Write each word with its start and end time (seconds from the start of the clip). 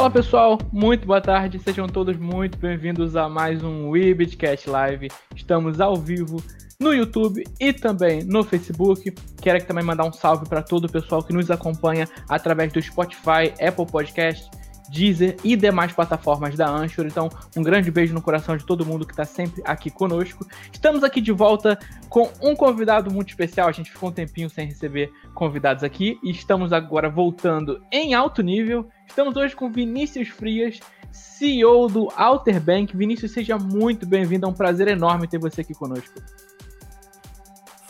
Fala 0.00 0.10
pessoal, 0.10 0.58
muito 0.72 1.06
boa 1.06 1.20
tarde, 1.20 1.58
sejam 1.58 1.86
todos 1.86 2.16
muito 2.16 2.56
bem-vindos 2.56 3.16
a 3.16 3.28
mais 3.28 3.62
um 3.62 3.90
Webcast 3.90 4.70
Live. 4.70 5.08
Estamos 5.36 5.78
ao 5.78 5.94
vivo 5.94 6.42
no 6.80 6.94
YouTube 6.94 7.44
e 7.60 7.70
também 7.70 8.24
no 8.24 8.42
Facebook. 8.42 9.12
Quero 9.42 9.62
também 9.66 9.84
mandar 9.84 10.06
um 10.06 10.12
salve 10.14 10.48
para 10.48 10.62
todo 10.62 10.86
o 10.86 10.90
pessoal 10.90 11.22
que 11.22 11.34
nos 11.34 11.50
acompanha 11.50 12.08
através 12.30 12.72
do 12.72 12.80
Spotify, 12.80 13.52
Apple 13.60 13.84
Podcast, 13.84 14.50
Deezer 14.90 15.36
e 15.44 15.54
demais 15.54 15.92
plataformas 15.92 16.56
da 16.56 16.68
Anchor. 16.68 17.06
Então, 17.06 17.30
um 17.56 17.62
grande 17.62 17.90
beijo 17.90 18.12
no 18.12 18.20
coração 18.20 18.56
de 18.56 18.64
todo 18.64 18.84
mundo 18.84 19.06
que 19.06 19.12
está 19.12 19.24
sempre 19.24 19.62
aqui 19.64 19.88
conosco. 19.88 20.44
Estamos 20.72 21.04
aqui 21.04 21.20
de 21.20 21.30
volta 21.30 21.78
com 22.08 22.28
um 22.42 22.56
convidado 22.56 23.10
muito 23.10 23.28
especial. 23.28 23.68
A 23.68 23.72
gente 23.72 23.90
ficou 23.90 24.08
um 24.08 24.12
tempinho 24.12 24.50
sem 24.50 24.66
receber 24.66 25.12
convidados 25.34 25.84
aqui 25.84 26.18
e 26.22 26.30
estamos 26.30 26.72
agora 26.72 27.08
voltando 27.08 27.80
em 27.92 28.14
alto 28.14 28.42
nível. 28.42 28.88
Estamos 29.06 29.36
hoje 29.36 29.54
com 29.54 29.70
Vinícius 29.70 30.28
Frias, 30.28 30.80
CEO 31.12 31.88
do 31.88 32.08
Alter 32.16 32.60
Bank. 32.60 32.96
Vinícius, 32.96 33.30
seja 33.30 33.56
muito 33.56 34.04
bem-vindo. 34.06 34.46
É 34.46 34.48
um 34.48 34.52
prazer 34.52 34.88
enorme 34.88 35.28
ter 35.28 35.38
você 35.38 35.60
aqui 35.60 35.74
conosco. 35.74 36.20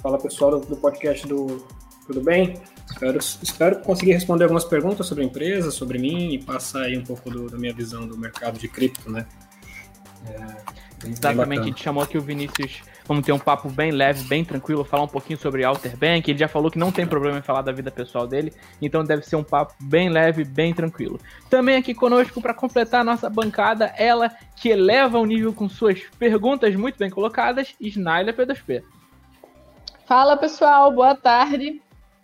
Fala 0.02 0.18
pessoal 0.18 0.60
do 0.60 0.76
podcast 0.76 1.26
do 1.26 1.64
Tudo 2.06 2.22
Bem? 2.22 2.54
Espero, 2.90 3.18
espero 3.18 3.80
conseguir 3.80 4.12
responder 4.12 4.44
algumas 4.44 4.64
perguntas 4.64 5.06
sobre 5.06 5.24
a 5.24 5.26
empresa, 5.26 5.70
sobre 5.70 5.98
mim 5.98 6.34
e 6.34 6.38
passar 6.38 6.82
aí 6.82 6.98
um 6.98 7.04
pouco 7.04 7.30
do, 7.30 7.48
da 7.48 7.56
minha 7.56 7.72
visão 7.72 8.06
do 8.06 8.16
mercado 8.16 8.58
de 8.58 8.68
cripto, 8.68 9.10
né? 9.10 9.26
É, 10.26 11.08
Exatamente, 11.08 11.60
a 11.60 11.64
gente 11.64 11.82
chamou 11.82 12.02
aqui 12.02 12.18
o 12.18 12.20
Vinícius. 12.20 12.82
Vamos 13.06 13.24
ter 13.24 13.32
um 13.32 13.38
papo 13.38 13.68
bem 13.70 13.90
leve, 13.90 14.22
bem 14.24 14.44
tranquilo, 14.44 14.84
falar 14.84 15.04
um 15.04 15.08
pouquinho 15.08 15.38
sobre 15.38 15.64
Alter 15.64 15.96
Bank. 15.96 16.30
Ele 16.30 16.38
já 16.38 16.46
falou 16.46 16.70
que 16.70 16.78
não 16.78 16.92
tem 16.92 17.06
problema 17.06 17.38
em 17.38 17.42
falar 17.42 17.62
da 17.62 17.72
vida 17.72 17.90
pessoal 17.90 18.26
dele, 18.26 18.52
então 18.80 19.02
deve 19.02 19.22
ser 19.22 19.36
um 19.36 19.42
papo 19.42 19.74
bem 19.80 20.08
leve, 20.08 20.44
bem 20.44 20.72
tranquilo. 20.74 21.18
Também 21.48 21.76
aqui 21.76 21.94
conosco 21.94 22.40
para 22.40 22.54
completar 22.54 23.00
a 23.00 23.04
nossa 23.04 23.28
bancada, 23.28 23.86
ela 23.96 24.30
que 24.54 24.68
eleva 24.68 25.18
o 25.18 25.26
nível 25.26 25.52
com 25.52 25.68
suas 25.68 26.00
perguntas 26.18 26.76
muito 26.76 26.98
bem 26.98 27.10
colocadas, 27.10 27.74
Snaila 27.80 28.32
P2P. 28.32 28.82
Fala 30.06 30.36
pessoal, 30.36 30.92
boa 30.92 31.14
tarde. 31.14 31.80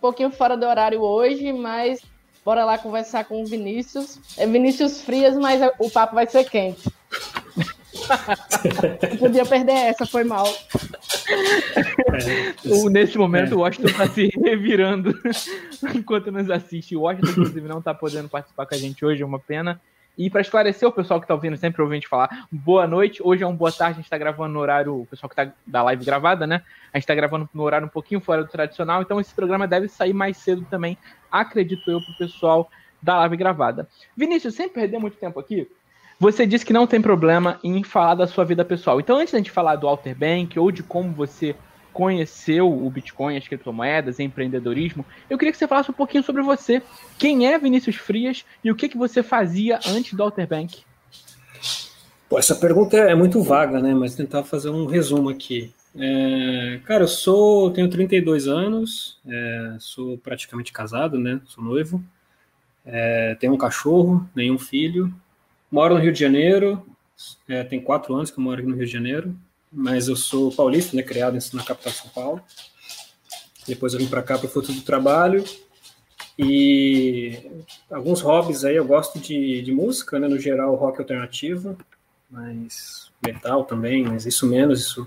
Pouquinho 0.06 0.30
fora 0.30 0.56
do 0.56 0.64
horário 0.64 1.00
hoje, 1.00 1.52
mas 1.52 2.00
bora 2.44 2.64
lá 2.64 2.78
conversar 2.78 3.24
com 3.24 3.42
o 3.42 3.44
Vinícius. 3.44 4.20
É 4.38 4.46
Vinícius 4.46 5.00
Frias, 5.02 5.36
mas 5.36 5.60
o 5.80 5.90
papo 5.90 6.14
vai 6.14 6.28
ser 6.28 6.44
quente. 6.44 6.88
Não 9.10 9.16
podia 9.18 9.44
perder 9.44 9.72
essa, 9.72 10.06
foi 10.06 10.22
mal. 10.22 10.46
É, 12.12 12.88
Nesse 12.88 13.18
momento, 13.18 13.54
é. 13.54 13.56
o 13.56 13.58
Washington 13.58 13.88
está 13.88 14.08
se 14.08 14.30
revirando 14.44 15.12
enquanto 15.92 16.30
nos 16.30 16.48
assiste. 16.50 16.94
O 16.94 17.00
Washington, 17.00 17.30
inclusive, 17.32 17.66
não 17.66 17.80
está 17.80 17.92
podendo 17.92 18.28
participar 18.28 18.64
com 18.64 18.76
a 18.76 18.78
gente 18.78 19.04
hoje, 19.04 19.24
é 19.24 19.26
uma 19.26 19.40
pena. 19.40 19.80
E 20.16 20.30
para 20.30 20.40
esclarecer 20.40 20.88
o 20.88 20.92
pessoal 20.92 21.20
que 21.20 21.24
está 21.24 21.34
ouvindo, 21.34 21.58
sempre 21.58 21.82
ouvindo 21.82 22.02
a 22.04 22.08
falar, 22.08 22.48
boa 22.50 22.86
noite. 22.86 23.20
Hoje 23.22 23.42
é 23.42 23.46
um 23.46 23.54
boa 23.54 23.70
tarde, 23.70 23.92
a 23.92 23.96
gente 23.96 24.04
está 24.06 24.16
gravando 24.16 24.54
no 24.54 24.60
horário, 24.60 25.02
o 25.02 25.06
pessoal 25.06 25.28
que 25.28 25.38
está 25.38 25.52
da 25.66 25.82
live 25.82 26.04
gravada, 26.06 26.46
né? 26.46 26.62
A 26.90 26.96
gente 26.96 27.02
está 27.02 27.14
gravando 27.14 27.46
no 27.52 27.62
horário 27.62 27.86
um 27.86 27.90
pouquinho 27.90 28.20
fora 28.20 28.42
do 28.42 28.48
tradicional, 28.48 29.02
então 29.02 29.20
esse 29.20 29.34
programa 29.34 29.68
deve 29.68 29.88
sair 29.88 30.14
mais 30.14 30.38
cedo 30.38 30.66
também, 30.70 30.96
acredito 31.30 31.90
eu, 31.90 32.00
para 32.00 32.14
o 32.14 32.16
pessoal 32.16 32.70
da 33.02 33.18
live 33.18 33.36
gravada. 33.36 33.86
Vinícius, 34.16 34.54
sem 34.54 34.70
perder 34.70 34.98
muito 34.98 35.18
tempo 35.18 35.38
aqui, 35.38 35.70
você 36.18 36.46
disse 36.46 36.64
que 36.64 36.72
não 36.72 36.86
tem 36.86 37.02
problema 37.02 37.60
em 37.62 37.82
falar 37.82 38.14
da 38.14 38.26
sua 38.26 38.44
vida 38.46 38.64
pessoal. 38.64 38.98
Então, 38.98 39.18
antes 39.18 39.32
da 39.32 39.38
gente 39.38 39.50
falar 39.50 39.76
do 39.76 39.86
Alter 39.86 40.16
Bank 40.16 40.58
ou 40.58 40.70
de 40.72 40.82
como 40.82 41.12
você 41.12 41.54
conheceu 41.96 42.70
o 42.70 42.90
Bitcoin, 42.90 43.38
as 43.38 43.48
criptomoedas, 43.48 44.20
empreendedorismo, 44.20 45.02
eu 45.30 45.38
queria 45.38 45.50
que 45.50 45.56
você 45.56 45.66
falasse 45.66 45.90
um 45.90 45.94
pouquinho 45.94 46.22
sobre 46.22 46.42
você. 46.42 46.82
Quem 47.18 47.46
é 47.46 47.58
Vinícius 47.58 47.96
Frias 47.96 48.44
e 48.62 48.70
o 48.70 48.76
que, 48.76 48.86
que 48.86 48.98
você 48.98 49.22
fazia 49.22 49.80
antes 49.88 50.12
do 50.12 50.22
Alter 50.22 50.46
Bank? 50.46 50.82
Pô, 52.28 52.38
essa 52.38 52.54
pergunta 52.54 52.98
é 52.98 53.14
muito 53.14 53.42
vaga, 53.42 53.80
né? 53.80 53.94
Mas 53.94 54.14
tentar 54.14 54.44
fazer 54.44 54.68
um 54.68 54.84
resumo 54.84 55.30
aqui. 55.30 55.72
É, 55.98 56.80
cara, 56.84 57.04
eu 57.04 57.08
sou, 57.08 57.70
tenho 57.70 57.88
32 57.88 58.46
anos, 58.46 59.18
é, 59.26 59.76
sou 59.78 60.18
praticamente 60.18 60.74
casado, 60.74 61.18
né? 61.18 61.40
Sou 61.46 61.64
noivo, 61.64 62.04
é, 62.84 63.34
tenho 63.36 63.54
um 63.54 63.58
cachorro, 63.58 64.28
nenhum 64.36 64.58
filho, 64.58 65.10
moro 65.72 65.94
no 65.94 66.00
Rio 66.00 66.12
de 66.12 66.20
Janeiro, 66.20 66.86
é, 67.48 67.64
tem 67.64 67.80
quatro 67.80 68.14
anos 68.14 68.30
que 68.30 68.38
eu 68.38 68.44
moro 68.44 68.60
aqui 68.60 68.68
no 68.68 68.76
Rio 68.76 68.84
de 68.84 68.92
Janeiro, 68.92 69.34
mas 69.76 70.08
eu 70.08 70.16
sou 70.16 70.50
paulista, 70.50 70.96
né, 70.96 71.02
criado 71.02 71.36
na 71.52 71.62
capital 71.62 71.92
de 71.92 71.98
São 71.98 72.08
Paulo. 72.08 72.40
Depois 73.68 73.92
eu 73.92 73.98
vim 73.98 74.08
para 74.08 74.22
cá 74.22 74.38
para 74.38 74.46
o 74.46 74.50
fruto 74.50 74.72
do 74.72 74.80
trabalho 74.80 75.44
e 76.38 77.38
alguns 77.90 78.22
hobbies 78.22 78.64
aí, 78.64 78.76
eu 78.76 78.86
gosto 78.86 79.18
de, 79.18 79.60
de 79.60 79.72
música, 79.72 80.18
né, 80.18 80.26
no 80.26 80.38
geral 80.38 80.74
rock 80.76 80.98
alternativo, 80.98 81.76
mas 82.30 83.12
metal 83.24 83.64
também, 83.64 84.02
mas 84.02 84.24
isso 84.24 84.46
menos, 84.46 84.80
isso, 84.80 85.06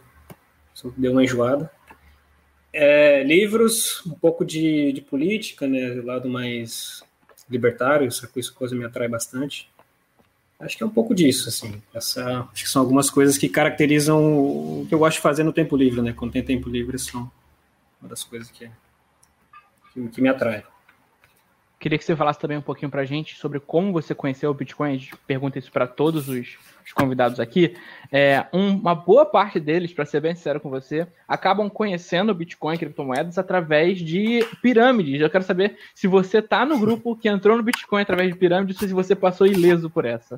isso 0.73 0.93
deu 0.95 1.13
uma 1.13 1.23
enjoada. 1.23 1.71
É, 2.71 3.23
livros, 3.23 4.05
um 4.05 4.13
pouco 4.13 4.45
de, 4.45 4.93
de 4.93 5.01
política, 5.01 5.67
né, 5.67 5.95
do 5.95 6.05
lado 6.05 6.29
mais 6.29 7.03
libertário, 7.49 8.07
essa 8.07 8.27
coisa 8.53 8.75
me 8.75 8.85
atrai 8.85 9.07
bastante. 9.07 9.67
Acho 10.59 10.77
que 10.77 10.83
é 10.83 10.85
um 10.85 10.89
pouco 10.89 11.15
disso, 11.15 11.47
assim. 11.47 11.81
Essa, 11.93 12.47
acho 12.51 12.63
que 12.63 12.69
são 12.69 12.81
algumas 12.81 13.09
coisas 13.09 13.37
que 13.37 13.47
caracterizam 13.47 14.21
o 14.21 14.85
que 14.87 14.93
eu 14.93 14.99
gosto 14.99 15.15
de 15.15 15.21
fazer 15.21 15.43
no 15.43 15.53
tempo 15.53 15.77
livre, 15.77 16.01
né? 16.01 16.11
Quando 16.11 16.33
tem 16.33 16.43
tempo 16.43 16.69
livre, 16.69 16.99
são 16.99 17.31
uma 18.01 18.09
das 18.09 18.23
coisas 18.23 18.51
que, 18.51 18.69
que, 19.93 20.07
que 20.09 20.21
me 20.21 20.27
atrai. 20.27 20.65
Queria 21.79 21.97
que 21.97 22.03
você 22.03 22.13
falasse 22.13 22.37
também 22.37 22.57
um 22.57 22.61
pouquinho 22.61 22.91
para 22.91 23.03
a 23.03 23.05
gente 23.05 23.37
sobre 23.37 23.57
como 23.57 23.93
você 23.93 24.13
conheceu 24.13 24.51
o 24.51 24.53
Bitcoin. 24.53 24.89
A 24.89 24.97
gente 24.97 25.15
pergunta 25.25 25.57
isso 25.57 25.71
para 25.71 25.87
todos 25.87 26.27
os, 26.27 26.57
os, 26.85 26.91
convidados 26.91 27.39
aqui. 27.39 27.73
É, 28.11 28.45
um, 28.51 28.71
uma 28.71 28.93
boa 28.93 29.25
parte 29.25 29.61
deles, 29.61 29.93
para 29.93 30.05
ser 30.05 30.19
bem 30.19 30.35
sincero 30.35 30.59
com 30.59 30.69
você, 30.69 31.07
acabam 31.25 31.69
conhecendo 31.69 32.33
o 32.33 32.35
Bitcoin 32.35 32.77
criptomoedas 32.77 33.37
através 33.37 33.99
de 33.99 34.45
pirâmides. 34.61 35.21
Eu 35.21 35.29
quero 35.29 35.45
saber 35.45 35.77
se 35.95 36.05
você 36.05 36.39
está 36.39 36.65
no 36.65 36.77
grupo 36.77 37.15
que 37.15 37.29
entrou 37.29 37.55
no 37.55 37.63
Bitcoin 37.63 38.01
através 38.01 38.27
de 38.27 38.37
pirâmides 38.37 38.81
ou 38.81 38.87
se 38.87 38.93
você 38.93 39.15
passou 39.15 39.47
ileso 39.47 39.89
por 39.89 40.03
essa. 40.03 40.37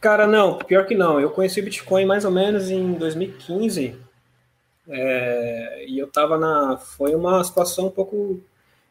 Cara, 0.00 0.26
não, 0.26 0.56
pior 0.56 0.86
que 0.86 0.94
não. 0.94 1.20
Eu 1.20 1.28
conheci 1.28 1.60
o 1.60 1.64
Bitcoin 1.64 2.06
mais 2.06 2.24
ou 2.24 2.30
menos 2.30 2.70
em 2.70 2.94
2015. 2.94 3.94
É, 4.88 5.84
e 5.86 5.98
eu 5.98 6.06
estava 6.06 6.38
na. 6.38 6.78
Foi 6.78 7.14
uma 7.14 7.44
situação 7.44 7.88
um 7.88 7.90
pouco 7.90 8.40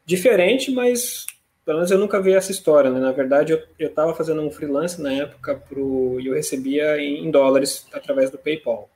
diferente, 0.06 0.72
mas 0.72 1.26
pelo 1.68 1.80
menos 1.80 1.92
eu 1.92 2.00
nunca 2.00 2.22
vi 2.22 2.34
essa 2.34 2.50
história, 2.50 2.90
né? 2.90 2.98
Na 2.98 3.12
verdade, 3.12 3.52
eu 3.52 3.88
estava 3.90 4.16
fazendo 4.16 4.42
um 4.42 4.50
freelance 4.50 5.02
na 5.02 5.12
época 5.12 5.54
pro, 5.54 6.18
e 6.18 6.28
eu 6.28 6.34
recebia 6.34 6.98
em 6.98 7.30
dólares 7.30 7.86
através 7.92 8.32
do 8.32 8.38
PayPal. 8.38 8.90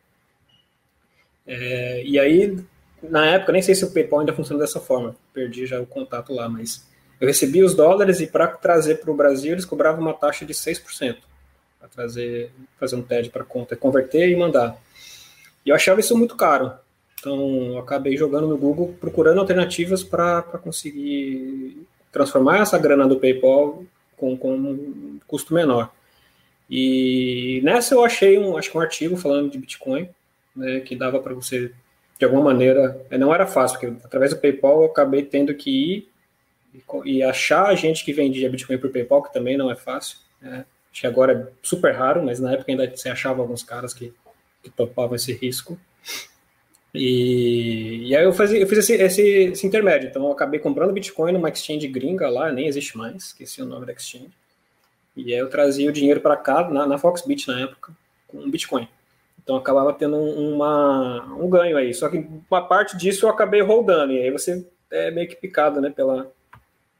É, 1.45 2.01
e 2.01 2.17
aí, 2.17 2.57
na 3.03 3.25
época, 3.25 3.51
nem 3.51 3.61
sei 3.61 3.75
se 3.75 3.83
o 3.83 3.91
PayPal 3.91 4.21
ainda 4.21 4.31
funciona 4.31 4.61
dessa 4.61 4.79
forma, 4.79 5.17
perdi 5.33 5.65
já 5.65 5.81
o 5.81 5.85
contato 5.85 6.33
lá, 6.33 6.47
mas 6.47 6.87
eu 7.19 7.27
recebia 7.27 7.65
os 7.65 7.75
dólares 7.75 8.21
e 8.21 8.27
para 8.27 8.47
trazer 8.47 9.01
para 9.01 9.11
o 9.11 9.17
Brasil 9.17 9.51
eles 9.51 9.65
cobravam 9.65 9.99
uma 9.99 10.13
taxa 10.13 10.45
de 10.45 10.53
6% 10.53 11.17
para 11.77 11.89
trazer, 11.89 12.53
fazer 12.79 12.95
um 12.95 13.01
TED 13.01 13.31
para 13.31 13.43
conta, 13.43 13.75
converter 13.75 14.29
e 14.29 14.35
mandar. 14.37 14.81
E 15.65 15.71
eu 15.71 15.75
achava 15.75 15.99
isso 15.99 16.17
muito 16.17 16.37
caro. 16.37 16.71
Então, 17.19 17.73
eu 17.73 17.79
acabei 17.79 18.15
jogando 18.15 18.47
no 18.47 18.57
Google 18.57 18.95
procurando 18.97 19.41
alternativas 19.41 20.05
para 20.05 20.41
conseguir 20.63 21.85
transformar 22.11 22.59
essa 22.59 22.77
grana 22.77 23.07
do 23.07 23.19
PayPal 23.19 23.83
com, 24.17 24.37
com 24.37 24.53
um 24.53 25.19
custo 25.27 25.53
menor. 25.53 25.91
E 26.69 27.59
nessa 27.63 27.95
eu 27.95 28.03
achei 28.03 28.37
um, 28.37 28.55
acho 28.55 28.71
que 28.71 28.77
um 28.77 28.81
artigo 28.81 29.17
falando 29.17 29.49
de 29.51 29.57
Bitcoin, 29.57 30.09
né, 30.55 30.79
que 30.79 30.95
dava 30.95 31.19
para 31.19 31.33
você, 31.33 31.71
de 32.17 32.25
alguma 32.25 32.43
maneira, 32.43 33.05
é, 33.09 33.17
não 33.17 33.33
era 33.33 33.45
fácil, 33.45 33.79
porque 33.79 34.05
através 34.05 34.33
do 34.33 34.39
PayPal 34.39 34.81
eu 34.81 34.85
acabei 34.85 35.23
tendo 35.23 35.53
que 35.53 35.69
ir 35.69 36.11
e, 37.05 37.21
achar 37.21 37.65
a 37.67 37.75
gente 37.75 38.05
que 38.05 38.13
vendia 38.13 38.49
Bitcoin 38.49 38.77
por 38.77 38.89
PayPal, 38.89 39.23
que 39.23 39.33
também 39.33 39.57
não 39.57 39.69
é 39.69 39.75
fácil. 39.75 40.17
Né. 40.41 40.65
Acho 40.91 41.01
que 41.01 41.07
agora 41.07 41.33
é 41.33 41.51
super 41.61 41.93
raro, 41.93 42.23
mas 42.23 42.39
na 42.39 42.53
época 42.53 42.71
ainda 42.71 42.89
você 42.89 43.09
achava 43.09 43.41
alguns 43.41 43.63
caras 43.63 43.93
que, 43.93 44.13
que 44.63 44.69
topavam 44.69 45.15
esse 45.15 45.33
risco. 45.33 45.77
E, 46.93 48.09
e 48.09 48.15
aí 48.15 48.23
eu, 48.23 48.33
fazia, 48.33 48.59
eu 48.59 48.67
fiz 48.67 48.79
esse, 48.79 48.93
esse, 48.95 49.21
esse, 49.21 49.67
intermédio. 49.67 50.09
Então 50.09 50.25
eu 50.25 50.31
acabei 50.31 50.59
comprando 50.59 50.91
Bitcoin 50.91 51.31
numa 51.31 51.49
exchange 51.49 51.87
gringa 51.87 52.29
lá, 52.29 52.51
nem 52.51 52.67
existe 52.67 52.97
mais, 52.97 53.27
esqueci 53.27 53.61
o 53.61 53.65
nome 53.65 53.85
da 53.85 53.93
exchange. 53.93 54.31
E 55.15 55.33
aí 55.33 55.39
eu 55.39 55.49
trazia 55.49 55.89
o 55.89 55.93
dinheiro 55.93 56.19
para 56.19 56.35
cá, 56.37 56.69
na, 56.69 56.85
na 56.85 56.97
Foxbit 56.97 57.47
na 57.47 57.61
época, 57.61 57.93
com 58.27 58.49
Bitcoin. 58.49 58.87
Então 59.41 59.55
acabava 59.55 59.93
tendo 59.93 60.17
uma, 60.17 61.25
um 61.35 61.49
ganho 61.49 61.77
aí. 61.77 61.93
Só 61.93 62.09
que 62.09 62.25
uma 62.49 62.61
parte 62.67 62.97
disso 62.97 63.25
eu 63.25 63.29
acabei 63.29 63.61
rodando. 63.61 64.13
E 64.13 64.21
aí 64.21 64.31
você 64.31 64.65
é 64.89 65.09
meio 65.11 65.27
que 65.27 65.35
picado, 65.35 65.81
né, 65.81 65.89
pela, 65.89 66.31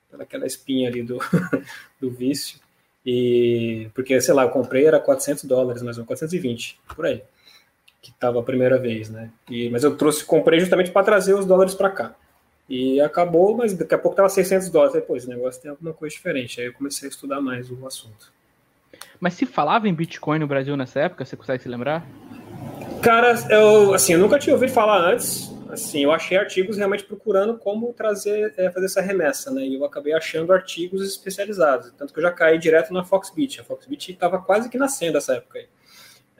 pela 0.10 0.24
aquela 0.24 0.46
espinha 0.46 0.90
ali 0.90 1.04
do, 1.04 1.20
do 2.00 2.10
vício. 2.10 2.60
E 3.06 3.90
porque, 3.94 4.20
sei 4.22 4.34
lá, 4.34 4.44
eu 4.44 4.50
comprei 4.50 4.86
era 4.86 5.00
400 5.00 5.44
dólares, 5.46 5.82
mais 5.82 5.98
ou 5.98 6.04
menos 6.04 6.08
420, 6.08 6.80
por 6.96 7.06
aí 7.06 7.22
que 8.02 8.10
estava 8.10 8.40
a 8.40 8.44
primeira 8.44 8.78
vez, 8.78 9.10
né? 9.10 9.30
E, 9.50 9.70
mas 9.70 9.84
eu 9.84 9.96
trouxe, 9.96 10.26
comprei 10.26 10.60
justamente 10.60 10.92
para 10.92 11.06
trazer 11.06 11.34
os 11.36 11.46
dólares 11.46 11.76
para 11.76 11.90
cá. 11.90 12.16
E 12.68 13.02
acabou, 13.02 13.56
mas 13.56 13.74
daqui 13.74 13.94
a 13.94 13.98
pouco 13.98 14.14
estava 14.14 14.30
600 14.30 14.70
dólares. 14.70 14.94
Depois, 14.94 15.24
esse 15.24 15.32
negócio 15.32 15.62
tem 15.62 15.70
alguma 15.70 15.94
coisa 15.94 16.16
diferente. 16.16 16.60
Aí 16.60 16.68
eu 16.68 16.74
comecei 16.74 17.08
a 17.08 17.12
estudar 17.12 17.42
mais 17.42 17.70
o 17.70 17.86
assunto. 17.86 18.32
Mas 19.20 19.34
se 19.34 19.46
falava 19.46 19.88
em 19.88 19.94
Bitcoin 19.94 20.40
no 20.40 20.48
Brasil 20.48 20.76
nessa 20.76 21.02
época, 21.02 21.26
você 21.26 21.36
consegue 21.36 21.62
se 21.62 21.70
lembrar? 21.70 22.06
Cara, 23.04 23.34
eu, 23.50 23.94
assim, 23.94 24.14
eu 24.14 24.20
nunca 24.20 24.40
tinha 24.40 24.54
ouvido 24.54 24.72
falar 24.72 25.00
antes. 25.00 25.52
Assim, 25.70 26.04
eu 26.04 26.12
achei 26.12 26.38
artigos 26.38 26.78
realmente 26.78 27.04
procurando 27.04 27.58
como 27.58 27.94
trazer, 27.94 28.54
é, 28.58 28.70
fazer 28.70 28.86
essa 28.86 29.02
remessa, 29.02 29.52
né? 29.52 29.64
E 29.64 29.76
eu 29.76 29.86
acabei 29.86 30.14
achando 30.14 30.52
artigos 30.52 31.06
especializados. 31.06 31.92
Tanto 31.98 32.14
que 32.14 32.20
eu 32.20 32.24
já 32.24 32.32
caí 32.32 32.58
direto 32.58 32.94
na 32.94 33.04
Foxbit. 33.04 33.62
A 33.62 33.64
Foxbit 33.64 34.12
estava 34.12 34.40
quase 34.40 34.70
que 34.70 34.78
nascendo 34.78 35.14
nessa 35.14 35.36
época 35.36 35.60
aí. 35.60 35.68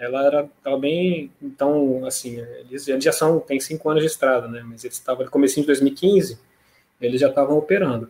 Ela 0.02 0.26
era 0.26 0.50
tava 0.64 0.78
bem. 0.80 1.32
Então, 1.42 2.04
assim, 2.06 2.40
eles, 2.40 2.88
eles 2.88 3.04
já 3.04 3.12
são, 3.12 3.40
tem 3.40 3.60
cinco 3.60 3.90
anos 3.90 4.02
de 4.02 4.10
estrada, 4.10 4.48
né? 4.48 4.64
Mas 4.66 4.84
eles 4.84 4.98
estavam 4.98 5.24
no 5.24 5.32
começo 5.32 5.60
de 5.62 5.68
2015, 5.68 6.40
eles 7.00 7.22
já 7.22 7.30
estavam 7.30 7.58
operando. 7.58 8.10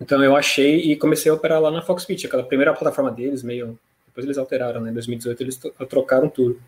Então 0.00 0.22
eu 0.22 0.36
achei 0.36 0.92
e 0.92 0.96
comecei 0.96 1.30
a 1.30 1.34
operar 1.34 1.60
lá 1.60 1.70
na 1.70 1.82
Foxbit, 1.82 2.26
aquela 2.26 2.44
primeira 2.44 2.72
plataforma 2.72 3.10
deles, 3.10 3.42
meio. 3.42 3.78
Depois 4.06 4.24
eles 4.24 4.38
alteraram, 4.38 4.80
né? 4.80 4.90
Em 4.90 4.94
2018 4.94 5.42
eles 5.42 5.60
trocaram 5.88 6.28
tudo 6.28 6.60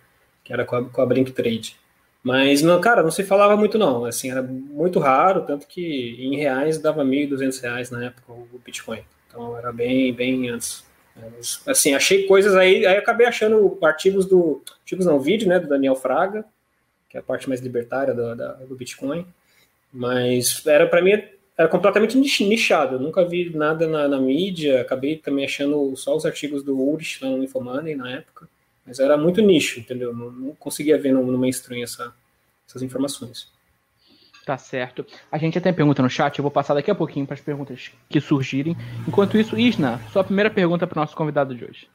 que 0.45 0.53
era 0.53 0.65
com 0.65 0.77
a, 0.77 0.85
com 0.85 1.01
a 1.01 1.07
Blink 1.07 1.33
Trade. 1.33 1.77
Mas, 2.23 2.63
não, 2.63 2.81
cara, 2.81 3.03
não 3.03 3.11
se 3.11 3.23
falava 3.23 3.57
muito 3.57 3.77
não, 3.77 4.05
assim, 4.05 4.31
era 4.31 4.43
muito 4.43 4.99
raro, 4.99 5.43
tanto 5.43 5.67
que 5.67 6.17
em 6.19 6.37
reais 6.37 6.79
dava 6.79 7.05
1.200 7.05 7.61
reais 7.61 7.91
na 7.91 8.05
época 8.05 8.33
o 8.33 8.61
Bitcoin. 8.65 9.05
Então 9.29 9.57
era 9.59 9.73
bem, 9.73 10.13
bem 10.13 10.49
antes. 10.49 10.84
Assim, 11.67 11.95
achei 11.95 12.27
coisas 12.27 12.55
aí, 12.57 12.85
aí 12.85 12.97
acabei 12.97 13.27
achando 13.27 13.79
artigos 13.83 14.27
do, 14.27 14.63
artigos 14.81 15.07
não, 15.07 15.21
vídeo, 15.21 15.49
né, 15.49 15.61
do 15.61 15.69
Daniel 15.69 15.95
Fraga, 15.95 16.45
que 17.09 17.17
é 17.17 17.21
a 17.21 17.23
parte 17.23 17.49
mais 17.49 17.61
libertária 17.61 18.13
do, 18.13 18.35
da, 18.35 18.53
do 18.55 18.75
Bitcoin, 18.75 19.27
mas 19.93 20.67
era 20.67 20.87
para 20.87 21.01
mim 21.01 21.13
era 21.57 21.69
completamente 21.69 22.19
nichado, 22.19 22.97
eu 22.97 23.01
nunca 23.01 23.25
vi 23.25 23.57
nada 23.57 23.87
na, 23.87 24.09
na, 24.09 24.19
mídia, 24.19 24.81
acabei 24.81 25.17
também 25.17 25.45
achando 25.45 25.95
só 25.95 26.17
os 26.17 26.27
artigos 26.27 26.65
do 26.65 26.77
Ulrich 26.77 27.25
lá 27.25 27.31
no 27.31 27.45
Infomoney 27.45 27.95
na 27.95 28.11
época, 28.11 28.49
mas 28.85 28.99
era 28.99 29.17
muito 29.17 29.41
nicho, 29.41 29.79
entendeu? 29.79 30.13
Não, 30.13 30.33
não 30.33 30.55
conseguia 30.57 30.99
ver 30.99 31.13
no, 31.13 31.25
no 31.25 31.39
mainstream 31.39 31.85
essa, 31.85 32.13
essas 32.67 32.83
informações. 32.83 33.54
Tá 34.45 34.59
certo. 34.59 35.07
A 35.33 35.39
gente 35.39 35.55
já 35.55 35.61
tem 35.61 35.73
pergunta 35.73 36.03
no 36.03 36.11
chat, 36.11 36.39
eu 36.39 36.43
vou 36.43 36.51
passar 36.51 36.75
daqui 36.75 36.91
a 36.91 36.95
pouquinho 36.95 37.27
para 37.27 37.35
as 37.35 37.41
perguntas 37.41 37.91
que 38.11 38.21
surgirem. 38.21 38.77
Enquanto 39.09 39.39
isso, 39.39 39.59
Isna, 39.59 40.01
sua 40.13 40.23
primeira 40.23 40.51
pergunta 40.51 40.87
para 40.87 40.99
o 40.99 41.01
nosso 41.01 41.17
convidado 41.17 41.55
de 41.55 41.65
hoje. 41.65 41.89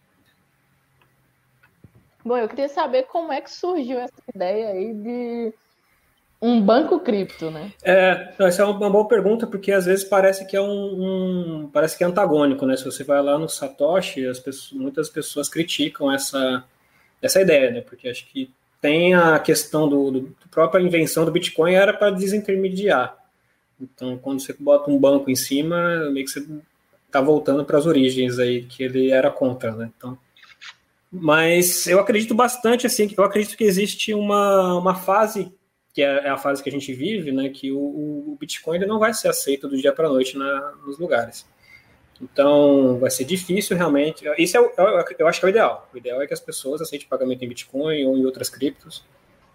Bom, 2.25 2.37
eu 2.37 2.49
queria 2.49 2.67
saber 2.67 3.03
como 3.03 3.31
é 3.31 3.39
que 3.39 3.51
surgiu 3.51 3.99
essa 3.99 4.21
ideia 4.33 4.69
aí 4.69 4.93
de 4.93 5.53
um 6.41 6.59
banco 6.59 6.99
cripto, 6.99 7.51
né? 7.51 7.71
É, 7.83 8.33
essa 8.39 8.63
é 8.63 8.65
uma 8.65 8.89
boa 8.89 9.07
pergunta, 9.07 9.45
porque 9.45 9.71
às 9.71 9.85
vezes 9.85 10.03
parece 10.03 10.45
que 10.47 10.55
é 10.55 10.61
um, 10.61 11.63
um 11.63 11.69
parece 11.71 11.97
que 11.97 12.03
é 12.03 12.07
antagônico, 12.07 12.65
né? 12.65 12.75
Se 12.75 12.85
você 12.85 13.03
vai 13.03 13.21
lá 13.21 13.37
no 13.37 13.47
Satoshi, 13.47 14.23
pessoas, 14.43 14.71
muitas 14.71 15.09
pessoas 15.09 15.47
criticam 15.47 16.11
essa, 16.11 16.63
essa 17.21 17.41
ideia, 17.41 17.71
né? 17.71 17.81
Porque 17.81 18.09
acho 18.09 18.25
que 18.27 18.51
tem 18.81 19.13
a 19.13 19.37
questão 19.39 19.87
do, 19.87 20.11
do, 20.11 20.35
própria 20.49 20.81
invenção 20.81 21.25
do 21.25 21.31
Bitcoin 21.31 21.73
era 21.73 21.93
para 21.93 22.11
desintermediar. 22.11 23.17
Então, 23.79 24.17
quando 24.17 24.41
você 24.41 24.53
bota 24.59 24.89
um 24.89 24.97
banco 24.97 25.29
em 25.29 25.35
cima, 25.35 26.09
meio 26.11 26.25
que 26.25 26.31
você 26.31 26.45
está 27.05 27.21
voltando 27.21 27.63
para 27.63 27.77
as 27.77 27.85
origens 27.85 28.39
aí 28.39 28.63
que 28.63 28.83
ele 28.83 29.09
era 29.11 29.31
contra, 29.31 29.71
né? 29.71 29.91
Então, 29.97 30.17
mas 31.11 31.87
eu 31.87 31.99
acredito 31.99 32.35
bastante 32.35 32.85
assim, 32.85 33.11
eu 33.17 33.23
acredito 33.23 33.57
que 33.57 33.63
existe 33.63 34.13
uma, 34.13 34.77
uma 34.77 34.95
fase 34.95 35.51
que 35.93 36.03
é, 36.03 36.27
é 36.27 36.29
a 36.29 36.37
fase 36.37 36.61
que 36.61 36.69
a 36.69 36.71
gente 36.71 36.93
vive, 36.93 37.31
né? 37.31 37.49
Que 37.49 37.71
o, 37.71 37.79
o 37.79 38.37
Bitcoin 38.39 38.77
ele 38.77 38.85
não 38.85 38.99
vai 38.99 39.13
ser 39.13 39.27
aceito 39.27 39.67
do 39.67 39.77
dia 39.77 39.91
para 39.91 40.07
a 40.07 40.09
noite 40.09 40.37
na, 40.37 40.73
nos 40.85 40.99
lugares. 40.99 41.45
Então, 42.21 42.97
vai 42.99 43.09
ser 43.09 43.23
difícil 43.23 43.77
realmente. 43.77 44.25
Isso 44.37 44.57
é, 44.57 44.59
eu, 44.59 44.71
eu 45.19 45.27
acho 45.27 45.39
que 45.39 45.45
é 45.45 45.47
o 45.47 45.49
ideal. 45.49 45.89
O 45.93 45.97
ideal 45.97 46.21
é 46.21 46.27
que 46.27 46.33
as 46.33 46.39
pessoas 46.39 46.81
aceitem 46.81 47.07
pagamento 47.07 47.43
em 47.43 47.47
Bitcoin 47.47 48.05
ou 48.05 48.17
em 48.17 48.25
outras 48.25 48.49
criptos 48.49 49.05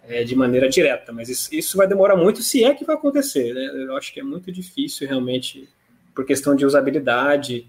é, 0.09 0.25
de 0.25 0.35
maneira 0.35 0.69
direta. 0.69 1.13
Mas 1.13 1.29
isso, 1.29 1.55
isso, 1.55 1.77
vai 1.77 1.87
demorar 1.87 2.17
muito, 2.17 2.43
se 2.43 2.65
é 2.65 2.75
que 2.75 2.85
vai 2.85 2.97
acontecer. 2.97 3.55
Né? 3.55 3.85
Eu 3.85 3.97
acho 3.97 4.13
que 4.13 4.21
é 4.21 4.23
muito 4.23 4.51
difícil 4.51 5.07
realmente, 5.07 5.69
por 6.15 6.25
questão 6.25 6.57
de 6.57 6.65
usabilidade 6.65 7.67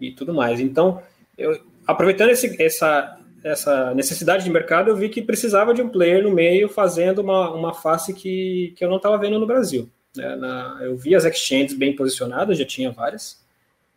e 0.00 0.12
tudo 0.12 0.34
mais. 0.34 0.60
Então, 0.60 1.02
eu, 1.38 1.58
aproveitando 1.86 2.30
esse, 2.30 2.62
essa, 2.62 3.18
essa 3.42 3.94
necessidade 3.94 4.44
de 4.44 4.50
mercado, 4.50 4.90
eu 4.90 4.96
vi 4.96 5.08
que 5.08 5.22
precisava 5.22 5.72
de 5.72 5.80
um 5.80 5.88
player 5.88 6.22
no 6.22 6.30
meio 6.30 6.68
fazendo 6.68 7.20
uma, 7.20 7.50
uma 7.54 7.72
face 7.72 8.12
que, 8.12 8.74
que 8.76 8.84
eu 8.84 8.90
não 8.90 8.98
estava 8.98 9.16
vendo 9.16 9.38
no 9.38 9.46
Brasil. 9.46 9.88
Né? 10.14 10.36
Na, 10.36 10.78
eu 10.82 10.94
vi 10.94 11.14
as 11.14 11.24
exchanges 11.24 11.72
bem 11.72 11.96
posicionadas, 11.96 12.58
já 12.58 12.66
tinha 12.66 12.90
várias 12.90 13.45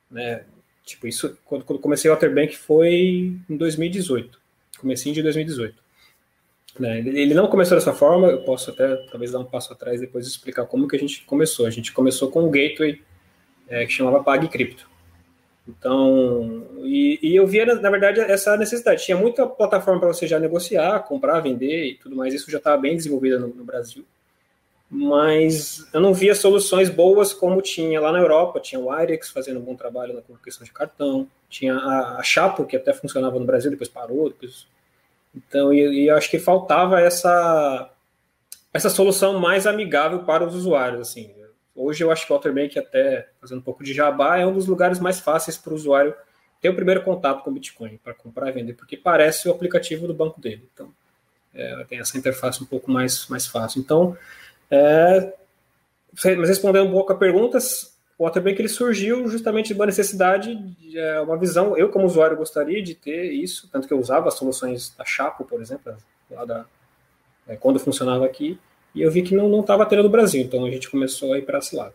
né? 0.10 0.44
Tipo, 0.84 1.08
isso, 1.08 1.38
quando, 1.46 1.64
quando 1.64 1.80
comecei 1.80 2.10
o 2.10 2.14
Otterbank 2.14 2.58
foi 2.58 3.36
em 3.48 3.58
2018, 3.58 4.40
comecinho 4.80 5.14
de 5.14 5.22
2018. 5.22 5.76
Né? 6.80 7.00
Ele 7.00 7.34
não 7.34 7.48
começou 7.48 7.78
dessa 7.78 7.94
forma, 7.94 8.28
eu 8.28 8.42
posso 8.42 8.72
até 8.72 8.96
talvez 9.12 9.32
dar 9.32 9.40
um 9.40 9.46
passo 9.46 9.72
atrás 9.74 10.00
depois 10.00 10.26
explicar 10.26 10.66
como 10.66 10.88
que 10.88 10.96
a 10.96 11.00
gente 11.00 11.24
começou. 11.26 11.66
A 11.66 11.70
gente 11.70 11.92
começou 11.92 12.32
com 12.32 12.44
um 12.44 12.52
gateway 12.52 13.02
é, 13.68 13.86
que 13.86 13.94
chamava 13.94 14.24
PagCrypto. 14.24 14.90
Então, 15.68 16.66
e, 16.80 17.20
e, 17.22 17.36
eu 17.36 17.46
via, 17.46 17.66
na 17.66 17.92
verdade, 17.92 18.20
essa 18.22 18.58
necessidade. 18.58 19.06
Tinha 19.06 19.18
muita 19.18 19.46
plataforma 19.46 20.00
para 20.00 20.10
você 20.10 20.26
já 20.26 20.40
negociar, 20.40 21.02
comprar, 21.02 21.40
vender 21.42 21.86
e 21.86 21.96
tudo 21.96 22.16
mais. 22.16 22.34
Isso 22.34 22.50
já 22.50 22.58
estava 22.58 22.82
bem 22.82 22.96
desenvolvido 22.96 23.40
no, 23.40 23.48
no 23.50 23.64
Brasil 23.64 24.04
mas 24.90 25.88
eu 25.94 26.02
não 26.02 26.14
via 26.14 26.34
soluções 26.34 26.90
boas 26.90 27.32
como 27.32 27.62
tinha 27.62 28.02
lá 28.02 28.12
na 28.12 28.20
Europa. 28.20 28.60
Tinha 28.60 28.82
o 28.82 28.94
Irex 29.00 29.30
fazendo 29.30 29.60
um 29.60 29.64
bom 29.64 29.76
trabalho 29.76 30.14
na 30.16 30.38
questão 30.44 30.66
de 30.66 30.72
cartão, 30.72 31.28
tinha 31.48 31.76
a, 31.76 32.18
a 32.18 32.24
Chapo, 32.24 32.66
que 32.66 32.76
até 32.76 32.92
funcionava 32.92 33.40
no 33.40 33.46
Brasil, 33.46 33.70
depois 33.70 33.90
parou. 33.90 34.30
Depois... 34.30 34.68
Então, 35.36 35.72
e, 35.72 36.04
e 36.04 36.08
eu 36.08 36.16
acho 36.16 36.30
que 36.30 36.40
faltava 36.40 37.00
essa, 37.00 37.92
essa 38.74 38.90
solução 38.90 39.40
mais 39.40 39.68
amigável 39.68 40.24
para 40.24 40.44
os 40.44 40.56
usuários. 40.56 41.02
Assim. 41.02 41.32
Hoje 41.76 42.04
eu 42.04 42.12
acho 42.12 42.26
que 42.26 42.34
o 42.34 42.36
Alterbank, 42.36 42.78
até 42.80 43.30
fazendo 43.40 43.60
um 43.60 43.64
pouco 43.64 43.84
de 43.84 43.94
jabá, 43.94 44.38
é 44.38 44.46
um 44.46 44.54
dos 44.54 44.66
lugares 44.68 45.00
mais 45.00 45.20
fáceis 45.20 45.56
para 45.56 45.72
o 45.72 45.76
usuário 45.76 46.16
ter 46.60 46.70
o 46.70 46.76
primeiro 46.76 47.04
contato 47.04 47.44
com 47.44 47.52
o 47.52 47.54
Bitcoin, 47.54 47.98
para 48.04 48.14
comprar 48.14 48.50
e 48.50 48.52
vender, 48.52 48.74
porque 48.74 48.98
parece 48.98 49.48
o 49.48 49.52
aplicativo 49.52 50.08
do 50.08 50.14
banco 50.14 50.42
dele. 50.42 50.68
Então, 50.74 50.92
é, 51.54 51.86
tem 51.86 52.00
essa 52.00 52.18
interface 52.18 52.62
um 52.62 52.66
pouco 52.66 52.92
mais, 52.92 53.28
mais 53.28 53.48
fácil. 53.48 53.80
Então, 53.80 54.18
é, 54.72 55.34
mas 56.38 56.50
respondendo 56.50 56.88
um 56.88 56.92
pouco 56.92 57.14
a 57.14 57.16
perguntas, 57.16 57.98
o 58.18 58.26
Waterbank 58.26 58.60
ele 58.60 58.68
surgiu 58.68 59.28
justamente 59.28 59.68
de 59.68 59.74
uma 59.74 59.86
necessidade, 59.86 60.56
de, 60.56 61.00
é, 61.00 61.22
uma 61.22 61.38
visão. 61.38 61.78
Eu, 61.78 61.90
como 61.90 62.06
usuário, 62.06 62.38
gostaria 62.38 62.84
de 62.84 62.94
ter 62.94 63.32
isso, 63.32 63.70
tanto 63.72 63.88
que 63.88 63.94
eu 63.94 64.00
usava 64.00 64.28
as 64.28 64.34
soluções 64.34 64.94
da 64.98 65.06
Chapo, 65.06 65.46
por 65.46 65.62
exemplo, 65.62 65.96
lá 66.30 66.46
da, 66.46 66.66
é, 67.48 67.56
quando 67.56 67.80
funcionava 67.80 68.26
aqui, 68.26 68.60
e 68.94 69.02
eu 69.02 69.10
vi 69.10 69.22
que 69.22 69.36
não 69.36 69.60
estava 69.62 69.86
tendo 69.86 70.04
no 70.04 70.10
Brasil, 70.10 70.42
então 70.42 70.66
a 70.66 70.70
gente 70.70 70.90
começou 70.90 71.34
a 71.34 71.38
ir 71.38 71.44
para 71.44 71.60
esse 71.60 71.76
lado. 71.76 71.94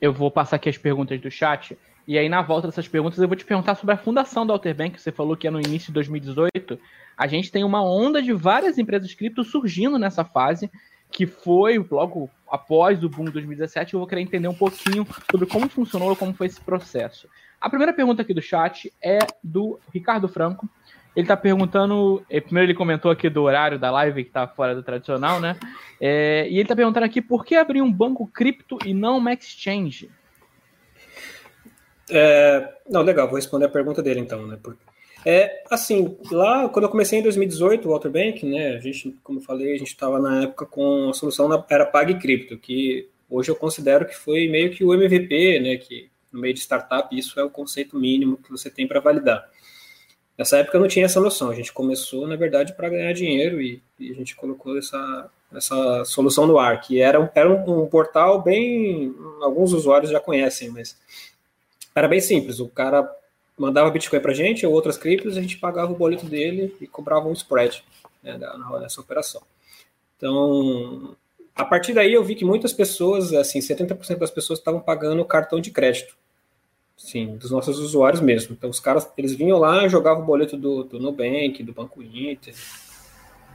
Eu 0.00 0.12
vou 0.12 0.30
passar 0.30 0.56
aqui 0.56 0.68
as 0.68 0.78
perguntas 0.78 1.20
do 1.20 1.30
chat. 1.30 1.76
E 2.06 2.18
aí, 2.18 2.28
na 2.28 2.42
volta 2.42 2.66
dessas 2.66 2.88
perguntas, 2.88 3.18
eu 3.18 3.28
vou 3.28 3.36
te 3.36 3.44
perguntar 3.44 3.76
sobre 3.76 3.94
a 3.94 3.98
fundação 3.98 4.44
do 4.44 4.52
Alterbank. 4.52 5.00
Você 5.00 5.12
falou 5.12 5.36
que 5.36 5.46
é 5.46 5.50
no 5.50 5.60
início 5.60 5.88
de 5.88 5.92
2018. 5.92 6.78
A 7.16 7.26
gente 7.28 7.52
tem 7.52 7.62
uma 7.62 7.84
onda 7.84 8.20
de 8.20 8.32
várias 8.32 8.76
empresas 8.76 9.14
cripto 9.14 9.44
surgindo 9.44 9.98
nessa 9.98 10.24
fase, 10.24 10.70
que 11.10 11.26
foi 11.26 11.78
logo 11.90 12.28
após 12.50 13.04
o 13.04 13.08
boom 13.08 13.26
de 13.26 13.32
2017. 13.32 13.94
Eu 13.94 14.00
vou 14.00 14.08
querer 14.08 14.22
entender 14.22 14.48
um 14.48 14.54
pouquinho 14.54 15.06
sobre 15.30 15.46
como 15.46 15.68
funcionou, 15.68 16.16
como 16.16 16.34
foi 16.34 16.48
esse 16.48 16.60
processo. 16.60 17.28
A 17.60 17.68
primeira 17.68 17.92
pergunta 17.92 18.22
aqui 18.22 18.34
do 18.34 18.42
chat 18.42 18.92
é 19.00 19.18
do 19.42 19.78
Ricardo 19.94 20.26
Franco. 20.26 20.68
Ele 21.14 21.24
está 21.24 21.36
perguntando. 21.36 22.24
Eh, 22.28 22.40
primeiro, 22.40 22.66
ele 22.66 22.76
comentou 22.76 23.10
aqui 23.10 23.28
do 23.28 23.42
horário 23.42 23.78
da 23.78 23.90
live, 23.90 24.24
que 24.24 24.30
está 24.30 24.48
fora 24.48 24.74
do 24.74 24.82
tradicional, 24.82 25.38
né? 25.38 25.56
É, 26.00 26.48
e 26.48 26.54
ele 26.54 26.62
está 26.62 26.74
perguntando 26.74 27.06
aqui 27.06 27.22
por 27.22 27.44
que 27.44 27.54
abrir 27.54 27.82
um 27.82 27.92
banco 27.92 28.26
cripto 28.26 28.78
e 28.84 28.92
não 28.92 29.18
uma 29.18 29.32
exchange? 29.32 30.10
É, 32.10 32.74
não, 32.88 33.02
legal, 33.02 33.26
vou 33.26 33.36
responder 33.36 33.66
a 33.66 33.70
pergunta 33.70 34.02
dele 34.02 34.20
então, 34.20 34.46
né? 34.46 34.58
É, 35.24 35.62
assim, 35.70 36.16
lá 36.30 36.68
quando 36.68 36.86
eu 36.86 36.90
comecei 36.90 37.20
em 37.20 37.22
2018, 37.22 37.86
o 37.86 37.92
Walter 37.92 38.10
Bank, 38.10 38.44
né, 38.44 38.74
a 38.74 38.80
gente, 38.80 39.16
como 39.22 39.38
eu 39.38 39.42
falei, 39.42 39.74
a 39.74 39.78
gente 39.78 39.88
estava 39.88 40.18
na 40.18 40.42
época 40.44 40.66
com 40.66 41.10
a 41.10 41.14
solução 41.14 41.48
da, 41.48 41.64
era 41.70 41.86
PagCrypto, 41.86 42.58
que 42.58 43.08
hoje 43.30 43.50
eu 43.50 43.54
considero 43.54 44.04
que 44.04 44.16
foi 44.16 44.48
meio 44.48 44.72
que 44.72 44.84
o 44.84 44.92
MVP, 44.92 45.60
né, 45.60 45.76
que 45.76 46.10
no 46.32 46.40
meio 46.40 46.52
de 46.54 46.60
startup 46.60 47.16
isso 47.16 47.38
é 47.38 47.44
o 47.44 47.50
conceito 47.50 47.96
mínimo 47.96 48.36
que 48.36 48.50
você 48.50 48.68
tem 48.68 48.86
para 48.86 48.98
validar. 48.98 49.48
Nessa 50.36 50.58
época 50.58 50.76
eu 50.76 50.80
não 50.80 50.88
tinha 50.88 51.04
essa 51.04 51.20
noção, 51.20 51.50
a 51.50 51.54
gente 51.54 51.72
começou, 51.72 52.26
na 52.26 52.34
verdade, 52.34 52.72
para 52.72 52.88
ganhar 52.88 53.12
dinheiro 53.12 53.60
e, 53.60 53.80
e, 54.00 54.10
a 54.10 54.14
gente 54.14 54.34
colocou 54.34 54.76
essa, 54.76 55.30
essa 55.54 56.04
solução 56.04 56.46
no 56.48 56.58
ar, 56.58 56.80
que 56.80 57.00
era, 57.00 57.20
um, 57.20 57.28
era 57.32 57.48
um, 57.48 57.82
um 57.82 57.86
portal 57.86 58.42
bem, 58.42 59.14
alguns 59.40 59.72
usuários 59.72 60.10
já 60.10 60.18
conhecem, 60.18 60.70
mas 60.70 60.96
era 61.94 62.08
bem 62.08 62.20
simples, 62.20 62.60
o 62.60 62.68
cara 62.68 63.08
mandava 63.58 63.90
Bitcoin 63.90 64.20
para 64.20 64.32
a 64.32 64.34
gente 64.34 64.66
ou 64.66 64.72
outras 64.72 64.96
criptos, 64.96 65.36
a 65.36 65.42
gente 65.42 65.58
pagava 65.58 65.92
o 65.92 65.96
boleto 65.96 66.26
dele 66.26 66.74
e 66.80 66.86
cobrava 66.86 67.28
um 67.28 67.32
spread 67.32 67.84
né, 68.22 68.38
nessa 68.80 69.00
operação. 69.00 69.42
Então, 70.16 71.16
a 71.54 71.64
partir 71.64 71.92
daí 71.92 72.12
eu 72.12 72.24
vi 72.24 72.34
que 72.34 72.44
muitas 72.44 72.72
pessoas, 72.72 73.32
assim, 73.32 73.58
70% 73.58 74.18
das 74.18 74.30
pessoas 74.30 74.58
estavam 74.58 74.80
pagando 74.80 75.24
cartão 75.24 75.60
de 75.60 75.70
crédito. 75.70 76.16
Sim, 76.96 77.36
dos 77.36 77.50
nossos 77.50 77.78
usuários 77.78 78.20
mesmo. 78.20 78.54
Então 78.56 78.70
os 78.70 78.78
caras, 78.78 79.08
eles 79.16 79.34
vinham 79.34 79.58
lá, 79.58 79.88
jogavam 79.88 80.22
o 80.22 80.26
boleto 80.26 80.56
do, 80.56 80.84
do 80.84 81.00
Nubank, 81.00 81.62
do 81.62 81.72
Banco 81.72 82.02
Inter, 82.02 82.54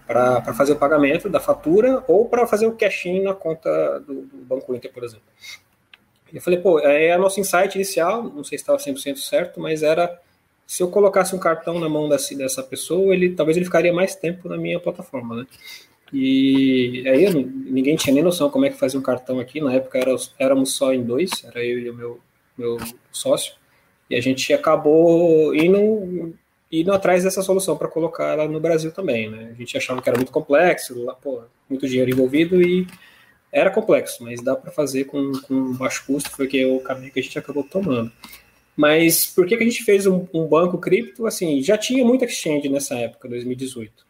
para 0.05 0.53
fazer 0.53 0.73
o 0.73 0.77
pagamento 0.77 1.29
da 1.29 1.39
fatura 1.39 2.03
ou 2.07 2.27
para 2.27 2.45
fazer 2.45 2.67
o 2.67 2.75
cash-in 2.75 3.23
na 3.23 3.33
conta 3.33 3.99
do, 3.99 4.21
do, 4.21 4.37
Banco 4.45 4.75
Inter, 4.75 4.91
por 4.91 5.03
exemplo. 5.03 5.25
Eu 6.33 6.41
falei, 6.41 6.59
pô, 6.59 6.79
é 6.79 7.11
a 7.11 7.17
nosso 7.17 7.39
insight 7.39 7.75
inicial, 7.75 8.23
não 8.23 8.43
sei 8.43 8.57
se 8.57 8.63
estava 8.63 8.77
100% 8.77 9.17
certo, 9.17 9.59
mas 9.59 9.83
era 9.83 10.19
se 10.67 10.83
eu 10.83 10.89
colocasse 10.89 11.33
um 11.33 11.39
cartão 11.39 11.79
na 11.79 11.87
mão 11.87 12.09
dessa, 12.09 12.35
dessa 12.35 12.61
pessoa, 12.61 13.13
ele 13.13 13.29
talvez 13.29 13.55
ele 13.55 13.65
ficaria 13.65 13.93
mais 13.93 14.15
tempo 14.15 14.49
na 14.49 14.57
minha 14.57 14.79
plataforma, 14.79 15.37
né? 15.37 15.47
E 16.11 17.03
aí 17.07 17.23
eu, 17.23 17.33
ninguém 17.33 17.95
tinha 17.95 18.13
nem 18.13 18.23
noção 18.23 18.49
como 18.49 18.65
é 18.65 18.69
que 18.69 18.77
fazia 18.77 18.99
um 18.99 19.03
cartão 19.03 19.39
aqui. 19.39 19.61
Na 19.61 19.73
época 19.73 19.97
era, 19.97 20.13
éramos 20.37 20.73
só 20.73 20.93
em 20.93 21.03
dois, 21.03 21.31
era 21.45 21.63
eu 21.63 21.79
e 21.79 21.89
o 21.89 21.93
meu, 21.93 22.19
meu 22.57 22.77
sócio. 23.11 23.55
E 24.09 24.15
a 24.15 24.21
gente 24.21 24.53
acabou 24.53 25.53
indo, 25.55 26.33
indo 26.71 26.93
atrás 26.93 27.23
dessa 27.23 27.41
solução 27.41 27.77
para 27.77 27.89
colocar 27.89 28.33
ela 28.33 28.47
no 28.47 28.59
Brasil 28.59 28.91
também. 28.91 29.29
Né? 29.29 29.49
A 29.51 29.53
gente 29.53 29.77
achava 29.77 30.01
que 30.01 30.09
era 30.09 30.17
muito 30.17 30.31
complexo, 30.31 31.03
lá, 31.03 31.13
pô, 31.13 31.41
muito 31.69 31.87
dinheiro 31.87 32.11
envolvido 32.11 32.61
e 32.61 32.87
era 33.51 33.69
complexo, 33.69 34.23
mas 34.23 34.41
dá 34.41 34.55
para 34.55 34.71
fazer 34.71 35.05
com, 35.05 35.31
com 35.47 35.73
baixo 35.73 36.05
custo, 36.05 36.31
porque 36.35 36.59
é 36.59 36.67
o 36.67 36.79
caminho 36.79 37.11
que 37.11 37.19
a 37.19 37.23
gente 37.23 37.39
acabou 37.39 37.63
tomando. 37.63 38.11
Mas 38.75 39.25
por 39.25 39.47
que, 39.47 39.57
que 39.57 39.63
a 39.63 39.67
gente 39.67 39.83
fez 39.83 40.05
um, 40.05 40.27
um 40.33 40.45
banco 40.45 40.77
cripto? 40.77 41.25
Assim, 41.25 41.61
já 41.63 41.77
tinha 41.77 42.05
muita 42.05 42.25
exchange 42.25 42.69
nessa 42.69 42.95
época, 42.95 43.27
2018 43.27 44.07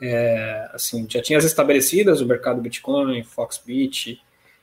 é, 0.00 0.68
assim, 0.72 1.06
já 1.08 1.22
tinha 1.22 1.38
as 1.38 1.44
estabelecidas, 1.44 2.20
o 2.20 2.26
mercado 2.26 2.60
Bitcoin, 2.60 3.22
Foxbit, 3.22 4.20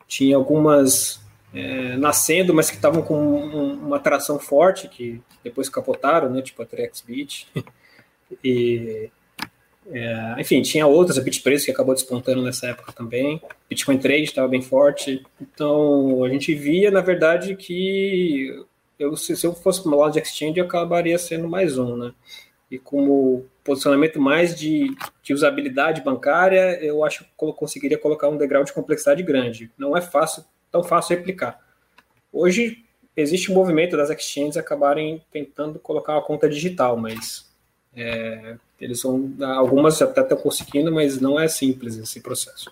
tinha 0.08 0.36
algumas 0.36 1.22
é, 1.54 1.98
nascendo, 1.98 2.54
mas 2.54 2.70
que 2.70 2.76
estavam 2.76 3.02
com 3.02 3.16
um, 3.18 3.74
uma 3.74 3.98
atração 3.98 4.40
forte, 4.40 4.88
que 4.88 5.22
depois 5.44 5.70
capotaram, 5.70 6.30
né, 6.30 6.42
tipo 6.42 6.62
a 6.62 6.66
TrexBit. 6.66 7.48
e, 8.44 9.10
é, 9.92 10.36
enfim, 10.40 10.62
tinha 10.62 10.88
outras, 10.88 11.18
a 11.18 11.22
BitPreço 11.22 11.66
que 11.66 11.72
acabou 11.72 11.94
despontando 11.94 12.42
nessa 12.42 12.68
época 12.68 12.92
também. 12.92 13.42
Bitcoin 13.70 13.98
Trade 13.98 14.24
estava 14.24 14.48
bem 14.48 14.62
forte. 14.62 15.26
Então, 15.42 16.24
a 16.24 16.30
gente 16.30 16.54
via, 16.54 16.90
na 16.90 17.02
verdade, 17.02 17.56
que 17.56 18.64
eu, 18.98 19.16
se 19.18 19.44
eu 19.44 19.54
fosse 19.54 19.86
uma 19.86 19.96
loja 19.96 20.14
de 20.14 20.20
exchange, 20.20 20.60
eu 20.60 20.66
acabaria 20.66 21.18
sendo 21.18 21.48
mais 21.48 21.78
um, 21.78 21.98
né? 21.98 22.14
E 22.72 22.80
como 22.80 23.46
posicionamento 23.64 24.20
mais 24.20 24.56
de, 24.56 24.96
de 25.22 25.34
usabilidade 25.34 26.02
bancária, 26.02 26.80
eu 26.84 27.04
acho 27.04 27.24
que 27.24 27.30
eu 27.46 27.54
conseguiria 27.54 27.98
colocar 27.98 28.30
um 28.30 28.38
degrau 28.38 28.64
de 28.64 28.74
complexidade 28.74 29.22
grande. 29.22 29.72
Não 29.78 29.96
é 29.96 30.02
fácil, 30.02 30.44
tão 30.72 30.84
fácil 30.84 31.18
replicar. 31.18 31.60
Hoje 32.32 32.84
existe 33.16 33.52
um 33.52 33.56
movimento 33.56 33.96
das 33.96 34.10
exchanges 34.10 34.58
acabarem 34.58 35.22
tentando 35.32 35.78
colocar 35.78 36.14
uma 36.14 36.24
conta 36.24 36.50
digital, 36.50 36.98
mas 36.98 37.53
é, 37.96 38.56
eles 38.80 39.00
são 39.00 39.32
algumas 39.42 40.02
até 40.02 40.22
estão 40.22 40.38
conseguindo, 40.38 40.92
mas 40.92 41.22
não 41.22 41.40
é 41.40 41.48
simples 41.48 41.98
esse 41.98 42.22
processo. 42.22 42.72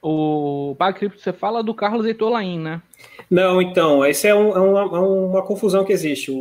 O 0.00 0.74
PagCrypto, 0.78 1.20
você 1.20 1.32
fala 1.32 1.62
do 1.62 1.72
Carlos 1.72 2.06
Eitolain, 2.06 2.58
né? 2.58 2.82
Não, 3.30 3.62
então, 3.62 4.04
essa 4.04 4.26
é, 4.26 4.34
um, 4.34 4.50
é, 4.50 4.58
uma, 4.58 4.80
é 4.80 5.00
uma, 5.00 5.42
confusão 5.42 5.84
que 5.84 5.92
existe, 5.92 6.32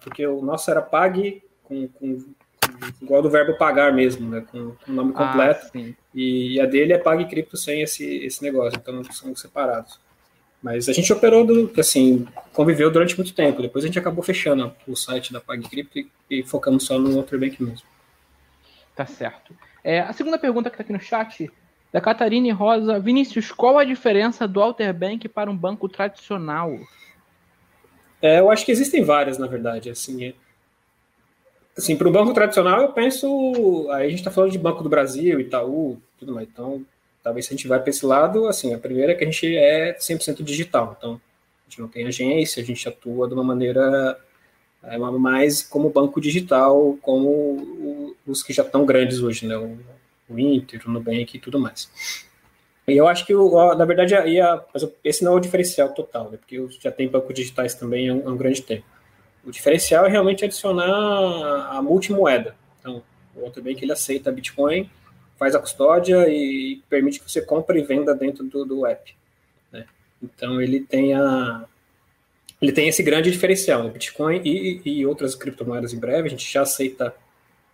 porque 0.00 0.24
o 0.24 0.40
nosso 0.40 0.70
era 0.70 0.80
Pag 0.80 1.42
com, 1.64 1.88
com, 1.88 2.24
igual 3.02 3.20
do 3.20 3.28
verbo 3.28 3.58
pagar 3.58 3.92
mesmo, 3.92 4.28
né? 4.28 4.44
Com, 4.50 4.76
o 4.86 4.92
nome 4.92 5.12
ah, 5.16 5.26
completo. 5.26 5.66
Ah, 5.74 5.78
e, 6.14 6.54
e, 6.54 6.60
a 6.60 6.66
dele 6.66 6.92
é 6.92 6.98
Pague 6.98 7.26
Cripto 7.26 7.56
sem 7.56 7.82
esse, 7.82 8.04
esse 8.24 8.42
negócio, 8.42 8.78
então 8.78 9.02
são 9.12 9.34
separados. 9.34 9.98
Mas 10.62 10.88
a 10.88 10.92
gente 10.92 11.12
operou, 11.12 11.44
do, 11.44 11.72
assim, 11.78 12.26
conviveu 12.52 12.90
durante 12.90 13.16
muito 13.16 13.34
tempo. 13.34 13.62
Depois 13.62 13.84
a 13.84 13.86
gente 13.86 13.98
acabou 13.98 14.22
fechando 14.22 14.74
o 14.86 14.94
site 14.94 15.32
da 15.32 15.40
PagCrypto 15.40 15.98
e, 15.98 16.08
e 16.30 16.42
focamos 16.42 16.84
só 16.84 16.98
no 16.98 17.22
Bank 17.22 17.62
mesmo. 17.62 17.86
Tá 18.94 19.06
certo. 19.06 19.54
É, 19.82 20.00
a 20.00 20.12
segunda 20.12 20.38
pergunta 20.38 20.68
que 20.68 20.74
está 20.74 20.82
aqui 20.82 20.92
no 20.92 21.00
chat, 21.00 21.50
da 21.90 22.00
Catarine 22.00 22.50
Rosa. 22.50 23.00
Vinícius, 23.00 23.50
qual 23.50 23.78
a 23.78 23.84
diferença 23.84 24.46
do 24.46 24.60
Bank 24.94 25.28
para 25.28 25.50
um 25.50 25.56
banco 25.56 25.88
tradicional? 25.88 26.78
É, 28.20 28.40
eu 28.40 28.50
acho 28.50 28.66
que 28.66 28.72
existem 28.72 29.02
várias, 29.02 29.38
na 29.38 29.46
verdade. 29.46 29.88
Assim, 29.88 30.26
é, 30.26 30.34
Assim, 31.76 31.96
para 31.96 32.08
o 32.08 32.12
banco 32.12 32.34
tradicional, 32.34 32.82
eu 32.82 32.92
penso. 32.92 33.88
Aí 33.92 34.06
a 34.06 34.10
gente 34.10 34.18
está 34.18 34.30
falando 34.30 34.52
de 34.52 34.58
Banco 34.58 34.82
do 34.82 34.88
Brasil, 34.88 35.40
Itaú, 35.40 35.98
tudo 36.18 36.34
mais. 36.34 36.46
Então, 36.46 36.84
talvez 37.22 37.46
se 37.46 37.52
a 37.52 37.56
gente 37.56 37.68
vai 37.68 37.80
para 37.80 37.90
esse 37.90 38.04
lado, 38.04 38.46
assim, 38.46 38.74
a 38.74 38.78
primeira 38.78 39.12
é 39.12 39.14
que 39.14 39.24
a 39.24 39.26
gente 39.26 39.56
é 39.56 39.96
100% 39.98 40.42
digital. 40.42 40.96
Então, 40.98 41.14
a 41.14 41.70
gente 41.70 41.80
não 41.80 41.88
tem 41.88 42.06
agência, 42.06 42.62
a 42.62 42.66
gente 42.66 42.88
atua 42.88 43.28
de 43.28 43.34
uma 43.34 43.44
maneira 43.44 44.18
é, 44.82 44.98
mais 44.98 45.62
como 45.62 45.90
banco 45.90 46.20
digital, 46.20 46.96
como 47.02 48.16
os 48.26 48.42
que 48.42 48.52
já 48.52 48.62
estão 48.62 48.84
grandes 48.84 49.20
hoje, 49.20 49.46
né? 49.46 49.56
O, 49.56 50.38
Inter, 50.38 50.80
o 50.86 50.90
Nubank 50.90 51.36
e 51.36 51.40
tudo 51.40 51.58
mais. 51.58 51.90
E 52.86 52.96
eu 52.96 53.06
acho 53.06 53.26
que, 53.26 53.34
na 53.34 53.84
verdade, 53.84 54.14
ia, 54.14 54.64
esse 55.04 55.24
não 55.24 55.32
é 55.32 55.36
o 55.36 55.40
diferencial 55.40 55.90
total, 55.90 56.30
né? 56.30 56.38
Porque 56.38 56.66
já 56.80 56.90
tem 56.90 57.08
bancos 57.08 57.34
digitais 57.34 57.74
também 57.74 58.08
há 58.08 58.14
um, 58.14 58.28
há 58.28 58.32
um 58.32 58.36
grande 58.36 58.62
tempo. 58.62 58.84
O 59.44 59.50
diferencial 59.50 60.06
é 60.06 60.08
realmente 60.08 60.44
adicionar 60.44 61.70
a 61.70 61.82
multimoeda. 61.82 62.54
Então, 62.78 63.02
o 63.34 63.50
que 63.50 63.84
ele 63.84 63.92
aceita 63.92 64.32
Bitcoin, 64.32 64.90
faz 65.40 65.54
a 65.54 65.58
custódia 65.58 66.28
e 66.28 66.82
permite 66.90 67.18
que 67.18 67.30
você 67.30 67.40
compre 67.40 67.80
e 67.80 67.82
venda 67.82 68.14
dentro 68.14 68.44
do, 68.44 68.62
do 68.66 68.84
app. 68.86 69.16
Né? 69.72 69.86
Então, 70.22 70.60
ele 70.60 70.80
tem 70.80 71.14
a, 71.14 71.64
ele 72.60 72.72
tem 72.72 72.88
esse 72.88 73.02
grande 73.02 73.30
diferencial, 73.30 73.82
né? 73.82 73.88
Bitcoin 73.88 74.42
e, 74.44 74.82
e, 74.84 75.06
outras 75.06 75.34
criptomoedas 75.34 75.94
em 75.94 75.98
breve. 75.98 76.28
A 76.28 76.30
gente 76.30 76.52
já 76.52 76.60
aceita 76.60 77.14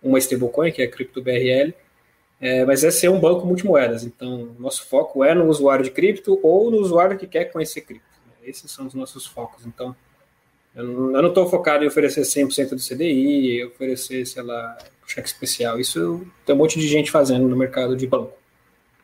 uma 0.01 0.17
stablecoin, 0.17 0.71
que 0.71 0.81
é 0.81 0.85
a 0.85 0.89
CryptoBRL, 0.89 1.73
é, 2.39 2.63
mas 2.63 2.85
é 2.85 2.89
ser 2.89 3.09
um 3.09 3.19
banco 3.19 3.45
multimoedas. 3.45 4.05
Então, 4.05 4.55
nosso 4.57 4.87
foco 4.87 5.21
é 5.21 5.35
no 5.35 5.47
usuário 5.47 5.83
de 5.83 5.91
cripto 5.91 6.39
ou 6.41 6.71
no 6.71 6.77
usuário 6.77 7.17
que 7.17 7.27
quer 7.27 7.51
conhecer 7.51 7.81
cripto. 7.81 8.07
Esses 8.45 8.71
são 8.71 8.87
os 8.87 8.93
nossos 8.93 9.25
focos. 9.25 9.65
Então, 9.65 9.93
eu 10.73 10.85
não 10.85 11.27
estou 11.27 11.49
focado 11.49 11.83
em 11.83 11.87
oferecer 11.87 12.21
100% 12.21 12.69
do 12.69 12.77
CDI, 12.77 13.65
oferecer, 13.65 14.25
sei 14.25 14.43
lá, 14.43 14.77
cheque 15.07 15.27
especial. 15.27 15.79
Isso 15.79 16.27
tem 16.45 16.53
um 16.53 16.57
monte 16.57 16.79
de 16.79 16.87
gente 16.87 17.09
fazendo 17.09 17.47
no 17.47 17.55
mercado 17.55 17.95
de 17.95 18.05
banco. 18.05 18.33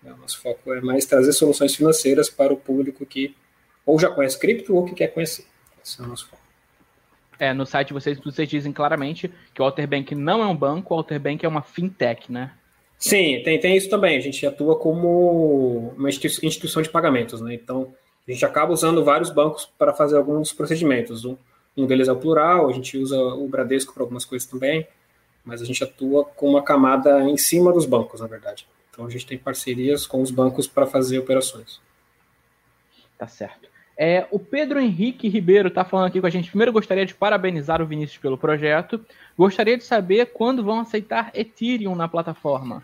O 0.03 0.17
nosso 0.17 0.41
foco 0.41 0.73
é 0.73 0.81
mais 0.81 1.05
trazer 1.05 1.31
soluções 1.31 1.73
financeiras 1.73 2.29
para 2.29 2.51
o 2.51 2.57
público 2.57 3.05
que 3.05 3.33
ou 3.85 3.97
já 3.97 4.09
conhece 4.09 4.37
cripto 4.37 4.75
ou 4.75 4.85
que 4.85 4.93
quer 4.93 5.07
conhecer. 5.07 5.45
Esse 5.83 6.01
é 6.01 6.03
o 6.03 6.07
nosso 6.07 6.27
foco. 6.27 6.43
É, 7.39 7.53
no 7.53 7.65
site 7.65 7.93
vocês, 7.93 8.19
vocês 8.19 8.47
dizem 8.47 8.71
claramente 8.71 9.31
que 9.53 9.61
o 9.61 9.65
Alterbank 9.65 10.13
não 10.13 10.41
é 10.41 10.45
um 10.45 10.55
banco, 10.55 10.93
o 10.93 10.97
Alterbank 10.97 11.45
é 11.45 11.49
uma 11.49 11.61
fintech, 11.61 12.31
né? 12.31 12.51
Sim, 12.97 13.41
tem, 13.43 13.59
tem 13.59 13.75
isso 13.75 13.89
também. 13.89 14.17
A 14.17 14.21
gente 14.21 14.45
atua 14.45 14.77
como 14.77 15.93
uma 15.97 16.09
instituição 16.09 16.81
de 16.81 16.89
pagamentos, 16.89 17.41
né? 17.41 17.53
Então, 17.53 17.93
a 18.25 18.31
gente 18.31 18.45
acaba 18.45 18.71
usando 18.71 19.03
vários 19.03 19.29
bancos 19.29 19.69
para 19.77 19.93
fazer 19.93 20.15
alguns 20.15 20.53
procedimentos. 20.53 21.25
Um, 21.25 21.35
um 21.75 21.85
deles 21.85 22.07
é 22.07 22.11
o 22.11 22.15
plural, 22.15 22.69
a 22.69 22.71
gente 22.71 22.97
usa 22.97 23.17
o 23.17 23.47
Bradesco 23.47 23.93
para 23.93 24.03
algumas 24.03 24.23
coisas 24.23 24.47
também, 24.47 24.87
mas 25.43 25.61
a 25.61 25.65
gente 25.65 25.83
atua 25.83 26.25
com 26.25 26.49
uma 26.49 26.63
camada 26.63 27.21
em 27.23 27.37
cima 27.37 27.71
dos 27.71 27.85
bancos, 27.85 28.21
na 28.21 28.27
verdade. 28.27 28.67
Então 28.89 29.05
a 29.05 29.09
gente 29.09 29.25
tem 29.25 29.37
parcerias 29.37 30.05
com 30.05 30.21
os 30.21 30.31
bancos 30.31 30.67
para 30.67 30.85
fazer 30.85 31.19
operações. 31.19 31.81
Tá 33.17 33.27
certo. 33.27 33.69
É, 33.95 34.25
o 34.31 34.39
Pedro 34.39 34.79
Henrique 34.79 35.27
Ribeiro 35.27 35.67
está 35.67 35.85
falando 35.85 36.07
aqui 36.07 36.19
com 36.19 36.27
a 36.27 36.29
gente. 36.29 36.49
Primeiro, 36.49 36.73
gostaria 36.73 37.05
de 37.05 37.13
parabenizar 37.13 37.81
o 37.81 37.85
Vinícius 37.85 38.17
pelo 38.17 38.37
projeto. 38.37 39.03
Gostaria 39.37 39.77
de 39.77 39.83
saber 39.83 40.27
quando 40.27 40.63
vão 40.63 40.79
aceitar 40.79 41.31
Ethereum 41.33 41.95
na 41.95 42.07
plataforma. 42.07 42.83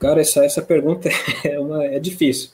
Cara, 0.00 0.20
essa, 0.20 0.44
essa 0.44 0.62
pergunta 0.62 1.08
é, 1.44 1.58
uma, 1.58 1.84
é 1.84 1.98
difícil 1.98 2.50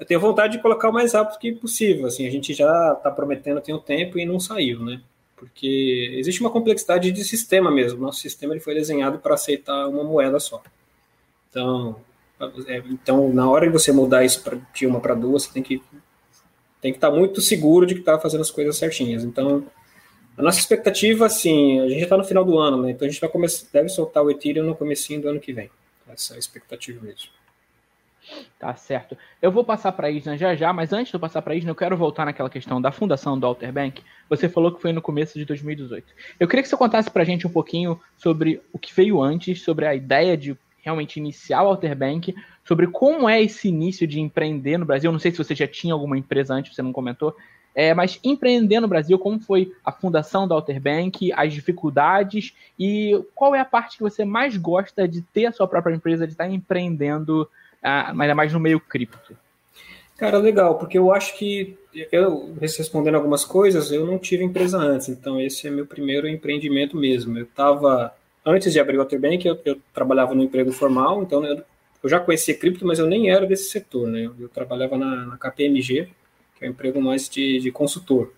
eu 0.00 0.06
tenho 0.06 0.18
vontade 0.18 0.56
de 0.56 0.62
colocar 0.62 0.88
o 0.88 0.92
mais 0.92 1.12
rápido 1.12 1.38
que 1.38 1.52
possível. 1.52 2.06
Assim, 2.06 2.26
a 2.26 2.30
gente 2.30 2.54
já 2.54 2.94
está 2.96 3.10
prometendo 3.10 3.60
tem 3.60 3.74
um 3.74 3.78
tempo 3.78 4.18
e 4.18 4.24
não 4.24 4.40
saiu, 4.40 4.80
né? 4.82 5.02
Porque 5.40 6.16
existe 6.18 6.42
uma 6.42 6.50
complexidade 6.50 7.10
de 7.10 7.24
sistema 7.24 7.70
mesmo. 7.70 7.98
Nosso 7.98 8.20
sistema 8.20 8.52
ele 8.52 8.60
foi 8.60 8.74
desenhado 8.74 9.18
para 9.18 9.34
aceitar 9.34 9.88
uma 9.88 10.04
moeda 10.04 10.38
só. 10.38 10.62
Então, 11.48 11.96
é, 12.66 12.76
então 12.90 13.32
na 13.32 13.48
hora 13.50 13.66
de 13.66 13.72
você 13.72 13.90
mudar 13.90 14.22
isso 14.22 14.42
pra, 14.42 14.58
de 14.74 14.86
uma 14.86 15.00
para 15.00 15.14
duas, 15.14 15.44
você 15.44 15.52
tem 15.54 15.62
que 15.62 15.82
tem 16.82 16.92
que 16.92 16.98
estar 16.98 17.10
tá 17.10 17.16
muito 17.16 17.40
seguro 17.40 17.86
de 17.86 17.94
que 17.94 18.00
está 18.00 18.18
fazendo 18.18 18.42
as 18.42 18.50
coisas 18.50 18.76
certinhas. 18.76 19.24
Então, 19.24 19.64
a 20.36 20.42
nossa 20.42 20.58
expectativa, 20.58 21.24
assim, 21.26 21.80
a 21.80 21.88
gente 21.88 22.02
está 22.02 22.18
no 22.18 22.24
final 22.24 22.44
do 22.44 22.58
ano, 22.58 22.82
né? 22.82 22.90
Então 22.90 23.08
a 23.08 23.10
gente 23.10 23.20
vai 23.20 23.30
começar, 23.30 23.66
deve 23.72 23.88
soltar 23.88 24.22
o 24.22 24.30
Ethereum 24.30 24.64
no 24.64 24.76
comecinho 24.76 25.22
do 25.22 25.28
ano 25.28 25.40
que 25.40 25.54
vem. 25.54 25.70
Essa 26.06 26.34
é 26.34 26.36
a 26.36 26.38
expectativa 26.38 27.02
mesmo. 27.02 27.30
Tá 28.58 28.74
certo. 28.74 29.16
Eu 29.40 29.50
vou 29.50 29.64
passar 29.64 29.92
para 29.92 30.08
a 30.08 30.10
Isna 30.10 30.36
já 30.36 30.54
já, 30.54 30.72
mas 30.72 30.92
antes 30.92 31.08
de 31.10 31.14
eu 31.14 31.20
passar 31.20 31.40
para 31.42 31.54
a 31.54 31.56
Isna, 31.56 31.70
eu 31.70 31.74
quero 31.74 31.96
voltar 31.96 32.24
naquela 32.24 32.50
questão 32.50 32.80
da 32.80 32.92
fundação 32.92 33.38
do 33.38 33.46
Alter 33.46 33.72
Bank. 33.72 34.02
Você 34.28 34.48
falou 34.48 34.72
que 34.72 34.80
foi 34.80 34.92
no 34.92 35.00
começo 35.00 35.38
de 35.38 35.44
2018. 35.44 36.06
Eu 36.38 36.46
queria 36.46 36.62
que 36.62 36.68
você 36.68 36.76
contasse 36.76 37.10
para 37.10 37.22
a 37.22 37.26
gente 37.26 37.46
um 37.46 37.50
pouquinho 37.50 38.00
sobre 38.16 38.60
o 38.72 38.78
que 38.78 38.94
veio 38.94 39.22
antes, 39.22 39.62
sobre 39.62 39.86
a 39.86 39.94
ideia 39.94 40.36
de 40.36 40.56
realmente 40.82 41.18
iniciar 41.18 41.62
o 41.62 41.68
Alter 41.68 41.96
Bank, 41.96 42.34
sobre 42.64 42.86
como 42.86 43.28
é 43.28 43.42
esse 43.42 43.68
início 43.68 44.06
de 44.06 44.20
empreender 44.20 44.78
no 44.78 44.86
Brasil. 44.86 45.08
Eu 45.08 45.12
não 45.12 45.18
sei 45.18 45.30
se 45.30 45.38
você 45.38 45.54
já 45.54 45.66
tinha 45.66 45.94
alguma 45.94 46.16
empresa 46.16 46.54
antes, 46.54 46.74
você 46.74 46.82
não 46.82 46.92
comentou, 46.92 47.34
é, 47.74 47.94
mas 47.94 48.18
empreender 48.24 48.80
no 48.80 48.88
Brasil, 48.88 49.18
como 49.18 49.40
foi 49.40 49.72
a 49.84 49.92
fundação 49.92 50.46
da 50.46 50.54
Outer 50.54 50.80
Bank, 50.80 51.32
as 51.32 51.52
dificuldades 51.52 52.54
e 52.78 53.22
qual 53.34 53.54
é 53.54 53.60
a 53.60 53.64
parte 53.64 53.96
que 53.96 54.02
você 54.02 54.24
mais 54.24 54.56
gosta 54.56 55.06
de 55.06 55.22
ter 55.22 55.46
a 55.46 55.52
sua 55.52 55.68
própria 55.68 55.94
empresa, 55.94 56.26
de 56.26 56.32
estar 56.32 56.48
empreendendo, 56.50 57.48
uh, 57.82 58.20
ainda 58.20 58.34
mais 58.34 58.52
no 58.52 58.60
meio 58.60 58.80
cripto? 58.80 59.36
Cara, 60.16 60.36
legal, 60.36 60.78
porque 60.78 60.98
eu 60.98 61.12
acho 61.12 61.36
que 61.38 61.78
eu 62.12 62.54
respondendo 62.60 63.14
algumas 63.14 63.44
coisas, 63.44 63.90
eu 63.90 64.06
não 64.06 64.18
tive 64.18 64.44
empresa 64.44 64.76
antes, 64.76 65.08
então 65.08 65.40
esse 65.40 65.66
é 65.66 65.70
meu 65.70 65.86
primeiro 65.86 66.28
empreendimento 66.28 66.96
mesmo. 66.96 67.38
Eu 67.38 67.44
estava 67.44 68.14
antes 68.44 68.72
de 68.72 68.78
abrir 68.78 68.96
o 68.96 69.00
Waterbank, 69.00 69.46
eu, 69.46 69.58
eu 69.64 69.78
trabalhava 69.94 70.34
no 70.34 70.42
emprego 70.42 70.72
formal, 70.72 71.22
então 71.22 71.44
eu, 71.44 71.62
eu, 72.02 72.08
já 72.08 72.20
conhecia 72.20 72.54
cripto, 72.54 72.86
mas 72.86 72.98
eu 72.98 73.06
nem 73.06 73.30
era 73.30 73.46
desse 73.46 73.70
setor, 73.70 74.08
né? 74.08 74.26
Eu, 74.26 74.34
eu 74.38 74.48
trabalhava 74.48 74.98
na, 74.98 75.26
na, 75.26 75.38
KPMG, 75.38 76.08
que 76.58 76.64
é 76.64 76.68
um 76.68 76.72
emprego 76.72 77.00
mais 77.00 77.28
de, 77.28 77.58
de 77.58 77.70
consultor. 77.70 78.32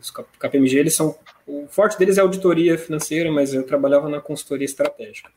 Os 0.00 0.10
KPMG, 0.10 0.78
eles 0.78 0.94
são 0.94 1.16
o 1.46 1.66
forte 1.68 1.98
deles 1.98 2.16
é 2.16 2.20
auditoria 2.20 2.78
financeira, 2.78 3.30
mas 3.30 3.52
eu 3.52 3.64
trabalhava 3.64 4.08
na 4.08 4.20
consultoria 4.20 4.64
estratégica. 4.64 5.30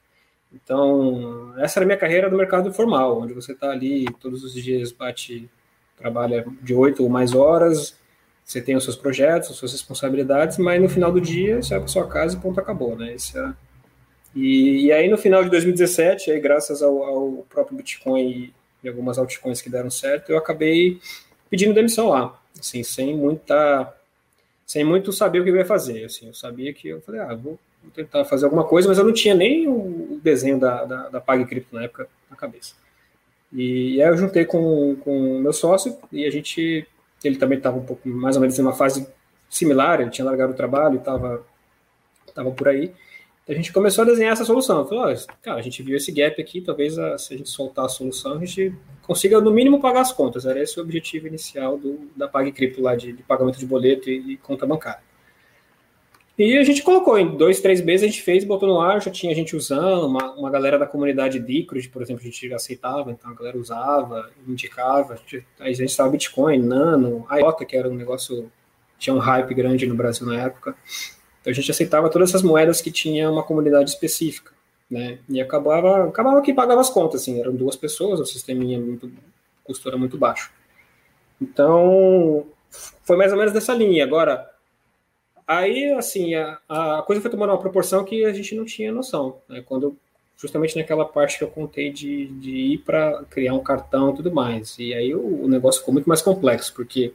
Então, 0.63 1.53
essa 1.57 1.79
era 1.79 1.85
a 1.85 1.87
minha 1.87 1.97
carreira 1.97 2.29
do 2.29 2.37
mercado 2.37 2.73
formal, 2.73 3.21
onde 3.21 3.33
você 3.33 3.51
está 3.51 3.69
ali 3.69 4.05
todos 4.19 4.43
os 4.43 4.53
dias, 4.53 4.91
bate 4.91 5.49
trabalha 5.95 6.45
de 6.61 6.73
oito 6.73 7.03
ou 7.03 7.09
mais 7.09 7.33
horas, 7.33 7.95
você 8.43 8.61
tem 8.61 8.75
os 8.75 8.83
seus 8.83 8.95
projetos, 8.95 9.49
as 9.49 9.55
suas 9.55 9.71
responsabilidades, 9.71 10.57
mas 10.57 10.81
no 10.81 10.87
final 10.87 11.11
do 11.11 11.19
dia 11.19 11.61
você 11.61 11.71
vai 11.71 11.79
para 11.79 11.87
sua 11.87 12.07
casa 12.07 12.37
e 12.37 12.39
ponto 12.39 12.59
acabou, 12.59 12.95
né? 12.95 13.15
E, 14.35 14.85
e, 14.85 14.91
aí 14.91 15.09
no 15.09 15.17
final 15.17 15.43
de 15.43 15.49
2017, 15.49 16.31
aí, 16.31 16.39
graças 16.39 16.81
ao, 16.81 17.03
ao 17.03 17.45
próprio 17.49 17.75
Bitcoin 17.77 18.53
e 18.83 18.87
algumas 18.87 19.17
altcoins 19.17 19.61
que 19.61 19.69
deram 19.69 19.89
certo, 19.89 20.31
eu 20.31 20.37
acabei 20.37 20.99
pedindo 21.49 21.73
demissão 21.73 22.09
lá, 22.09 22.39
assim, 22.59 22.83
sem 22.83 23.15
muita, 23.17 23.93
sem 24.65 24.83
muito 24.83 25.11
saber 25.11 25.39
o 25.39 25.43
que 25.43 25.49
eu 25.49 25.55
ia 25.55 25.65
fazer, 25.65 26.05
assim, 26.05 26.27
eu 26.27 26.33
sabia 26.33 26.71
que 26.73 26.87
eu 26.87 27.01
falei, 27.01 27.21
ah, 27.21 27.33
vou, 27.33 27.59
vou 27.81 27.91
tentar 27.91 28.25
fazer 28.25 28.45
alguma 28.45 28.63
coisa, 28.63 28.87
mas 28.87 28.97
eu 28.97 29.05
não 29.05 29.13
tinha 29.13 29.33
nem 29.33 29.67
o 29.67 30.19
desenho 30.21 30.59
da, 30.59 30.85
da, 30.85 31.09
da 31.09 31.21
PagCrypto 31.21 31.75
na 31.75 31.83
época 31.83 32.07
na 32.29 32.35
cabeça. 32.35 32.75
E 33.51 34.01
aí 34.01 34.09
eu 34.09 34.17
juntei 34.17 34.45
com 34.45 34.97
o 35.05 35.39
meu 35.39 35.53
sócio 35.53 35.97
e 36.11 36.25
a 36.25 36.29
gente, 36.31 36.85
ele 37.23 37.37
também 37.37 37.57
estava 37.57 37.77
um 37.77 37.85
pouco 37.85 38.07
mais 38.07 38.35
ou 38.35 38.41
menos 38.41 38.57
em 38.57 38.61
uma 38.61 38.73
fase 38.73 39.07
similar, 39.49 40.01
ele 40.01 40.09
tinha 40.09 40.25
largado 40.25 40.53
o 40.53 40.55
trabalho 40.55 40.95
e 40.95 40.97
estava 40.97 41.45
tava 42.33 42.51
por 42.51 42.67
aí. 42.67 42.93
A 43.49 43.53
gente 43.53 43.71
começou 43.71 44.03
a 44.03 44.05
desenhar 44.05 44.33
essa 44.33 44.43
solução. 44.43 44.85
Falou, 44.85 45.11
oh, 45.11 45.33
cara, 45.41 45.57
a 45.57 45.61
gente 45.61 45.81
viu 45.81 45.95
esse 45.95 46.11
gap 46.11 46.39
aqui, 46.39 46.61
talvez 46.61 46.99
a, 46.99 47.17
se 47.17 47.33
a 47.33 47.37
gente 47.37 47.49
soltar 47.49 47.85
a 47.85 47.89
solução, 47.89 48.33
a 48.33 48.39
gente 48.45 48.75
consiga 49.01 49.39
no 49.39 49.51
mínimo 49.51 49.79
pagar 49.79 50.01
as 50.01 50.11
contas. 50.11 50.45
Era 50.45 50.61
esse 50.61 50.77
o 50.77 50.83
objetivo 50.83 51.27
inicial 51.27 51.77
do, 51.77 52.09
da 52.15 52.27
PagCrypto 52.27 52.81
lá, 52.81 52.95
de, 52.95 53.13
de 53.13 53.23
pagamento 53.23 53.57
de 53.57 53.65
boleto 53.65 54.09
e, 54.09 54.33
e 54.33 54.37
conta 54.37 54.65
bancária. 54.65 55.06
E 56.37 56.55
a 56.55 56.63
gente 56.63 56.83
colocou, 56.83 57.17
em 57.17 57.35
dois, 57.35 57.59
três 57.61 57.81
meses 57.81 58.03
a 58.03 58.07
gente 58.07 58.21
fez, 58.21 58.43
botou 58.43 58.69
no 58.69 58.79
ar, 58.79 59.01
já 59.01 59.09
tinha 59.09 59.33
gente 59.33 59.55
usando, 59.55 60.05
uma, 60.05 60.33
uma 60.33 60.51
galera 60.51 60.77
da 60.77 60.85
comunidade 60.85 61.39
Dicrod, 61.39 61.89
por 61.89 61.99
exemplo, 61.99 62.21
a 62.21 62.25
gente 62.25 62.53
aceitava, 62.53 63.11
então 63.11 63.31
a 63.31 63.33
galera 63.33 63.57
usava, 63.57 64.29
indicava, 64.47 65.15
a 65.15 65.15
gente, 65.15 65.43
a 65.59 65.71
estava 65.71 66.11
Bitcoin, 66.11 66.59
Nano, 66.59 67.25
IOTA, 67.31 67.65
que 67.65 67.75
era 67.75 67.89
um 67.89 67.95
negócio, 67.95 68.51
tinha 68.99 69.15
um 69.15 69.19
hype 69.19 69.51
grande 69.55 69.87
no 69.87 69.95
Brasil 69.95 70.27
na 70.27 70.39
época, 70.43 70.75
então 71.41 71.49
a 71.49 71.55
gente 71.55 71.71
aceitava 71.71 72.07
todas 72.07 72.29
essas 72.29 72.43
moedas 72.43 72.81
que 72.81 72.91
tinha 72.91 73.31
uma 73.31 73.41
comunidade 73.41 73.89
específica, 73.89 74.51
né, 74.91 75.17
e 75.27 75.41
acabava, 75.41 76.07
acabava 76.07 76.39
que 76.43 76.53
pagava 76.53 76.81
as 76.81 76.89
contas, 76.91 77.21
assim, 77.21 77.39
eram 77.39 77.55
duas 77.55 77.75
pessoas, 77.75 78.19
o 78.19 78.25
sisteminha 78.27 78.77
muito, 78.79 79.11
custo 79.63 79.87
era 79.87 79.97
muito 79.97 80.19
baixo. 80.19 80.51
Então, 81.41 82.45
foi 83.03 83.17
mais 83.17 83.31
ou 83.31 83.39
menos 83.39 83.53
dessa 83.53 83.73
linha, 83.73 84.03
agora 84.03 84.55
Aí, 85.47 85.93
assim, 85.93 86.35
a, 86.35 86.59
a 86.67 87.03
coisa 87.03 87.21
foi 87.21 87.31
tomando 87.31 87.51
uma 87.51 87.59
proporção 87.59 88.03
que 88.03 88.25
a 88.25 88.33
gente 88.33 88.53
não 88.53 88.65
tinha 88.65 88.91
noção. 88.91 89.37
Né? 89.47 89.63
Quando, 89.65 89.97
justamente 90.35 90.75
naquela 90.75 91.05
parte 91.05 91.37
que 91.37 91.43
eu 91.45 91.47
contei 91.47 91.89
de, 91.89 92.27
de 92.27 92.51
ir 92.51 92.77
para 92.79 93.23
criar 93.29 93.53
um 93.53 93.63
cartão 93.63 94.11
e 94.11 94.15
tudo 94.17 94.31
mais. 94.31 94.77
E 94.77 94.93
aí 94.93 95.15
o, 95.15 95.43
o, 95.43 95.47
negócio 95.47 95.79
ficou 95.79 95.93
muito 95.93 96.09
mais 96.09 96.21
complexo, 96.21 96.73
porque 96.73 97.13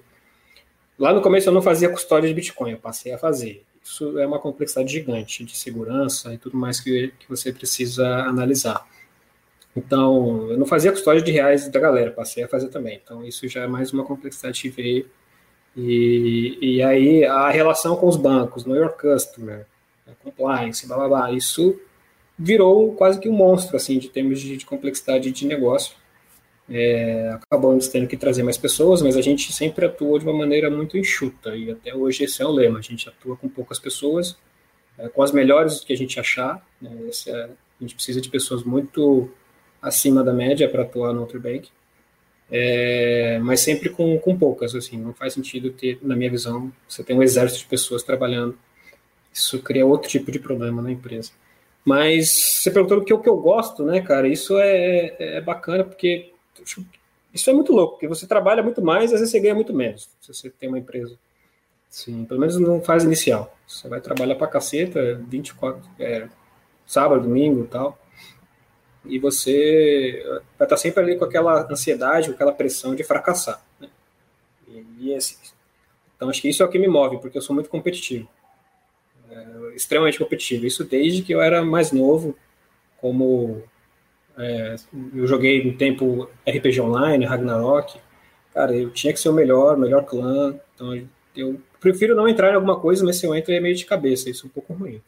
lá 0.99 1.13
no 1.13 1.21
começo 1.21 1.49
eu 1.49 1.53
não 1.53 1.61
fazia 1.61 1.91
custódia 1.91 2.29
de 2.29 2.35
Bitcoin, 2.35 2.73
eu 2.73 2.79
passei 2.79 3.13
a 3.13 3.19
fazer. 3.19 3.65
Isso 3.85 4.19
é 4.19 4.27
uma 4.27 4.39
complexidade 4.39 4.91
gigante 4.91 5.45
de 5.45 5.55
segurança 5.57 6.33
e 6.33 6.39
tudo 6.39 6.57
mais 6.57 6.81
que, 6.81 7.13
que 7.19 7.29
você 7.29 7.53
precisa 7.53 8.07
analisar. 8.21 8.87
Então, 9.77 10.51
eu 10.51 10.57
não 10.57 10.67
fazia 10.67 10.93
custódia 10.93 11.23
de 11.23 11.33
reais 11.33 11.69
da 11.69 11.81
galera, 11.81 12.11
passei 12.11 12.45
a 12.45 12.49
fazer 12.49 12.69
também. 12.69 13.01
Então, 13.03 13.25
isso 13.25 13.47
já 13.49 13.63
é 13.63 13.67
mais 13.67 13.93
uma 13.93 14.05
complexidade 14.05 14.63
que 14.63 14.69
veio 14.69 15.07
e, 15.77 16.59
e 16.61 16.83
aí 16.83 17.25
a 17.25 17.51
relação 17.51 17.97
com 17.97 18.07
os 18.07 18.17
bancos, 18.17 18.65
Know 18.65 18.77
Your 18.77 18.93
Customer, 18.93 19.67
compliance, 20.23 20.87
blá 20.87 20.97
blá 20.97 21.09
blá, 21.09 21.33
isso 21.33 21.79
virou 22.39 22.95
quase 22.95 23.19
que 23.19 23.29
um 23.29 23.33
monstro 23.33 23.77
assim 23.77 23.99
de 23.99 24.09
termos 24.09 24.41
de, 24.41 24.57
de 24.57 24.67
complexidade 24.67 25.31
de 25.31 25.47
negócio. 25.47 25.97
É, 26.71 27.31
acabamos 27.35 27.89
tendo 27.89 28.07
que 28.07 28.17
trazer 28.17 28.43
mais 28.43 28.57
pessoas, 28.57 29.03
mas 29.03 29.17
a 29.17 29.21
gente 29.21 29.53
sempre 29.53 29.85
atuou 29.85 30.19
de 30.19 30.25
uma 30.25 30.33
maneira 30.33 30.71
muito 30.71 30.97
enxuta 30.97 31.55
e 31.57 31.71
até 31.71 31.95
hoje 31.95 32.25
esse 32.25 32.41
é 32.41 32.47
o 32.47 32.51
lema. 32.51 32.79
A 32.79 32.83
gente 32.83 33.09
atua 33.09 33.37
com 33.37 33.49
poucas 33.49 33.79
pessoas, 33.79 34.37
é, 34.97 35.09
com 35.09 35.23
as 35.23 35.33
melhores 35.33 35.81
que 35.81 35.93
a 35.93 35.97
gente 35.97 36.19
achar. 36.19 36.65
Né, 36.81 36.91
é, 37.27 37.33
a 37.45 37.49
gente 37.81 37.95
precisa 37.95 38.21
de 38.21 38.29
pessoas 38.29 38.63
muito 38.63 39.29
acima 39.81 40.23
da 40.23 40.33
média 40.33 40.69
para 40.69 40.83
atuar 40.83 41.13
no 41.13 41.27
Bank 41.27 41.69
é, 42.55 43.39
mas 43.43 43.61
sempre 43.61 43.89
com, 43.89 44.19
com 44.19 44.37
poucas, 44.37 44.75
assim, 44.75 44.99
não 44.99 45.15
faz 45.15 45.33
sentido 45.33 45.71
ter, 45.73 45.99
na 46.03 46.15
minha 46.15 46.31
visão, 46.31 46.71
você 46.87 47.03
tem 47.03 47.17
um 47.17 47.23
exército 47.23 47.61
de 47.61 47.67
pessoas 47.67 48.03
trabalhando, 48.03 48.59
isso 49.33 49.59
cria 49.63 49.87
outro 49.87 50.11
tipo 50.11 50.31
de 50.31 50.39
problema 50.39 50.83
na 50.83 50.93
empresa. 50.93 51.31
Mas 51.83 52.61
você 52.61 52.71
perguntou 52.71 52.99
o 52.99 53.05
que, 53.05 53.15
o 53.15 53.19
que 53.19 53.29
eu 53.29 53.39
gosto, 53.39 53.83
né, 53.85 54.03
cara, 54.03 54.29
isso 54.29 54.59
é, 54.59 55.17
é 55.19 55.41
bacana, 55.41 55.83
porque 55.83 56.31
isso 57.33 57.49
é 57.49 57.55
muito 57.55 57.73
louco, 57.73 57.95
porque 57.95 58.07
você 58.07 58.27
trabalha 58.27 58.63
muito 58.63 58.83
mais, 58.83 59.15
às 59.15 59.21
vezes 59.21 59.31
você 59.31 59.41
ganha 59.41 59.55
muito 59.55 59.73
menos, 59.73 60.11
se 60.21 60.35
você 60.35 60.51
tem 60.51 60.69
uma 60.69 60.79
empresa. 60.79 61.17
Sim, 61.89 62.27
pelo 62.27 62.41
menos 62.41 62.59
não 62.59 62.83
faz 62.83 63.05
inicial. 63.05 63.57
Você 63.67 63.89
vai 63.89 64.01
trabalhar 64.01 64.35
pra 64.35 64.47
caceta, 64.47 65.21
24, 65.29 65.83
é, 65.99 66.29
sábado, 66.87 67.23
domingo 67.23 67.65
e 67.65 67.67
tal 67.67 68.02
e 69.05 69.19
você 69.19 70.23
vai 70.59 70.67
estar 70.67 70.77
sempre 70.77 71.03
ali 71.03 71.17
com 71.17 71.25
aquela 71.25 71.71
ansiedade, 71.71 72.29
com 72.29 72.35
aquela 72.35 72.53
pressão 72.53 72.95
de 72.95 73.03
fracassar. 73.03 73.63
Né? 73.81 73.89
E, 74.69 75.09
e 75.09 75.15
assim, 75.15 75.37
então 76.17 76.29
acho 76.29 76.41
que 76.41 76.49
isso 76.49 76.63
é 76.63 76.67
o 76.67 76.69
que 76.69 76.79
me 76.79 76.89
move, 76.89 77.19
porque 77.19 77.37
eu 77.37 77.43
sou 77.43 77.55
muito 77.55 77.69
competitivo, 77.69 78.29
é, 79.31 79.75
extremamente 79.75 80.19
competitivo. 80.19 80.67
Isso 80.67 80.85
desde 80.85 81.23
que 81.23 81.33
eu 81.33 81.41
era 81.41 81.65
mais 81.65 81.91
novo, 81.91 82.37
como 82.99 83.63
é, 84.39 84.77
eu 85.15 85.27
joguei 85.27 85.65
no 85.65 85.77
tempo 85.77 86.31
RPG 86.47 86.81
Online, 86.81 87.25
Ragnarok, 87.25 87.99
cara, 88.55 88.77
eu 88.77 88.91
tinha 88.91 89.13
que 89.13 89.21
ser 89.21 89.31
o 89.31 89.33
melhor, 89.33 89.77
melhor 89.77 90.05
clã, 90.05 90.55
então 90.75 91.09
eu 91.35 91.61
prefiro 91.81 92.15
não 92.15 92.29
entrar 92.29 92.53
em 92.53 92.55
alguma 92.55 92.79
coisa, 92.79 93.05
mas 93.05 93.17
se 93.17 93.27
eu 93.27 93.35
entro 93.35 93.53
é 93.53 93.61
meio 93.61 93.75
de 93.75 93.85
cabeça, 93.85 94.31
isso 94.31 94.47
é 94.47 94.49
um 94.49 94.53
pouco 94.53 94.73
ruim. 94.73 95.03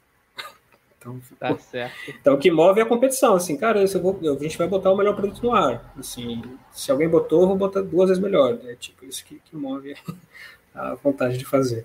Então, 1.04 1.20
tá 1.38 1.58
certo. 1.58 1.94
Então, 2.08 2.34
o 2.34 2.38
que 2.38 2.50
move 2.50 2.80
é 2.80 2.82
a 2.82 2.86
competição. 2.86 3.34
Assim, 3.34 3.56
cara, 3.56 3.78
eu 3.82 4.00
vou, 4.00 4.18
a 4.22 4.42
gente 4.42 4.56
vai 4.56 4.66
botar 4.66 4.90
o 4.90 4.96
melhor 4.96 5.14
produto 5.14 5.42
no 5.42 5.54
ar. 5.54 5.92
Assim, 5.98 6.42
se 6.72 6.90
alguém 6.90 7.08
botou, 7.08 7.42
eu 7.42 7.48
vou 7.48 7.56
botar 7.56 7.82
duas 7.82 8.08
vezes 8.08 8.22
melhor. 8.22 8.58
É 8.64 8.74
tipo 8.74 9.04
isso 9.04 9.24
que, 9.24 9.40
que 9.44 9.54
move 9.54 9.94
a 10.74 10.94
vontade 10.94 11.36
de 11.36 11.44
fazer. 11.44 11.84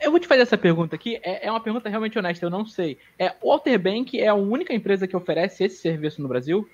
Eu 0.00 0.10
vou 0.10 0.20
te 0.20 0.26
fazer 0.26 0.42
essa 0.42 0.58
pergunta 0.58 0.96
aqui. 0.96 1.18
É, 1.22 1.46
é 1.46 1.50
uma 1.50 1.60
pergunta 1.60 1.88
realmente 1.88 2.18
honesta, 2.18 2.44
eu 2.44 2.50
não 2.50 2.66
sei. 2.66 2.98
É, 3.18 3.34
o 3.42 3.52
Alterbank 3.52 4.18
é 4.18 4.28
a 4.28 4.34
única 4.34 4.72
empresa 4.74 5.06
que 5.06 5.16
oferece 5.16 5.64
esse 5.64 5.76
serviço 5.76 6.22
no 6.22 6.28
Brasil? 6.28 6.68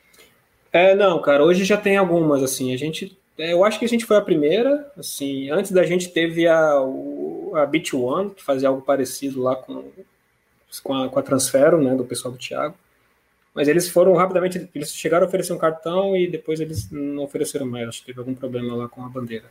É, 0.73 0.95
não, 0.95 1.21
cara. 1.21 1.45
Hoje 1.45 1.65
já 1.65 1.77
tem 1.77 1.97
algumas. 1.97 2.43
Assim, 2.43 2.73
a 2.73 2.77
gente, 2.77 3.19
é, 3.37 3.53
eu 3.53 3.65
acho 3.65 3.79
que 3.79 3.85
a 3.85 3.89
gente 3.89 4.05
foi 4.05 4.17
a 4.17 4.23
primeira. 4.23 4.91
Assim, 4.97 5.51
antes 5.51 5.73
da 5.73 5.83
gente 5.85 6.09
teve 6.11 6.47
a, 6.47 6.79
a 7.55 7.67
Bit 7.67 7.95
One, 7.95 8.31
que 8.31 8.43
fazia 8.43 8.69
algo 8.69 8.83
parecido 8.83 9.43
lá 9.43 9.57
com 9.57 9.85
com 10.79 10.95
a, 10.95 11.09
com 11.09 11.19
a 11.19 11.23
Transfero, 11.23 11.83
né, 11.83 11.97
do 11.97 12.05
pessoal 12.05 12.33
do 12.33 12.39
Thiago. 12.39 12.77
Mas 13.53 13.67
eles 13.67 13.89
foram 13.89 14.15
rapidamente, 14.15 14.69
eles 14.75 14.95
chegaram 14.95 15.25
a 15.25 15.29
oferecer 15.29 15.53
um 15.53 15.59
cartão 15.59 16.17
e 16.17 16.29
depois 16.29 16.61
eles 16.61 16.89
não 16.91 17.25
ofereceram 17.25 17.67
mais, 17.67 17.89
acho 17.89 18.01
que 18.01 18.07
teve 18.07 18.21
algum 18.21 18.35
problema 18.35 18.77
lá 18.77 18.89
com 18.89 19.05
a 19.05 19.09
bandeira. 19.09 19.47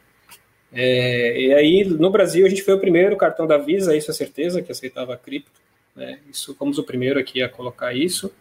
É, 0.71 1.41
e 1.41 1.53
aí, 1.53 1.84
no 1.84 2.10
Brasil, 2.10 2.45
a 2.45 2.49
gente 2.49 2.63
foi 2.63 2.75
o 2.75 2.79
primeiro 2.79 3.17
cartão 3.17 3.45
da 3.45 3.58
Visa, 3.58 3.95
isso 3.95 4.10
é 4.10 4.13
certeza, 4.13 4.62
que 4.62 4.71
aceitava 4.71 5.17
cripto. 5.17 5.60
Né? 5.95 6.19
Isso, 6.29 6.55
fomos 6.55 6.77
o 6.77 6.84
primeiro 6.84 7.19
aqui 7.19 7.41
a 7.41 7.49
colocar 7.49 7.93
isso. 7.93 8.32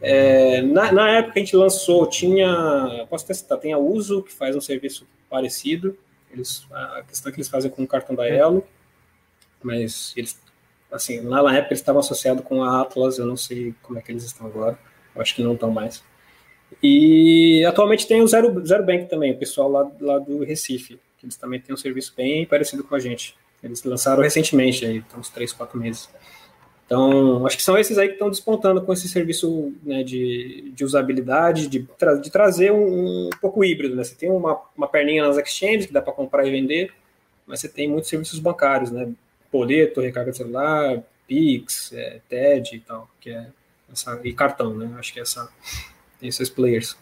É, 0.00 0.60
na, 0.60 0.92
na, 0.92 1.10
época 1.10 1.32
que 1.32 1.38
a 1.38 1.42
gente 1.44 1.56
lançou, 1.56 2.06
tinha, 2.06 3.06
posso 3.08 3.26
testar, 3.26 3.56
tem 3.56 3.72
a 3.72 3.78
Uso, 3.78 4.22
que 4.22 4.32
faz 4.32 4.54
um 4.54 4.60
serviço 4.60 5.06
parecido. 5.30 5.96
Eles, 6.30 6.66
a 6.70 7.02
questão 7.02 7.30
é 7.30 7.32
que 7.32 7.40
eles 7.40 7.48
fazem 7.48 7.70
com 7.70 7.82
o 7.82 7.86
cartão 7.86 8.14
da 8.14 8.28
Elo, 8.28 8.66
mas 9.62 10.12
eles 10.16 10.38
assim, 10.94 11.20
lá 11.20 11.42
na 11.42 11.56
época 11.56 11.72
eles 11.72 11.80
estavam 11.80 12.00
associados 12.00 12.44
com 12.44 12.62
a 12.62 12.80
Atlas, 12.80 13.18
eu 13.18 13.26
não 13.26 13.36
sei 13.36 13.74
como 13.82 13.98
é 13.98 14.02
que 14.02 14.12
eles 14.12 14.24
estão 14.24 14.46
agora, 14.46 14.78
eu 15.14 15.20
acho 15.20 15.34
que 15.34 15.42
não 15.42 15.54
estão 15.54 15.70
mais. 15.70 16.02
E 16.82 17.64
atualmente 17.64 18.06
tem 18.06 18.22
o 18.22 18.26
Zero, 18.26 18.64
Zero 18.66 18.84
Bank 18.84 19.06
também, 19.06 19.32
o 19.32 19.38
pessoal 19.38 19.70
lá, 19.70 19.90
lá 20.00 20.18
do 20.18 20.44
Recife, 20.44 20.98
que 21.18 21.26
eles 21.26 21.36
também 21.36 21.60
têm 21.60 21.74
um 21.74 21.78
serviço 21.78 22.14
bem 22.16 22.46
parecido 22.46 22.84
com 22.84 22.94
a 22.94 22.98
gente. 22.98 23.36
Eles 23.62 23.82
lançaram 23.84 24.22
recentemente, 24.22 24.84
aí, 24.84 25.02
uns 25.16 25.30
3, 25.30 25.52
4 25.52 25.78
meses. 25.78 26.08
Então, 26.84 27.46
acho 27.46 27.56
que 27.56 27.62
são 27.62 27.78
esses 27.78 27.96
aí 27.96 28.08
que 28.08 28.14
estão 28.14 28.28
despontando 28.28 28.82
com 28.82 28.92
esse 28.92 29.08
serviço 29.08 29.72
né, 29.82 30.02
de, 30.02 30.70
de 30.74 30.84
usabilidade, 30.84 31.66
de, 31.66 31.82
tra 31.98 32.14
de 32.14 32.30
trazer 32.30 32.70
um, 32.72 33.28
um, 33.28 33.30
pouco 33.40 33.64
híbrido. 33.64 33.96
Né? 33.96 34.04
Você 34.04 34.14
tem 34.14 34.30
uma, 34.30 34.60
uma 34.76 34.86
perninha 34.86 35.26
nas 35.26 35.38
exchanges 35.38 35.86
que 35.86 35.92
dá 35.92 36.02
para 36.02 36.12
comprar 36.12 36.46
e 36.46 36.50
vender, 36.50 36.92
mas 37.46 37.60
você 37.60 37.68
tem 37.68 37.88
muitos 37.88 38.10
serviços 38.10 38.38
bancários, 38.38 38.90
né? 38.90 39.08
Boleto, 39.54 40.00
recarga 40.00 40.32
de 40.32 40.36
celular, 40.36 41.00
Pix, 41.28 41.92
é, 41.92 42.20
TED 42.28 42.74
e 42.74 42.80
tal, 42.80 43.08
que 43.20 43.30
é 43.30 43.46
essa, 43.92 44.20
e 44.24 44.32
cartão, 44.32 44.74
né? 44.74 44.92
Acho 44.98 45.12
que 45.12 45.20
é 45.20 45.22
essa, 45.22 45.48
esses 46.20 46.50
players. 46.50 46.98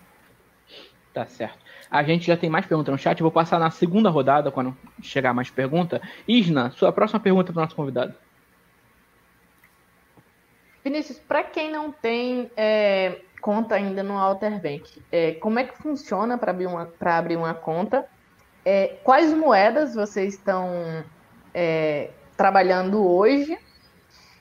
Tá 1.14 1.24
certo. 1.24 1.58
A 1.90 2.02
gente 2.02 2.26
já 2.26 2.36
tem 2.36 2.50
mais 2.50 2.66
perguntas 2.66 2.92
no 2.92 2.98
chat, 2.98 3.22
vou 3.22 3.32
passar 3.32 3.58
na 3.58 3.70
segunda 3.70 4.10
rodada 4.10 4.50
quando 4.50 4.76
chegar 5.00 5.32
mais 5.32 5.50
pergunta. 5.50 6.02
Isna, 6.28 6.70
sua 6.72 6.92
próxima 6.92 7.20
pergunta 7.20 7.54
para 7.54 7.60
o 7.60 7.62
nosso 7.62 7.74
convidado. 7.74 8.14
Vinícius, 10.84 11.18
para 11.18 11.42
quem 11.44 11.72
não 11.72 11.90
tem 11.90 12.50
é, 12.54 13.22
conta 13.40 13.76
ainda 13.76 14.02
no 14.02 14.18
Alterbank, 14.18 15.02
é, 15.10 15.32
como 15.32 15.58
é 15.58 15.64
que 15.64 15.78
funciona 15.78 16.36
para 16.36 16.50
abrir, 16.50 16.66
uma, 16.66 16.92
abrir 17.00 17.36
uma 17.36 17.54
conta? 17.54 18.06
É, 18.62 18.98
quais 19.02 19.32
moedas 19.32 19.94
vocês 19.94 20.34
estão 20.34 21.02
é, 21.54 22.10
trabalhando 22.42 23.06
hoje? 23.06 23.56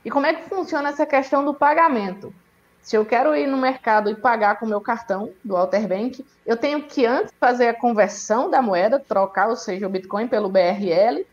E 0.03 0.09
como 0.09 0.25
é 0.25 0.33
que 0.33 0.49
funciona 0.49 0.89
essa 0.89 1.05
questão 1.05 1.45
do 1.45 1.53
pagamento? 1.53 2.33
Se 2.81 2.95
eu 2.95 3.05
quero 3.05 3.35
ir 3.35 3.45
no 3.45 3.57
mercado 3.57 4.09
e 4.09 4.15
pagar 4.15 4.57
com 4.57 4.65
o 4.65 4.69
meu 4.69 4.81
cartão 4.81 5.29
do 5.45 5.55
Alterbank, 5.55 6.25
eu 6.43 6.57
tenho 6.57 6.81
que 6.81 7.05
antes 7.05 7.31
fazer 7.39 7.67
a 7.67 7.73
conversão 7.75 8.49
da 8.49 8.59
moeda, 8.59 8.99
trocar, 8.99 9.49
ou 9.49 9.55
seja, 9.55 9.85
o 9.85 9.89
Bitcoin 9.89 10.27
pelo 10.27 10.49
BRL, 10.49 11.23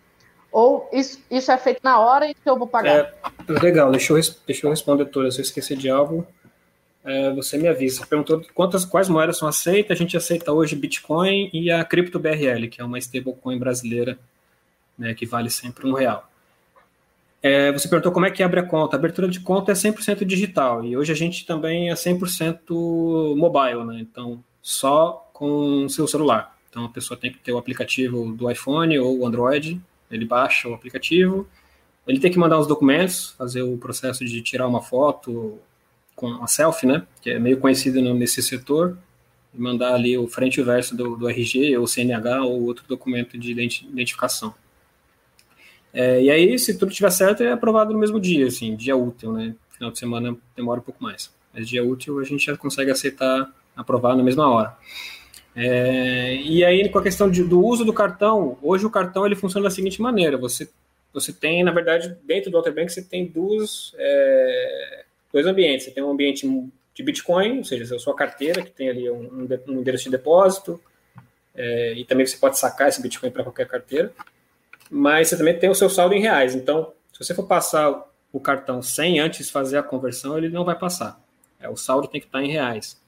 ou 0.52 0.86
isso, 0.92 1.18
isso 1.30 1.50
é 1.50 1.56
feito 1.56 1.80
na 1.82 1.98
hora 1.98 2.28
e 2.28 2.34
que 2.34 2.40
eu 2.44 2.58
vou 2.58 2.66
pagar? 2.66 2.96
É, 2.96 3.14
legal, 3.62 3.90
deixa 3.90 4.12
eu, 4.12 4.20
deixa 4.46 4.66
eu 4.66 4.70
responder, 4.70 5.06
Tora. 5.06 5.30
Se 5.30 5.38
eu 5.38 5.42
esquecer 5.42 5.78
de 5.78 5.88
algo, 5.88 6.26
é, 7.02 7.32
você 7.32 7.56
me 7.56 7.66
avisa. 7.66 8.06
Perguntou 8.06 8.44
quantas, 8.52 8.84
quais 8.84 9.08
moedas 9.08 9.38
são 9.38 9.48
aceitas. 9.48 9.96
A 9.96 9.98
gente 9.98 10.18
aceita 10.18 10.52
hoje 10.52 10.76
Bitcoin 10.76 11.48
e 11.50 11.70
a 11.70 11.82
Cripto 11.82 12.18
BRL, 12.18 12.68
que 12.68 12.82
é 12.82 12.84
uma 12.84 12.98
stablecoin 12.98 13.58
brasileira, 13.58 14.18
né, 14.98 15.14
que 15.14 15.24
vale 15.24 15.48
sempre 15.48 15.86
um 15.86 15.94
real. 15.94 16.28
É, 17.42 17.70
você 17.72 17.88
perguntou 17.88 18.10
como 18.12 18.26
é 18.26 18.30
que 18.30 18.42
abre 18.42 18.60
a 18.60 18.64
conta. 18.64 18.96
A 18.96 18.98
abertura 18.98 19.28
de 19.28 19.40
conta 19.40 19.72
é 19.72 19.74
100% 19.74 20.24
digital 20.24 20.84
e 20.84 20.96
hoje 20.96 21.12
a 21.12 21.14
gente 21.14 21.46
também 21.46 21.90
é 21.90 21.94
100% 21.94 23.36
mobile, 23.36 23.84
né? 23.84 23.98
Então, 24.00 24.42
só 24.60 25.30
com 25.32 25.84
o 25.84 25.88
seu 25.88 26.08
celular. 26.08 26.56
Então, 26.68 26.84
a 26.84 26.88
pessoa 26.88 27.18
tem 27.18 27.32
que 27.32 27.38
ter 27.38 27.52
o 27.52 27.58
aplicativo 27.58 28.32
do 28.32 28.50
iPhone 28.50 28.98
ou 28.98 29.26
Android 29.26 29.80
ele 30.10 30.24
baixa 30.24 30.68
o 30.68 30.74
aplicativo, 30.74 31.46
ele 32.06 32.18
tem 32.18 32.30
que 32.30 32.38
mandar 32.38 32.58
os 32.58 32.66
documentos, 32.66 33.34
fazer 33.36 33.62
o 33.62 33.76
processo 33.76 34.24
de 34.24 34.40
tirar 34.40 34.66
uma 34.66 34.80
foto 34.80 35.58
com 36.16 36.42
a 36.42 36.46
selfie, 36.46 36.86
né? 36.86 37.06
Que 37.20 37.30
é 37.30 37.38
meio 37.38 37.58
conhecido 37.58 38.00
nesse 38.14 38.42
setor, 38.42 38.96
e 39.54 39.60
mandar 39.60 39.94
ali 39.94 40.16
o 40.16 40.26
frente 40.26 40.56
e 40.56 40.62
o 40.62 40.64
verso 40.64 40.96
do, 40.96 41.16
do 41.16 41.28
RG, 41.28 41.76
ou 41.76 41.86
CNH, 41.86 42.44
ou 42.44 42.62
outro 42.62 42.84
documento 42.88 43.36
de 43.36 43.52
identificação. 43.52 44.54
É, 45.92 46.22
e 46.22 46.30
aí, 46.30 46.58
se 46.58 46.76
tudo 46.76 46.90
estiver 46.90 47.10
certo, 47.10 47.42
é 47.42 47.52
aprovado 47.52 47.92
no 47.92 47.98
mesmo 47.98 48.20
dia, 48.20 48.46
assim, 48.46 48.76
dia 48.76 48.96
útil, 48.96 49.32
né? 49.32 49.54
Final 49.70 49.90
de 49.90 49.98
semana 49.98 50.36
demora 50.56 50.80
um 50.80 50.82
pouco 50.82 51.02
mais. 51.02 51.32
Mas 51.52 51.68
dia 51.68 51.84
útil 51.84 52.18
a 52.18 52.24
gente 52.24 52.46
já 52.46 52.56
consegue 52.56 52.90
aceitar, 52.90 53.50
aprovar 53.76 54.16
na 54.16 54.22
mesma 54.22 54.48
hora. 54.48 54.76
É, 55.56 56.36
e 56.36 56.64
aí, 56.64 56.88
com 56.88 56.98
a 56.98 57.02
questão 57.02 57.30
de, 57.30 57.42
do 57.42 57.64
uso 57.64 57.84
do 57.84 57.92
cartão, 57.92 58.58
hoje 58.62 58.86
o 58.86 58.90
cartão 58.90 59.26
ele 59.26 59.34
funciona 59.34 59.64
da 59.64 59.74
seguinte 59.74 60.00
maneira: 60.00 60.36
você, 60.36 60.68
você 61.12 61.32
tem, 61.32 61.64
na 61.64 61.72
verdade, 61.72 62.16
dentro 62.24 62.50
do 62.50 62.56
Outerbank, 62.56 62.92
você 62.92 63.02
tem 63.02 63.26
duas, 63.26 63.92
é, 63.98 65.04
dois 65.32 65.46
ambientes. 65.46 65.86
Você 65.86 65.90
tem 65.90 66.02
um 66.02 66.10
ambiente 66.10 66.46
de 66.94 67.02
Bitcoin, 67.02 67.58
ou 67.58 67.64
seja, 67.64 67.94
a 67.94 67.98
sua 67.98 68.14
carteira, 68.14 68.62
que 68.62 68.70
tem 68.70 68.88
ali 68.88 69.10
um, 69.10 69.48
um 69.68 69.80
endereço 69.80 70.04
de 70.04 70.10
depósito, 70.10 70.80
é, 71.54 71.94
e 71.94 72.04
também 72.04 72.26
você 72.26 72.36
pode 72.36 72.58
sacar 72.58 72.88
esse 72.88 73.02
Bitcoin 73.02 73.30
para 73.30 73.42
qualquer 73.42 73.66
carteira. 73.66 74.12
Mas 74.90 75.28
você 75.28 75.36
também 75.36 75.58
tem 75.58 75.70
o 75.70 75.74
seu 75.74 75.90
saldo 75.90 76.14
em 76.14 76.20
reais. 76.20 76.54
Então, 76.54 76.92
se 77.12 77.24
você 77.24 77.34
for 77.34 77.46
passar 77.46 78.04
o 78.32 78.40
cartão 78.40 78.82
sem 78.82 79.18
antes 79.20 79.50
fazer 79.50 79.78
a 79.78 79.82
conversão, 79.82 80.36
ele 80.36 80.48
não 80.48 80.64
vai 80.64 80.78
passar. 80.78 81.20
É, 81.60 81.68
o 81.68 81.76
saldo 81.76 82.08
tem 82.08 82.20
que 82.20 82.26
estar 82.26 82.42
em 82.42 82.50
reais. 82.50 83.00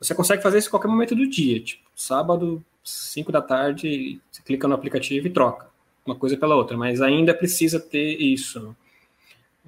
Você 0.00 0.14
consegue 0.14 0.42
fazer 0.42 0.58
isso 0.58 0.68
em 0.68 0.70
qualquer 0.70 0.88
momento 0.88 1.14
do 1.14 1.28
dia. 1.28 1.60
Tipo, 1.60 1.82
sábado, 1.94 2.64
5 2.84 3.30
da 3.32 3.42
tarde, 3.42 4.20
você 4.30 4.42
clica 4.42 4.66
no 4.68 4.74
aplicativo 4.74 5.26
e 5.26 5.30
troca 5.30 5.68
uma 6.08 6.16
coisa 6.16 6.36
pela 6.36 6.56
outra, 6.56 6.76
mas 6.76 7.00
ainda 7.00 7.34
precisa 7.34 7.78
ter 7.78 8.16
isso. 8.16 8.74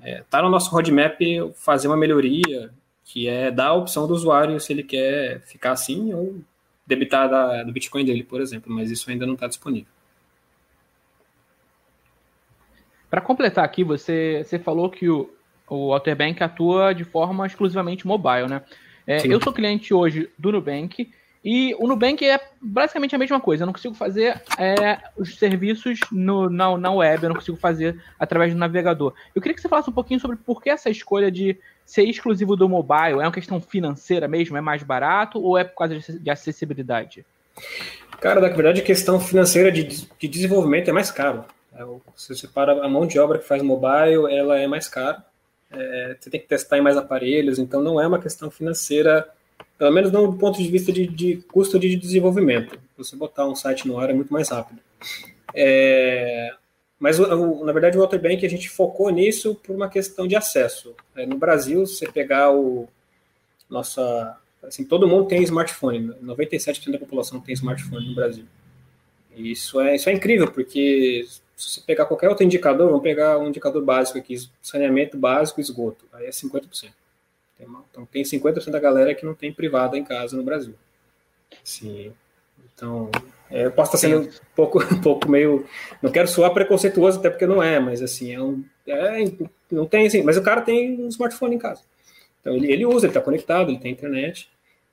É, 0.03 0.25
tá 0.31 0.41
no 0.41 0.49
nosso 0.49 0.71
roadmap 0.71 1.21
fazer 1.55 1.87
uma 1.87 1.97
melhoria, 1.97 2.71
que 3.05 3.29
é 3.29 3.51
dar 3.51 3.69
a 3.69 3.75
opção 3.75 4.07
do 4.07 4.15
usuário 4.15 4.59
se 4.59 4.73
ele 4.73 4.83
quer 4.83 5.43
ficar 5.43 5.73
assim 5.73 6.15
ou 6.15 6.41
debitar 6.87 7.29
da, 7.29 7.63
do 7.63 7.73
Bitcoin 7.73 8.05
dele, 8.05 8.25
por 8.25 8.41
exemplo, 8.41 8.73
mas 8.73 8.91
isso 8.91 9.11
ainda 9.11 9.27
não 9.27 9.35
está 9.35 9.47
disponível. 9.47 9.93
Para 13.11 13.21
completar 13.21 13.65
aqui, 13.65 13.83
você, 13.83 14.43
você 14.45 14.59
falou 14.59 14.89
que 14.89 15.09
o, 15.09 15.29
o 15.69 15.93
Alterbank 15.93 16.43
atua 16.43 16.95
de 16.95 17.05
forma 17.05 17.47
exclusivamente 17.47 18.07
mobile, 18.07 18.49
né? 18.49 18.63
É, 19.07 19.27
eu 19.27 19.43
sou 19.43 19.53
cliente 19.53 19.93
hoje 19.93 20.31
do 20.39 20.53
Nubank 20.53 21.11
e 21.45 21.75
o 21.79 21.89
Nubank 21.89 22.25
é 22.25 22.39
basicamente 22.61 23.15
a 23.15 23.19
mesma 23.19 23.41
coisa. 23.41 23.63
Eu 23.63 23.67
não 23.67 23.73
consigo 23.73 23.95
fazer 23.95 24.41
é, 24.59 24.99
os 25.17 25.37
serviços 25.37 25.99
no, 26.13 26.49
na, 26.49 26.77
na 26.79 26.93
web, 26.93 27.23
eu 27.23 27.31
não 27.31 27.37
consigo 27.37 27.57
fazer 27.57 28.01
através 28.19 28.53
do 28.53 28.59
navegador. 28.59 29.15
Eu 29.35 29.41
queria 29.43 29.55
que 29.55 29.61
você 29.61 29.69
falasse 29.69 29.91
um 29.91 29.95
pouquinho 29.95 30.21
sobre 30.21 30.37
por 30.37 30.63
que 30.63 30.71
essa 30.71 30.91
escolha 30.91 31.31
de 31.31 31.59
ser 31.85 32.05
exclusivo 32.05 32.55
do 32.55 32.69
mobile. 32.69 33.21
É 33.21 33.25
uma 33.25 33.33
questão 33.33 33.61
financeira 33.61 34.29
mesmo? 34.29 34.57
É 34.57 34.61
mais 34.61 34.83
barato 34.83 35.43
ou 35.43 35.59
é 35.59 35.65
por 35.65 35.77
causa 35.77 35.99
de 35.99 36.31
acessibilidade? 36.31 37.25
Cara, 38.21 38.41
na 38.41 38.49
verdade, 38.49 38.83
a 38.83 38.85
questão 38.85 39.19
financeira 39.19 39.73
de, 39.73 39.83
de 39.83 40.29
desenvolvimento 40.29 40.89
é 40.89 40.93
mais 40.93 41.11
caro. 41.11 41.45
É, 41.81 42.01
se 42.17 42.35
você 42.35 42.47
para 42.47 42.85
a 42.85 42.89
mão 42.89 43.07
de 43.07 43.19
obra 43.19 43.39
que 43.39 43.47
faz 43.47 43.63
mobile, 43.63 44.33
ela 44.33 44.59
é 44.59 44.67
mais 44.67 44.89
cara. 44.89 45.25
É, 45.71 46.17
você 46.19 46.29
tem 46.31 46.41
que 46.41 46.49
testar 46.49 46.79
em 46.79 46.83
mais 46.83 46.97
aparelhos, 46.97 47.59
então 47.59 47.81
não 47.83 48.01
é 48.01 48.07
uma 48.07 48.21
questão 48.21 48.51
financeira 48.51 49.29
pelo 49.79 49.93
menos 49.93 50.13
não 50.13 50.31
do 50.31 50.37
ponto 50.37 50.63
de 50.63 50.71
vista 50.71 50.93
de, 50.93 51.07
de 51.07 51.37
custo 51.51 51.79
de 51.79 51.97
desenvolvimento. 51.97 52.79
Você 52.99 53.17
botar 53.17 53.47
um 53.47 53.55
site 53.55 53.89
no 53.89 53.99
ar 53.99 54.11
é 54.11 54.13
muito 54.13 54.31
mais 54.31 54.51
rápido. 54.51 54.79
É, 55.55 56.55
mas, 56.99 57.19
na 57.19 57.73
verdade, 57.73 57.97
o 57.97 58.01
Waterbank 58.03 58.45
a 58.45 58.49
gente 58.49 58.69
focou 58.69 59.09
nisso 59.09 59.55
por 59.55 59.75
uma 59.75 59.89
questão 59.89 60.29
de 60.29 60.37
acesso. 60.37 60.95
É, 61.17 61.25
no 61.25 61.39
Brasil, 61.39 61.87
você 61.87 62.07
pegar 62.07 62.53
o 62.53 62.87
nossa, 63.71 64.37
assim, 64.63 64.85
todo 64.85 65.09
mundo 65.09 65.29
tem 65.29 65.43
smartphone. 65.45 66.13
97% 66.23 66.91
da 66.91 66.99
população 66.99 67.41
tem 67.41 67.55
smartphone 67.55 68.09
no 68.09 68.15
Brasil. 68.15 68.45
Isso 69.35 69.81
é 69.81 69.95
isso 69.95 70.11
é 70.11 70.13
incrível 70.13 70.51
porque 70.51 71.27
se 71.61 71.71
você 71.71 71.81
pegar 71.83 72.07
qualquer 72.07 72.29
outro 72.29 72.45
indicador, 72.45 72.89
vamos 72.89 73.03
pegar 73.03 73.39
um 73.39 73.49
indicador 73.49 73.85
básico 73.85 74.19
aqui, 74.19 74.37
saneamento 74.63 75.19
básico, 75.19 75.61
esgoto, 75.61 76.07
aí 76.13 76.27
é 76.27 76.31
50%. 76.31 76.91
Então, 77.91 78.07
tem 78.07 78.23
50% 78.23 78.71
da 78.71 78.81
galera 78.81 79.15
que 79.15 79.27
não 79.27 79.35
tem 79.35 79.53
privada 79.53 79.99
em 79.99 80.03
casa 80.03 80.35
no 80.35 80.43
Brasil. 80.43 80.75
Sim. 81.63 82.13
Então, 82.75 83.11
é, 83.51 83.67
eu 83.67 83.73
posso 83.73 83.95
estar 83.95 84.09
sendo 84.09 84.29
um 84.29 84.31
pouco, 84.57 84.79
um 84.95 85.01
pouco 85.01 85.31
meio. 85.31 85.67
Não 86.01 86.11
quero 86.11 86.27
soar 86.27 86.55
preconceituoso, 86.55 87.19
até 87.19 87.29
porque 87.29 87.47
não 87.47 87.63
é, 87.63 87.79
mas 87.79 88.01
assim, 88.01 88.33
é 88.33 88.41
um. 88.41 88.65
É, 88.87 89.25
não 89.71 89.87
tem 89.87 90.07
assim, 90.07 90.23
mas 90.23 90.37
o 90.37 90.43
cara 90.43 90.63
tem 90.63 90.99
um 90.99 91.09
smartphone 91.09 91.57
em 91.57 91.59
casa. 91.59 91.83
Então 92.41 92.57
ele, 92.57 92.73
ele 92.73 92.87
usa, 92.87 93.07
ele 93.07 93.11
está 93.11 93.21
conectado, 93.21 93.71
ele 93.71 93.79
tem 93.79 93.93
internet. 93.93 94.49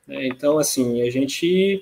Né? 0.05 0.27
Então, 0.27 0.57
assim, 0.57 1.01
a 1.01 1.09
gente 1.09 1.81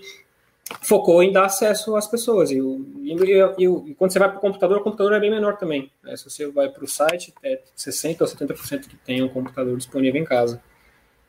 focou 0.82 1.22
em 1.22 1.32
dar 1.32 1.46
acesso 1.46 1.96
às 1.96 2.08
pessoas. 2.08 2.52
E, 2.52 2.58
e, 2.58 3.14
e, 3.58 3.64
e 3.64 3.96
quando 3.96 4.12
você 4.12 4.20
vai 4.20 4.30
para 4.30 4.38
o 4.38 4.42
computador, 4.42 4.78
o 4.78 4.84
computador 4.84 5.14
é 5.14 5.20
bem 5.20 5.30
menor 5.30 5.58
também. 5.58 5.92
Né? 6.04 6.16
Se 6.18 6.30
você 6.30 6.48
vai 6.48 6.70
para 6.70 6.84
o 6.84 6.88
site, 6.88 7.34
é 7.44 7.60
60% 7.78 8.22
ou 8.22 8.28
70% 8.28 8.88
que 8.88 8.96
tem 8.98 9.22
um 9.22 9.30
computador 9.30 9.78
disponível 9.78 10.22
em 10.22 10.26
casa. 10.26 10.62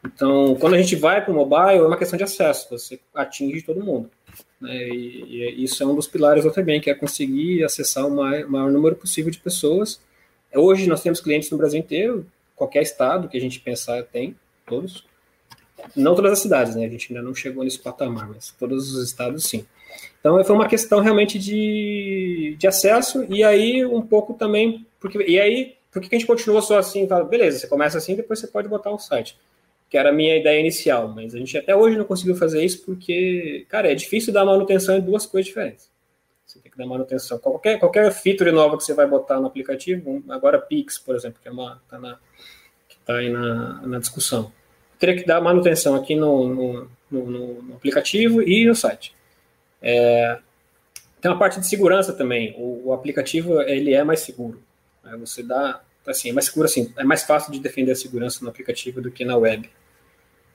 Então, 0.05 0.55
quando 0.57 0.75
a 0.75 0.79
gente 0.79 0.95
vai 0.97 1.23
para 1.23 1.33
o 1.33 1.35
mobile, 1.35 1.79
é 1.79 1.83
uma 1.83 1.97
questão 1.97 2.17
de 2.17 2.25
acesso, 2.25 2.69
você 2.71 2.99
atinge 3.15 3.63
todo 3.63 3.83
mundo. 3.83 4.11
Né? 4.61 4.89
E, 4.89 5.55
e, 5.59 5.65
isso 5.65 5.83
é 5.83 5.87
um 5.87 5.95
dos 5.95 6.07
pilares 6.07 6.45
do 6.45 6.51
também, 6.51 6.81
que 6.81 6.91
é 6.91 6.95
conseguir 6.95 7.65
acessar 7.65 8.07
o 8.07 8.11
maior, 8.11 8.49
maior, 8.49 8.71
número 8.71 8.97
possível 8.97 9.31
de 9.31 9.39
pessoas. 9.39 10.01
Hoje 10.55 10.89
nós 10.89 11.03
temos 11.03 11.21
clientes 11.21 11.51
no 11.51 11.59
Brasil 11.59 11.79
inteiro, 11.79 12.27
qualquer 12.55 12.83
estado 12.83 13.29
que 13.29 13.37
a 13.37 13.41
gente 13.41 13.61
pensar 13.61 14.03
tem, 14.05 14.37
todos. 14.67 15.05
Não 15.95 16.15
todas 16.15 16.33
as 16.33 16.39
cidades, 16.41 16.75
né? 16.75 16.87
A 16.87 16.89
gente 16.89 17.13
ainda 17.13 17.23
não 17.23 17.35
chegou 17.35 17.65
nesse 17.65 17.79
patamar, 17.79 18.29
mas 18.29 18.51
todos 18.59 18.95
os 18.95 19.05
estados 19.05 19.45
sim. 19.45 19.67
Então 20.21 20.43
foi 20.45 20.57
uma 20.57 20.69
questão 20.69 21.01
realmente 21.01 21.39
de, 21.39 22.57
de 22.59 22.67
acesso, 22.67 23.25
e 23.29 23.45
aí 23.45 23.85
um 23.85 24.03
pouco 24.03 24.35
também, 24.35 24.87
porque 25.01 25.19
e 25.23 25.39
aí, 25.39 25.77
por 25.91 26.03
que 26.03 26.15
a 26.15 26.19
gente 26.19 26.27
continuou 26.27 26.61
só 26.61 26.79
assim? 26.79 27.07
Fala, 27.07 27.25
beleza, 27.25 27.61
você 27.61 27.67
começa 27.67 27.99
assim, 27.99 28.17
depois 28.17 28.39
você 28.41 28.49
pode 28.49 28.69
botar 28.69 28.93
um 28.93 28.99
site. 28.99 29.39
que 29.89 29.97
era 29.97 30.11
a 30.11 30.13
minha 30.13 30.37
ideia 30.37 30.59
inicial, 30.59 31.09
mas 31.09 31.35
a 31.35 31.39
gente 31.39 31.57
até 31.57 31.75
hoje 31.77 31.97
não 31.97 32.05
conseguiu 32.05 32.35
fazer 32.35 32.65
isso 32.65 32.85
porque, 32.85 33.65
cara, 33.69 33.91
é 33.91 33.95
difícil 33.95 34.33
dar 34.33 34.45
manutenção 34.45 34.97
em 34.97 35.01
duas 35.01 35.27
coisas 35.27 35.47
diferentes. 35.47 35.89
Você 36.45 36.59
tem 36.59 36.73
que 36.73 36.79
dar 36.79 36.87
manutenção. 36.87 37.39
Qualquer, 37.39 37.79
qualquer 37.79 38.11
feature 38.13 38.51
nova 38.51 38.77
que 38.77 38.85
você 38.85 38.95
vai 38.95 39.07
botar 39.07 39.41
no 39.41 39.47
aplicativo, 39.47 40.23
agora 40.29 40.59
Pix, 40.61 40.99
por 40.99 41.15
exemplo, 41.15 41.39
que 41.41 41.49
é 41.49 41.51
uma 41.53 41.81
tá 41.89 42.19
que 42.89 42.97
está 42.97 43.17
aí 43.17 43.31
na, 43.31 43.83
na 43.87 43.99
discussão. 43.99 44.53
Teria 44.99 45.17
que 45.17 45.27
dar 45.27 45.41
manutenção 45.41 45.95
aqui 45.95 46.15
no, 46.15 46.49
no, 46.49 46.91
no, 47.11 47.63
no 47.63 47.75
aplicativo 47.75 48.43
e 48.43 48.67
no 48.67 48.75
site. 48.75 49.15
É, 49.83 50.39
tem 51.21 51.31
uma 51.31 51.39
parte 51.39 51.61
de 51.61 51.67
segurança 51.67 52.13
também. 52.13 52.55
O, 52.59 52.89
o, 52.89 52.93
aplicativo 52.93 53.61
ele 53.63 53.95
é 53.95 54.03
mais 54.05 54.21
seguro. 54.21 54.63
Né? 55.05 55.17
Você 55.19 55.43
dá 55.43 55.81
assim, 56.07 56.31
é 56.31 56.33
mais 56.33 56.47
seguro 56.47 56.67
assim, 56.67 56.93
é 56.97 57.05
mais 57.05 57.25
fácil 57.25 57.53
de 57.53 57.59
defender 57.59 57.93
a 57.93 57.97
segurança 57.97 58.39
no 58.43 58.49
aplicativo 58.49 59.01
do 59.01 59.11
que 59.11 59.25
na 59.25 59.37
web. 59.37 59.69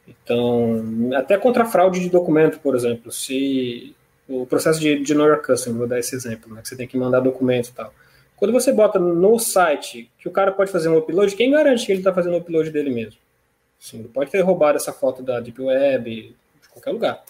Então, 0.07 1.09
até 1.13 1.37
contra 1.37 1.65
fraude 1.65 1.99
de 1.99 2.09
documento, 2.09 2.59
por 2.59 2.75
exemplo, 2.75 3.11
se 3.11 3.95
o 4.27 4.45
processo 4.45 4.79
de, 4.79 4.99
de 4.99 5.13
know 5.13 5.27
your 5.27 5.41
customer, 5.41 5.77
vou 5.77 5.87
dar 5.87 5.99
esse 5.99 6.15
exemplo, 6.15 6.53
né, 6.53 6.61
que 6.61 6.69
você 6.69 6.75
tem 6.75 6.87
que 6.87 6.97
mandar 6.97 7.19
documento 7.19 7.67
e 7.69 7.73
tal. 7.73 7.93
Quando 8.37 8.51
você 8.51 8.71
bota 8.71 8.97
no 8.97 9.37
site 9.37 10.09
que 10.17 10.27
o 10.27 10.31
cara 10.31 10.51
pode 10.51 10.71
fazer 10.71 10.89
um 10.89 10.97
upload, 10.97 11.35
quem 11.35 11.51
garante 11.51 11.85
que 11.85 11.91
ele 11.91 11.99
está 11.99 12.13
fazendo 12.13 12.33
o 12.33 12.37
upload 12.37 12.71
dele 12.71 12.89
mesmo? 12.89 13.19
Sim, 13.81 14.01
ele 14.01 14.09
pode 14.09 14.29
ter 14.29 14.41
roubado 14.41 14.77
essa 14.77 14.93
foto 14.93 15.23
da 15.23 15.39
Deep 15.39 15.59
Web, 15.59 16.35
de 16.61 16.69
qualquer 16.69 16.91
lugar. 16.91 17.23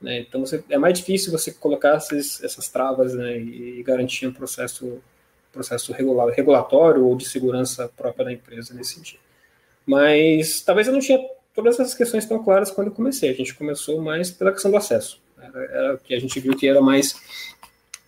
Né? 0.00 0.18
Então 0.18 0.44
você, 0.44 0.62
é 0.68 0.76
mais 0.76 0.98
difícil 0.98 1.30
você 1.30 1.52
colocar 1.52 1.96
esses, 1.96 2.42
essas 2.42 2.68
travas 2.68 3.14
né, 3.14 3.38
e 3.38 3.80
garantir 3.84 4.26
um 4.26 4.32
processo 4.32 5.00
processo 5.52 5.92
regular, 5.92 6.28
regulatório 6.28 7.04
ou 7.04 7.14
de 7.14 7.28
segurança 7.28 7.88
própria 7.96 8.24
da 8.24 8.32
empresa 8.32 8.74
nesse 8.74 8.94
sentido. 8.94 9.20
Mas 9.86 10.60
talvez 10.62 10.88
eu 10.88 10.92
não 10.92 11.00
tinha 11.00 11.20
todas 11.54 11.78
essas 11.78 11.94
questões 11.94 12.26
tão 12.26 12.42
claras 12.42 12.70
quando 12.70 12.88
eu 12.88 12.94
comecei. 12.94 13.30
A 13.30 13.34
gente 13.34 13.54
começou 13.54 14.00
mais 14.00 14.30
pela 14.30 14.50
questão 14.50 14.70
do 14.70 14.78
acesso. 14.78 15.20
Era, 15.40 15.64
era 15.64 15.96
que 15.98 16.14
a 16.14 16.18
gente 16.18 16.40
viu 16.40 16.56
que 16.56 16.66
era 16.66 16.80
mais 16.80 17.14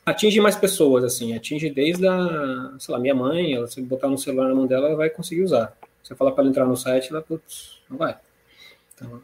atinge 0.05 0.41
mais 0.41 0.57
pessoas, 0.57 1.05
assim, 1.05 1.35
atinge 1.37 1.71
desde 1.71 2.09
a, 2.09 2.75
sei 2.79 2.93
lá, 2.93 2.99
minha 2.99 3.15
mãe, 3.15 3.55
ela, 3.55 3.69
se 3.69 3.81
botar 3.83 4.09
no 4.09 4.19
celular 4.19 4.49
na 4.49 4.55
mão 4.55 4.67
dela, 4.67 4.89
ela 4.89 4.97
vai 4.97 5.11
conseguir 5.11 5.43
usar. 5.43 5.77
Eu 6.09 6.17
falar 6.17 6.33
para 6.33 6.43
ela 6.43 6.51
entrar 6.51 6.67
no 6.67 6.77
site, 6.77 7.11
ela, 7.11 7.23
putz, 7.23 7.74
não 7.95 7.99
vai. 7.99 8.17
Então, 8.95 9.23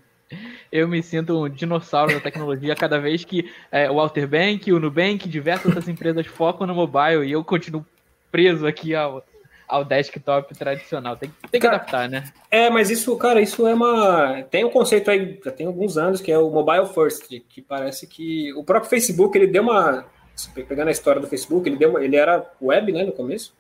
eu 0.71 0.87
me 0.87 1.03
sinto 1.03 1.45
um 1.45 1.49
dinossauro 1.49 2.15
da 2.15 2.21
tecnologia 2.21 2.75
cada 2.77 2.99
vez 2.99 3.25
que 3.25 3.51
é, 3.71 3.91
o 3.91 3.97
Walter 3.97 4.27
Bank, 4.27 4.73
o 4.73 4.79
Nubank, 4.79 5.29
diversas 5.29 5.67
outras 5.67 5.89
empresas 5.89 6.27
focam 6.27 6.67
no 6.67 6.75
mobile 6.75 7.25
e 7.25 7.33
eu 7.33 7.43
continuo 7.43 7.85
preso 8.31 8.67
aqui 8.67 8.95
ao, 8.95 9.25
ao 9.69 9.85
desktop 9.85 10.55
tradicional. 10.55 11.17
Tem, 11.17 11.31
tem 11.51 11.61
que 11.61 11.67
cara, 11.67 11.77
adaptar, 11.77 12.09
né? 12.09 12.33
É, 12.49 12.71
mas 12.71 12.91
isso, 12.91 13.17
cara, 13.17 13.41
isso 13.41 13.67
é 13.67 13.75
uma. 13.75 14.43
Tem 14.45 14.65
um 14.65 14.71
conceito 14.71 15.11
aí, 15.11 15.41
já 15.45 15.51
tem 15.51 15.67
alguns 15.67 15.99
anos, 15.99 16.21
que 16.21 16.31
é 16.31 16.39
o 16.39 16.49
mobile 16.49 16.87
first, 16.87 17.29
que 17.49 17.61
parece 17.61 18.07
que 18.07 18.53
o 18.55 18.63
próprio 18.63 18.91
Facebook 18.91 19.37
ele 19.37 19.49
deu 19.49 19.65
uma. 19.65 20.07
Pegando 20.55 20.89
a 20.89 20.93
história 20.93 21.21
do 21.21 21.27
Facebook, 21.27 21.69
ele, 21.69 21.77
deu 21.77 21.91
uma... 21.91 22.03
ele 22.03 22.17
era 22.17 22.49
web, 22.63 22.93
né, 22.93 23.05
no 23.05 23.13
começo. 23.13 23.53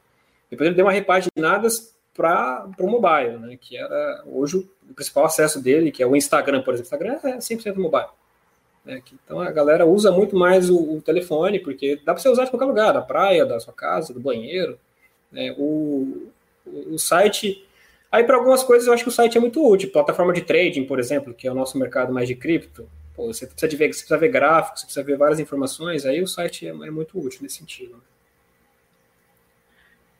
Depois 0.49 0.67
ele 0.67 0.77
deu 0.77 0.87
uma 0.87 0.93
repaginada 0.93 1.69
para 2.21 2.69
o 2.79 2.87
mobile, 2.87 3.39
né, 3.39 3.57
que 3.59 3.79
era 3.79 4.23
hoje 4.27 4.59
o 4.59 4.95
principal 4.95 5.25
acesso 5.25 5.59
dele, 5.59 5.91
que 5.91 6.03
é 6.03 6.07
o 6.07 6.15
Instagram, 6.15 6.61
por 6.61 6.75
exemplo. 6.75 6.93
O 6.93 6.95
Instagram 6.95 7.19
é 7.25 7.39
100% 7.39 7.77
mobile. 7.77 8.11
Né? 8.85 9.03
Então 9.25 9.41
a 9.41 9.51
galera 9.51 9.87
usa 9.87 10.13
muito 10.13 10.37
mais 10.37 10.69
o, 10.69 10.97
o 10.97 11.01
telefone, 11.01 11.59
porque 11.61 11.97
dá 11.97 12.13
para 12.13 12.19
você 12.19 12.29
usar 12.29 12.45
de 12.45 12.51
qualquer 12.51 12.67
lugar, 12.67 12.93
da 12.93 13.01
praia, 13.01 13.47
da 13.47 13.59
sua 13.59 13.73
casa, 13.73 14.13
do 14.13 14.21
banheiro. 14.21 14.79
Né? 15.33 15.55
O, 15.57 16.29
o, 16.67 16.99
site. 16.99 17.67
Aí, 18.13 18.23
para 18.25 18.37
algumas 18.37 18.63
coisas, 18.63 18.87
eu 18.87 18.93
acho 18.93 19.03
que 19.03 19.09
o 19.09 19.13
site 19.13 19.39
é 19.39 19.41
muito 19.41 19.67
útil. 19.67 19.91
Plataforma 19.91 20.35
de 20.35 20.43
trading, 20.43 20.85
por 20.85 20.99
exemplo, 20.99 21.33
que 21.33 21.49
é 21.49 21.51
o 21.51 21.55
nosso 21.55 21.79
mercado 21.79 22.13
mais 22.13 22.29
de 22.29 22.35
cripto. 22.35 22.87
Pô, 23.15 23.33
você, 23.33 23.47
precisa 23.47 23.69
de 23.69 23.77
ver, 23.77 23.87
você 23.87 24.01
precisa 24.01 24.19
ver 24.19 24.29
gráficos, 24.29 24.81
você 24.81 24.87
precisa 24.87 25.07
ver 25.07 25.17
várias 25.17 25.41
informações, 25.41 26.05
aí 26.05 26.21
o 26.23 26.27
site 26.27 26.67
é, 26.67 26.71
é 26.71 26.91
muito 26.91 27.19
útil 27.19 27.41
nesse 27.43 27.57
sentido. 27.57 27.93
Né? 27.93 28.03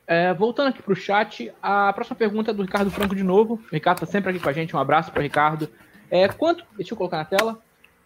É, 0.07 0.33
voltando 0.33 0.69
aqui 0.69 0.81
para 0.81 0.93
o 0.93 0.95
chat, 0.95 1.51
a 1.61 1.93
próxima 1.93 2.15
pergunta 2.15 2.51
é 2.51 2.53
do 2.53 2.63
Ricardo 2.63 2.91
Franco 2.91 3.15
de 3.15 3.23
novo. 3.23 3.55
O 3.71 3.73
Ricardo 3.73 3.97
está 3.97 4.05
sempre 4.05 4.31
aqui 4.31 4.39
com 4.39 4.49
a 4.49 4.53
gente, 4.53 4.75
um 4.75 4.79
abraço 4.79 5.11
para 5.11 5.21
Ricardo. 5.21 5.69
É, 6.09 6.27
quanto, 6.27 6.65
deixa 6.75 6.93
eu 6.93 6.97
colocar 6.97 7.17
na 7.17 7.25
tela. 7.25 7.61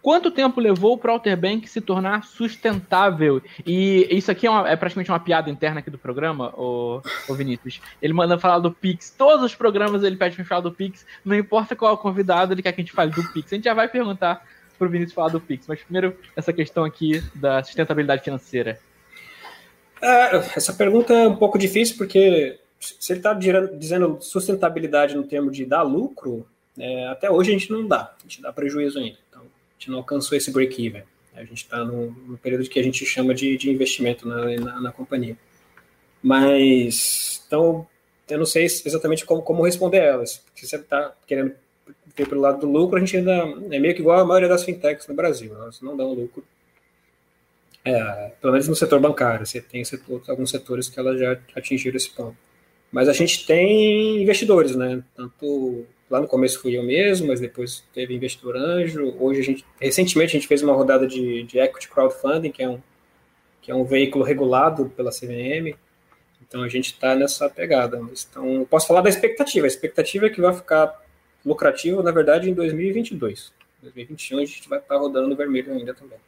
Quanto 0.06 0.30
tempo 0.30 0.60
levou 0.60 0.96
para 0.96 1.10
o 1.10 1.14
Outer 1.14 1.36
Bank 1.36 1.68
se 1.68 1.80
tornar 1.80 2.22
sustentável? 2.22 3.42
E 3.66 4.06
isso 4.08 4.30
aqui 4.30 4.46
é, 4.46 4.50
uma, 4.50 4.68
é 4.68 4.76
praticamente 4.76 5.10
uma 5.10 5.18
piada 5.18 5.50
interna 5.50 5.80
aqui 5.80 5.90
do 5.90 5.98
programa, 5.98 6.54
o, 6.56 7.02
o 7.28 7.34
Vinícius. 7.34 7.80
Ele 8.00 8.12
manda 8.12 8.38
falar 8.38 8.60
do 8.60 8.70
Pix. 8.70 9.10
Todos 9.10 9.44
os 9.44 9.56
programas 9.56 10.04
ele 10.04 10.14
pede 10.14 10.36
para 10.36 10.44
falar 10.44 10.60
do 10.60 10.70
Pix. 10.70 11.04
Não 11.24 11.34
importa 11.34 11.74
qual 11.74 11.90
é 11.90 11.94
o 11.94 11.98
convidado, 11.98 12.52
ele 12.52 12.62
quer 12.62 12.70
que 12.70 12.80
a 12.80 12.84
gente 12.84 12.92
fale 12.92 13.10
do 13.10 13.24
Pix. 13.32 13.52
A 13.52 13.56
gente 13.56 13.64
já 13.64 13.74
vai 13.74 13.88
perguntar 13.88 14.46
para 14.78 14.86
o 14.86 14.90
Vinícius 14.90 15.12
falar 15.12 15.30
do 15.30 15.40
Pix. 15.40 15.66
Mas 15.66 15.82
primeiro, 15.82 16.16
essa 16.36 16.52
questão 16.52 16.84
aqui 16.84 17.20
da 17.34 17.64
sustentabilidade 17.64 18.22
financeira. 18.22 18.78
É, 20.00 20.36
essa 20.56 20.72
pergunta 20.72 21.12
é 21.12 21.28
um 21.28 21.36
pouco 21.36 21.58
difícil, 21.58 21.96
porque 21.96 22.58
se 22.78 23.12
ele 23.12 23.20
está 23.20 23.32
dizendo 23.32 24.18
sustentabilidade 24.20 25.14
no 25.14 25.24
termo 25.24 25.50
de 25.50 25.64
dar 25.64 25.82
lucro, 25.82 26.46
é, 26.78 27.06
até 27.08 27.30
hoje 27.30 27.50
a 27.50 27.52
gente 27.52 27.70
não 27.70 27.86
dá. 27.86 28.14
A 28.18 28.22
gente 28.22 28.42
dá 28.42 28.52
prejuízo 28.52 28.98
ainda 28.98 29.18
gente 29.86 29.90
não 29.90 29.98
alcançou 29.98 30.36
esse 30.36 30.50
break-even. 30.50 31.02
A 31.34 31.44
gente 31.44 31.64
está 31.64 31.84
no, 31.84 32.38
período 32.38 32.68
que 32.68 32.80
a 32.80 32.82
gente 32.82 33.04
chama 33.04 33.34
de, 33.34 33.56
de 33.56 33.70
investimento 33.70 34.26
na, 34.26 34.56
na, 34.56 34.80
na, 34.80 34.92
companhia. 34.92 35.36
Mas, 36.22 37.42
então, 37.46 37.86
eu 38.28 38.38
não 38.38 38.46
sei 38.46 38.64
exatamente 38.64 39.24
como, 39.24 39.42
como 39.42 39.64
responder 39.64 40.00
a 40.00 40.04
elas. 40.04 40.42
Se 40.54 40.66
você 40.66 40.76
está 40.76 41.14
querendo 41.26 41.52
ver 42.16 42.26
pelo 42.26 42.40
lado 42.40 42.60
do 42.60 42.66
lucro, 42.66 42.96
a 42.96 43.00
gente 43.00 43.18
ainda 43.18 43.32
é 43.70 43.78
meio 43.78 43.94
que 43.94 44.00
igual 44.00 44.20
a 44.20 44.24
maioria 44.24 44.48
das 44.48 44.64
fintechs 44.64 45.06
no 45.06 45.14
Brasil. 45.14 45.54
Elas 45.54 45.80
não 45.82 45.96
dão 45.96 46.14
lucro. 46.14 46.42
É, 47.86 48.32
pelo 48.40 48.52
menos 48.52 48.68
no 48.68 48.74
setor 48.74 49.00
bancário. 49.00 49.46
Você 49.46 49.60
tem 49.60 49.84
setor, 49.84 50.20
alguns 50.28 50.50
setores 50.50 50.88
que 50.88 50.98
elas 50.98 51.18
já 51.18 51.38
atingiram 51.54 51.96
esse 51.96 52.10
ponto. 52.10 52.36
Mas 52.90 53.08
a 53.08 53.12
gente 53.12 53.46
tem 53.46 54.22
investidores, 54.22 54.74
né? 54.74 55.02
Tanto 55.14 55.86
Lá 56.08 56.20
no 56.20 56.28
começo 56.28 56.60
fui 56.60 56.76
eu 56.76 56.84
mesmo, 56.84 57.26
mas 57.26 57.40
depois 57.40 57.82
teve 57.92 58.14
investidor 58.14 58.56
anjo. 58.56 59.16
Hoje 59.18 59.40
a 59.40 59.42
gente, 59.42 59.64
recentemente 59.80 60.36
a 60.36 60.38
gente 60.38 60.46
fez 60.46 60.62
uma 60.62 60.72
rodada 60.72 61.06
de, 61.06 61.42
de 61.42 61.58
equity 61.58 61.88
crowdfunding, 61.88 62.52
que 62.52 62.62
é 62.62 62.68
um 62.68 62.80
que 63.60 63.72
é 63.72 63.74
um 63.74 63.82
veículo 63.82 64.24
regulado 64.24 64.88
pela 64.90 65.10
CVM. 65.10 65.76
Então 66.40 66.62
a 66.62 66.68
gente 66.68 66.92
está 66.92 67.16
nessa 67.16 67.50
pegada. 67.50 68.00
Então 68.30 68.64
posso 68.70 68.86
falar 68.86 69.00
da 69.00 69.08
expectativa. 69.08 69.66
A 69.66 69.68
expectativa 69.68 70.26
é 70.26 70.30
que 70.30 70.40
vai 70.40 70.54
ficar 70.54 70.96
lucrativo, 71.44 72.00
na 72.04 72.12
verdade, 72.12 72.48
em 72.48 72.54
2022. 72.54 73.52
2021 73.82 74.38
a 74.38 74.44
gente 74.44 74.68
vai 74.68 74.78
estar 74.78 74.94
tá 74.94 75.00
rodando 75.00 75.28
no 75.28 75.34
vermelho 75.34 75.72
ainda 75.72 75.92
também. 75.92 76.18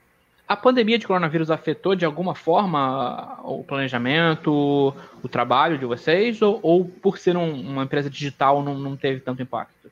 A 0.48 0.56
pandemia 0.56 0.98
de 0.98 1.06
coronavírus 1.06 1.50
afetou 1.50 1.94
de 1.94 2.06
alguma 2.06 2.34
forma 2.34 3.38
o 3.44 3.62
planejamento, 3.62 4.94
o 5.22 5.28
trabalho 5.28 5.76
de 5.76 5.84
vocês, 5.84 6.40
ou, 6.40 6.58
ou 6.62 6.86
por 6.86 7.18
ser 7.18 7.36
um, 7.36 7.60
uma 7.60 7.84
empresa 7.84 8.08
digital 8.08 8.62
não, 8.62 8.78
não, 8.78 8.96
teve 8.96 9.20
tanto 9.20 9.42
impacto? 9.42 9.90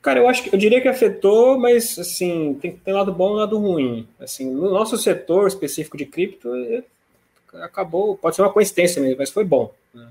Cara, 0.00 0.18
eu 0.18 0.28
acho 0.28 0.44
que 0.44 0.54
eu 0.54 0.58
diria 0.58 0.80
que 0.80 0.88
afetou, 0.88 1.58
mas 1.58 1.98
assim 1.98 2.54
tem, 2.54 2.72
tem 2.72 2.94
lado 2.94 3.12
bom 3.12 3.34
e 3.34 3.36
lado 3.40 3.58
ruim. 3.58 4.08
Assim, 4.18 4.50
no 4.50 4.70
nosso 4.70 4.96
setor 4.96 5.46
específico 5.46 5.98
de 5.98 6.06
cripto, 6.06 6.54
é, 6.54 6.82
acabou, 7.62 8.16
pode 8.16 8.34
ser 8.34 8.42
uma 8.42 8.52
coincidência 8.52 9.02
mesmo, 9.02 9.18
mas 9.18 9.28
foi 9.30 9.44
bom. 9.44 9.74
Né? 9.92 10.08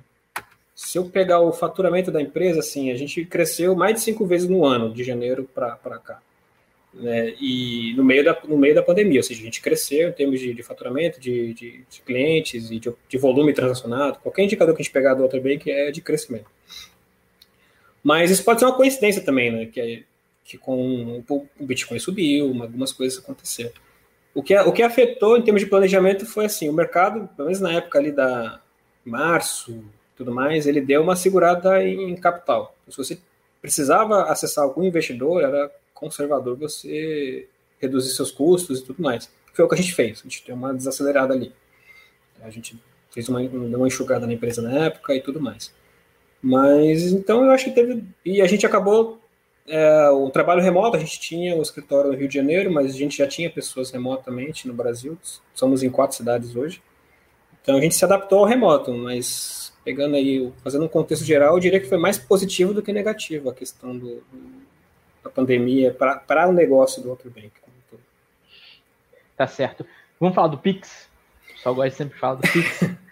Se 0.75 0.99
eu 0.99 1.05
pegar 1.05 1.39
o 1.39 1.51
faturamento 1.51 2.11
da 2.11 2.21
empresa, 2.21 2.59
assim, 2.59 2.91
a 2.91 2.95
gente 2.95 3.25
cresceu 3.25 3.75
mais 3.75 3.95
de 3.95 4.01
cinco 4.01 4.27
vezes 4.27 4.47
no 4.47 4.63
ano, 4.63 4.93
de 4.93 5.03
janeiro 5.03 5.49
para 5.55 5.97
cá 5.97 6.19
né, 6.95 7.33
e 7.41 7.93
no 7.95 8.03
meio, 8.03 8.23
da, 8.23 8.37
no 8.47 8.57
meio 8.57 8.73
da 8.73 8.81
pandemia, 8.81 9.19
ou 9.19 9.23
seja, 9.23 9.41
a 9.41 9.43
gente 9.43 9.61
cresceu 9.61 10.09
em 10.09 10.13
termos 10.13 10.39
de, 10.39 10.53
de 10.53 10.63
faturamento, 10.63 11.19
de, 11.19 11.53
de, 11.53 11.85
de, 11.89 12.01
clientes 12.01 12.71
e 12.71 12.79
de, 12.79 13.17
volume 13.17 13.53
transacionado, 13.53 14.19
qualquer 14.19 14.43
indicador 14.43 14.73
que 14.73 14.81
a 14.81 14.83
gente 14.83 14.93
pegar 14.93 15.13
do 15.13 15.27
que 15.59 15.71
é 15.71 15.91
de 15.91 16.01
crescimento. 16.01 16.45
Mas 18.01 18.31
isso 18.31 18.43
pode 18.43 18.59
ser 18.59 18.65
uma 18.65 18.75
coincidência 18.75 19.21
também, 19.21 19.51
né, 19.51 19.65
que, 19.65 19.81
é, 19.81 20.03
que 20.43 20.57
com 20.57 21.21
o 21.27 21.65
Bitcoin 21.65 21.99
subiu, 21.99 22.47
algumas 22.61 22.93
coisas 22.93 23.19
aconteceram. 23.19 23.73
O 24.33 24.41
que, 24.41 24.57
o 24.57 24.71
que 24.71 24.83
afetou 24.83 25.37
em 25.37 25.41
termos 25.41 25.61
de 25.61 25.69
planejamento 25.69 26.25
foi 26.25 26.45
assim, 26.45 26.69
o 26.69 26.73
mercado, 26.73 27.27
pelo 27.35 27.47
menos 27.47 27.59
na 27.59 27.73
época 27.73 27.99
ali 27.99 28.11
da 28.11 28.61
março, 29.03 29.83
tudo 30.15 30.33
mais, 30.33 30.65
ele 30.65 30.81
deu 30.81 31.01
uma 31.01 31.15
segurada 31.15 31.83
em 31.83 32.15
capital. 32.15 32.75
Se 32.89 32.97
você 32.97 33.17
precisava 33.61 34.23
acessar 34.23 34.63
algum 34.63 34.83
investidor, 34.83 35.41
era 35.41 35.71
conservador 35.95 36.55
você 36.55 37.47
reduzir 37.79 38.13
seus 38.13 38.31
custos 38.31 38.79
e 38.79 38.83
tudo 38.83 39.01
mais. 39.01 39.31
Foi 39.53 39.65
o 39.65 39.69
que 39.69 39.75
a 39.75 39.77
gente 39.77 39.95
fez, 39.95 40.19
a 40.19 40.23
gente 40.23 40.43
deu 40.45 40.55
uma 40.55 40.73
desacelerada 40.73 41.33
ali. 41.33 41.51
A 42.41 42.49
gente 42.49 42.79
fez 43.09 43.29
uma, 43.29 43.39
uma 43.39 43.87
enxugada 43.87 44.27
na 44.27 44.33
empresa 44.33 44.61
na 44.61 44.85
época 44.85 45.15
e 45.15 45.21
tudo 45.21 45.41
mais. 45.41 45.73
Mas 46.41 47.11
então 47.11 47.43
eu 47.43 47.51
acho 47.51 47.65
que 47.65 47.71
teve. 47.71 48.03
E 48.23 48.41
a 48.41 48.47
gente 48.47 48.65
acabou. 48.65 49.21
É, 49.67 50.09
o 50.11 50.29
trabalho 50.29 50.61
remoto, 50.61 50.95
a 50.95 50.99
gente 50.99 51.19
tinha 51.19 51.55
o 51.55 51.61
escritório 51.63 52.11
no 52.11 52.17
Rio 52.17 52.27
de 52.27 52.35
Janeiro, 52.35 52.71
mas 52.71 52.93
a 52.93 52.97
gente 52.97 53.17
já 53.17 53.25
tinha 53.25 53.49
pessoas 53.49 53.89
remotamente 53.89 54.67
no 54.67 54.75
Brasil. 54.75 55.17
Somos 55.55 55.81
em 55.81 55.89
quatro 55.89 56.15
cidades 56.15 56.55
hoje. 56.55 56.83
Então 57.63 57.77
a 57.77 57.81
gente 57.81 57.95
se 57.95 58.05
adaptou 58.05 58.39
ao 58.39 58.45
remoto, 58.45 58.93
mas 58.93 59.73
pegando 59.83 60.15
aí, 60.15 60.51
fazendo 60.63 60.85
um 60.85 60.87
contexto 60.87 61.25
geral, 61.25 61.55
eu 61.55 61.59
diria 61.59 61.79
que 61.79 61.87
foi 61.87 61.97
mais 61.97 62.15
positivo 62.15 62.75
do 62.75 62.81
que 62.83 62.93
negativo 62.93 63.49
a 63.49 63.53
questão 63.55 63.97
do, 63.97 64.17
do 64.31 64.64
a 65.25 65.29
pandemia 65.29 65.93
para 65.93 66.47
o 66.47 66.53
negócio 66.53 67.01
do 67.01 67.09
outro 67.09 67.29
bank. 67.29 67.51
Tá 69.35 69.47
certo. 69.47 69.85
Vamos 70.19 70.35
falar 70.35 70.47
do 70.47 70.57
Pix? 70.57 71.09
Só 71.57 71.73
gosto 71.73 71.89
de 71.89 71.95
sempre 71.95 72.17
falar 72.17 72.35
do 72.35 72.47
Pix. 72.51 72.81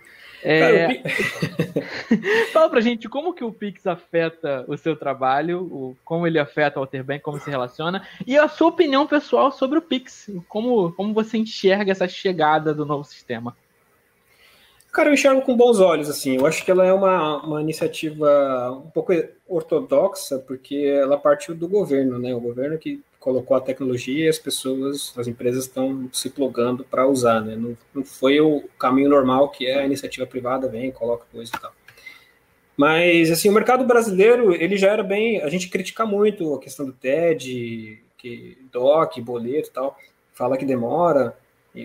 É... 0.45 0.95
Cara, 0.95 1.04
Fala 2.52 2.69
pra 2.69 2.82
gente 2.82 3.08
como 3.08 3.34
que 3.34 3.45
o 3.45 3.52
Pix 3.54 3.88
afeta 3.88 4.65
o 4.67 4.76
seu 4.76 4.93
trabalho, 4.93 5.62
o, 5.62 5.97
como 6.04 6.28
ele 6.28 6.38
afeta 6.38 6.80
o 6.80 6.84
Alterbank, 6.84 7.21
como 7.21 7.39
se 7.39 7.49
relaciona, 7.49 8.06
e 8.28 8.38
a 8.38 8.49
sua 8.49 8.67
opinião 8.67 9.08
pessoal 9.08 9.54
sobre 9.54 9.80
o 9.80 9.82
Pix, 9.82 10.30
como, 10.49 10.91
como 10.91 11.13
você 11.13 11.38
enxerga 11.38 11.93
essa 11.93 12.10
chegada 12.10 12.73
do 12.73 12.86
novo 12.86 13.06
sistema. 13.06 13.56
Cara, 14.93 15.10
eu 15.10 15.13
enxergo 15.15 15.41
com 15.41 15.58
bons 15.58 15.79
olhos, 15.79 16.08
assim. 16.08 16.36
Eu 16.38 16.45
acho 16.45 16.63
que 16.63 16.69
ela 16.69 16.86
é 16.86 16.93
uma, 16.93 17.43
uma 17.43 17.60
iniciativa 17.60 18.71
um 18.71 18.91
pouco 18.91 19.12
ortodoxa, 19.47 20.38
porque 20.38 20.75
ela 20.75 21.17
partiu 21.17 21.56
do 21.56 21.67
governo, 21.67 22.19
né? 22.19 22.36
O 22.36 22.39
governo 22.39 22.77
que 22.77 23.03
colocou 23.19 23.58
a 23.58 23.62
tecnologia 23.62 24.25
e 24.25 24.29
as 24.29 24.38
pessoas, 24.38 25.12
as 25.17 25.27
empresas 25.27 25.65
estão 25.65 26.08
se 26.13 26.29
plugando 26.29 26.84
para 26.84 27.08
usar, 27.08 27.41
né? 27.41 27.56
Não, 27.56 27.75
não, 27.91 28.06
foi 28.06 28.39
o 28.39 28.65
caminho 28.77 29.10
normal 29.10 29.49
que 29.49 29.65
é 29.65 29.79
a 29.79 29.86
iniciativa 29.86 30.27
privada, 30.27 30.67
vem, 30.67 30.91
coloca 30.91 31.25
coisa 31.32 31.51
e 31.56 31.60
tal. 31.60 31.73
Mas, 32.77 33.32
assim, 33.32 33.49
o 33.49 33.53
mercado 33.53 33.86
brasileiro, 33.86 34.53
ele 34.53 34.77
já 34.77 34.91
era 34.91 35.01
bem... 35.01 35.41
A 35.41 35.49
gente 35.49 35.69
critica 35.69 36.06
muito 36.06 36.53
a 36.53 36.60
questão 36.60 36.86
do 36.86 36.93
TED, 36.93 37.99
que 38.15 38.60
DOC, 38.71 39.21
boleto 39.21 39.69
e 39.69 39.73
tal, 39.73 39.97
fala 40.34 40.56
que 40.56 40.65
demora, 40.65 41.36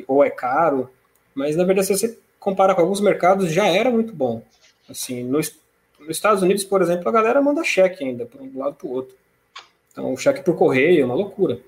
ou 0.07 0.23
é 0.23 0.29
caro, 0.29 0.90
mas, 1.35 1.57
na 1.57 1.64
verdade, 1.64 1.87
se 1.87 1.97
você 1.97 2.18
compara 2.38 2.74
com 2.74 2.81
alguns 2.81 3.01
mercados, 3.01 3.53
já 3.53 3.66
era 3.66 3.90
muito 3.90 4.12
bom. 4.12 4.42
Assim, 4.88 5.22
nos, 5.22 5.55
nos 5.98 6.11
Estados 6.11 6.42
Unidos, 6.42 6.64
por 6.64 6.81
exemplo, 6.83 7.09
a 7.09 7.12
galera 7.12 7.42
manda 7.42 7.62
cheque 7.64 8.05
ainda, 8.05 8.24
para 8.24 8.42
um 8.42 8.59
lado 8.59 8.74
para 8.74 8.87
o 8.87 8.92
outro. 8.92 9.16
Então, 9.92 10.12
o 10.12 10.16
cheque 10.16 10.42
por 10.42 10.57
correio 10.57 11.03
é 11.03 11.05
uma 11.05 11.14
loucura. 11.14 11.61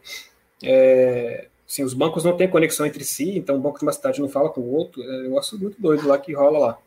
É, 0.62 1.46
assim, 1.68 1.82
os 1.82 1.94
bancos 1.94 2.24
não 2.24 2.36
têm 2.36 2.48
conexão 2.48 2.86
entre 2.86 3.04
si, 3.04 3.36
então 3.36 3.56
o 3.56 3.60
banco 3.60 3.78
de 3.78 3.84
uma 3.84 3.92
cidade 3.92 4.20
não 4.20 4.28
fala 4.28 4.50
com 4.50 4.60
o 4.60 4.72
outro. 4.72 5.02
É 5.02 5.06
um 5.06 5.22
negócio 5.22 5.58
muito 5.58 5.80
doido 5.80 6.06
lá 6.06 6.18
que 6.18 6.32
rola 6.32 6.58
lá. 6.58 6.78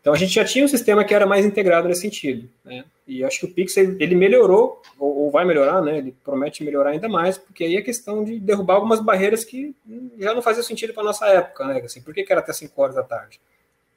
Então, 0.00 0.12
a 0.14 0.16
gente 0.16 0.32
já 0.32 0.44
tinha 0.44 0.64
um 0.64 0.68
sistema 0.68 1.04
que 1.04 1.14
era 1.14 1.26
mais 1.26 1.44
integrado 1.44 1.86
nesse 1.86 2.00
sentido. 2.00 2.48
Né? 2.64 2.84
E 3.06 3.22
acho 3.22 3.40
que 3.40 3.46
o 3.46 3.52
Pix 3.52 3.76
ele 3.76 4.14
melhorou, 4.14 4.80
ou, 4.98 5.24
ou 5.24 5.30
vai 5.30 5.44
melhorar, 5.44 5.82
né? 5.82 5.98
ele 5.98 6.14
promete 6.24 6.64
melhorar 6.64 6.90
ainda 6.90 7.08
mais, 7.08 7.36
porque 7.36 7.64
aí 7.64 7.76
é 7.76 7.82
questão 7.82 8.24
de 8.24 8.40
derrubar 8.40 8.74
algumas 8.74 9.00
barreiras 9.00 9.44
que 9.44 9.74
já 10.18 10.32
não 10.32 10.40
faziam 10.40 10.62
sentido 10.62 10.94
para 10.94 11.02
nossa 11.02 11.26
época. 11.26 11.66
Né? 11.66 11.80
Assim, 11.80 12.00
por 12.00 12.14
que, 12.14 12.24
que 12.24 12.32
era 12.32 12.40
até 12.40 12.52
5 12.52 12.80
horas 12.80 12.94
da 12.94 13.02
tarde? 13.02 13.38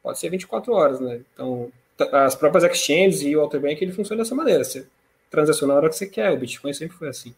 Pode 0.01 0.19
ser 0.19 0.29
24 0.29 0.73
horas. 0.73 0.99
Né? 0.99 1.21
Então, 1.33 1.71
as 2.11 2.35
próprias 2.35 2.63
exchanges 2.63 3.21
e 3.21 3.35
o 3.35 3.41
Alterbank 3.41 3.81
ele 3.81 3.93
funciona 3.93 4.23
dessa 4.23 4.35
maneira. 4.35 4.63
Você 4.63 4.85
transacionar 5.33 5.75
a 5.75 5.79
hora 5.79 5.89
que 5.89 5.95
você 5.95 6.05
quer. 6.05 6.31
O 6.31 6.37
Bitcoin 6.37 6.73
sempre 6.73 6.95
foi 6.95 7.09
assim. 7.09 7.33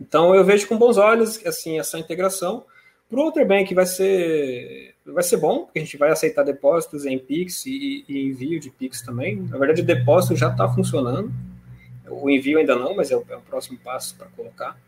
Então 0.00 0.34
eu 0.34 0.44
vejo 0.44 0.66
com 0.66 0.76
bons 0.76 0.96
olhos 0.96 1.44
assim 1.46 1.78
essa 1.78 1.98
integração. 1.98 2.64
Para 3.08 3.20
o 3.20 3.22
Outerbank 3.22 3.74
vai 3.74 3.86
ser 3.86 4.94
vai 5.06 5.22
ser 5.22 5.36
bom, 5.36 5.64
porque 5.64 5.78
a 5.78 5.82
gente 5.82 5.96
vai 5.96 6.10
aceitar 6.10 6.42
depósitos 6.42 7.04
em 7.04 7.18
Pix 7.18 7.66
e, 7.66 8.04
e 8.08 8.26
envio 8.26 8.58
de 8.58 8.70
Pix 8.70 9.02
também. 9.02 9.36
Na 9.36 9.58
verdade, 9.58 9.82
o 9.82 9.84
depósito 9.84 10.34
já 10.34 10.50
está 10.50 10.66
funcionando. 10.68 11.30
O 12.08 12.30
envio 12.30 12.58
ainda 12.58 12.74
não, 12.74 12.94
mas 12.96 13.10
é 13.10 13.16
o, 13.16 13.24
é 13.28 13.36
o 13.36 13.40
próximo 13.40 13.78
passo 13.78 14.16
para 14.16 14.28
colocar. 14.28 14.78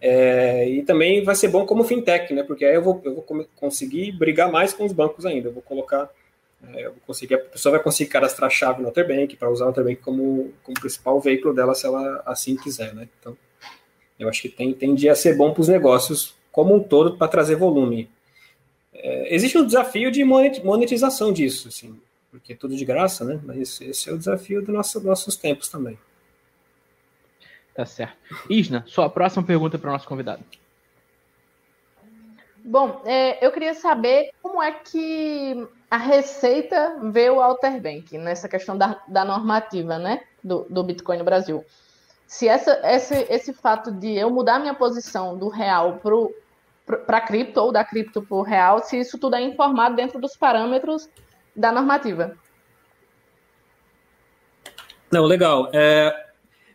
É, 0.00 0.68
e 0.68 0.82
também 0.82 1.22
vai 1.22 1.34
ser 1.34 1.48
bom 1.48 1.66
como 1.66 1.84
fintech, 1.84 2.32
né? 2.32 2.42
Porque 2.42 2.64
aí 2.64 2.74
eu 2.74 2.82
vou, 2.82 3.00
eu 3.04 3.14
vou 3.16 3.46
conseguir 3.56 4.12
brigar 4.12 4.50
mais 4.50 4.72
com 4.72 4.84
os 4.84 4.92
bancos 4.92 5.26
ainda. 5.26 5.48
Eu 5.48 5.52
vou 5.52 5.62
colocar 5.62 6.08
é, 6.66 6.86
eu 6.86 6.90
vou 6.90 7.00
conseguir, 7.06 7.34
a 7.34 7.38
pessoa 7.38 7.72
vai 7.72 7.82
conseguir 7.82 8.10
cadastrar 8.10 8.48
a 8.48 8.50
chave 8.50 8.80
no 8.80 8.88
Alterbank 8.88 9.36
para 9.36 9.50
usar 9.50 9.66
o 9.66 9.68
Alterbank 9.68 10.00
como, 10.00 10.52
como 10.62 10.80
principal 10.80 11.20
veículo 11.20 11.54
dela 11.54 11.74
se 11.74 11.86
ela 11.86 12.22
assim 12.26 12.56
quiser, 12.56 12.94
né? 12.94 13.08
Então, 13.20 13.36
eu 14.18 14.28
acho 14.28 14.42
que 14.42 14.48
tem, 14.48 14.72
tende 14.74 15.08
a 15.08 15.14
ser 15.14 15.36
bom 15.36 15.52
para 15.52 15.60
os 15.60 15.68
negócios 15.68 16.34
como 16.50 16.74
um 16.74 16.82
todo 16.82 17.16
para 17.16 17.28
trazer 17.28 17.56
volume. 17.56 18.10
É, 18.92 19.34
existe 19.34 19.56
um 19.56 19.66
desafio 19.66 20.10
de 20.10 20.24
monetização 20.24 21.32
disso, 21.32 21.68
assim, 21.68 21.98
porque 22.30 22.54
tudo 22.54 22.76
de 22.76 22.84
graça, 22.84 23.24
né? 23.24 23.40
Mas 23.44 23.80
esse 23.80 24.10
é 24.10 24.12
o 24.12 24.18
desafio 24.18 24.60
dos 24.60 24.74
nosso, 24.74 25.00
nossos 25.00 25.36
tempos 25.36 25.68
também. 25.68 25.98
Tá 27.74 27.86
certo. 27.86 28.16
Isna, 28.50 28.84
sua 28.88 29.08
próxima 29.08 29.44
pergunta 29.44 29.78
para 29.78 29.90
o 29.90 29.92
nosso 29.92 30.08
convidado. 30.08 30.42
Bom, 32.64 33.00
é, 33.06 33.44
eu 33.44 33.52
queria 33.52 33.72
saber 33.72 34.30
como 34.42 34.62
é 34.62 34.72
que 34.72 35.66
a 35.90 35.96
Receita 35.96 36.98
vê 37.04 37.30
o 37.30 37.40
Alterbank 37.40 38.18
nessa 38.18 38.48
questão 38.48 38.76
da, 38.76 39.00
da 39.08 39.24
normativa 39.24 39.98
né, 39.98 40.24
do, 40.42 40.66
do 40.68 40.82
Bitcoin 40.82 41.18
no 41.18 41.24
Brasil. 41.24 41.64
Se 42.28 42.46
essa, 42.46 42.78
esse, 42.84 43.26
esse 43.30 43.52
fato 43.54 43.90
de 43.90 44.14
eu 44.14 44.30
mudar 44.30 44.58
minha 44.58 44.74
posição 44.74 45.36
do 45.36 45.48
real 45.48 45.98
para 47.06 47.20
cripto 47.22 47.58
ou 47.58 47.72
da 47.72 47.82
cripto 47.82 48.20
para 48.20 48.36
o 48.36 48.42
real, 48.42 48.84
se 48.84 49.00
isso 49.00 49.18
tudo 49.18 49.34
é 49.34 49.40
informado 49.40 49.96
dentro 49.96 50.20
dos 50.20 50.36
parâmetros 50.36 51.08
da 51.56 51.72
normativa. 51.72 52.36
Não, 55.10 55.24
legal. 55.24 55.70
É, 55.72 56.26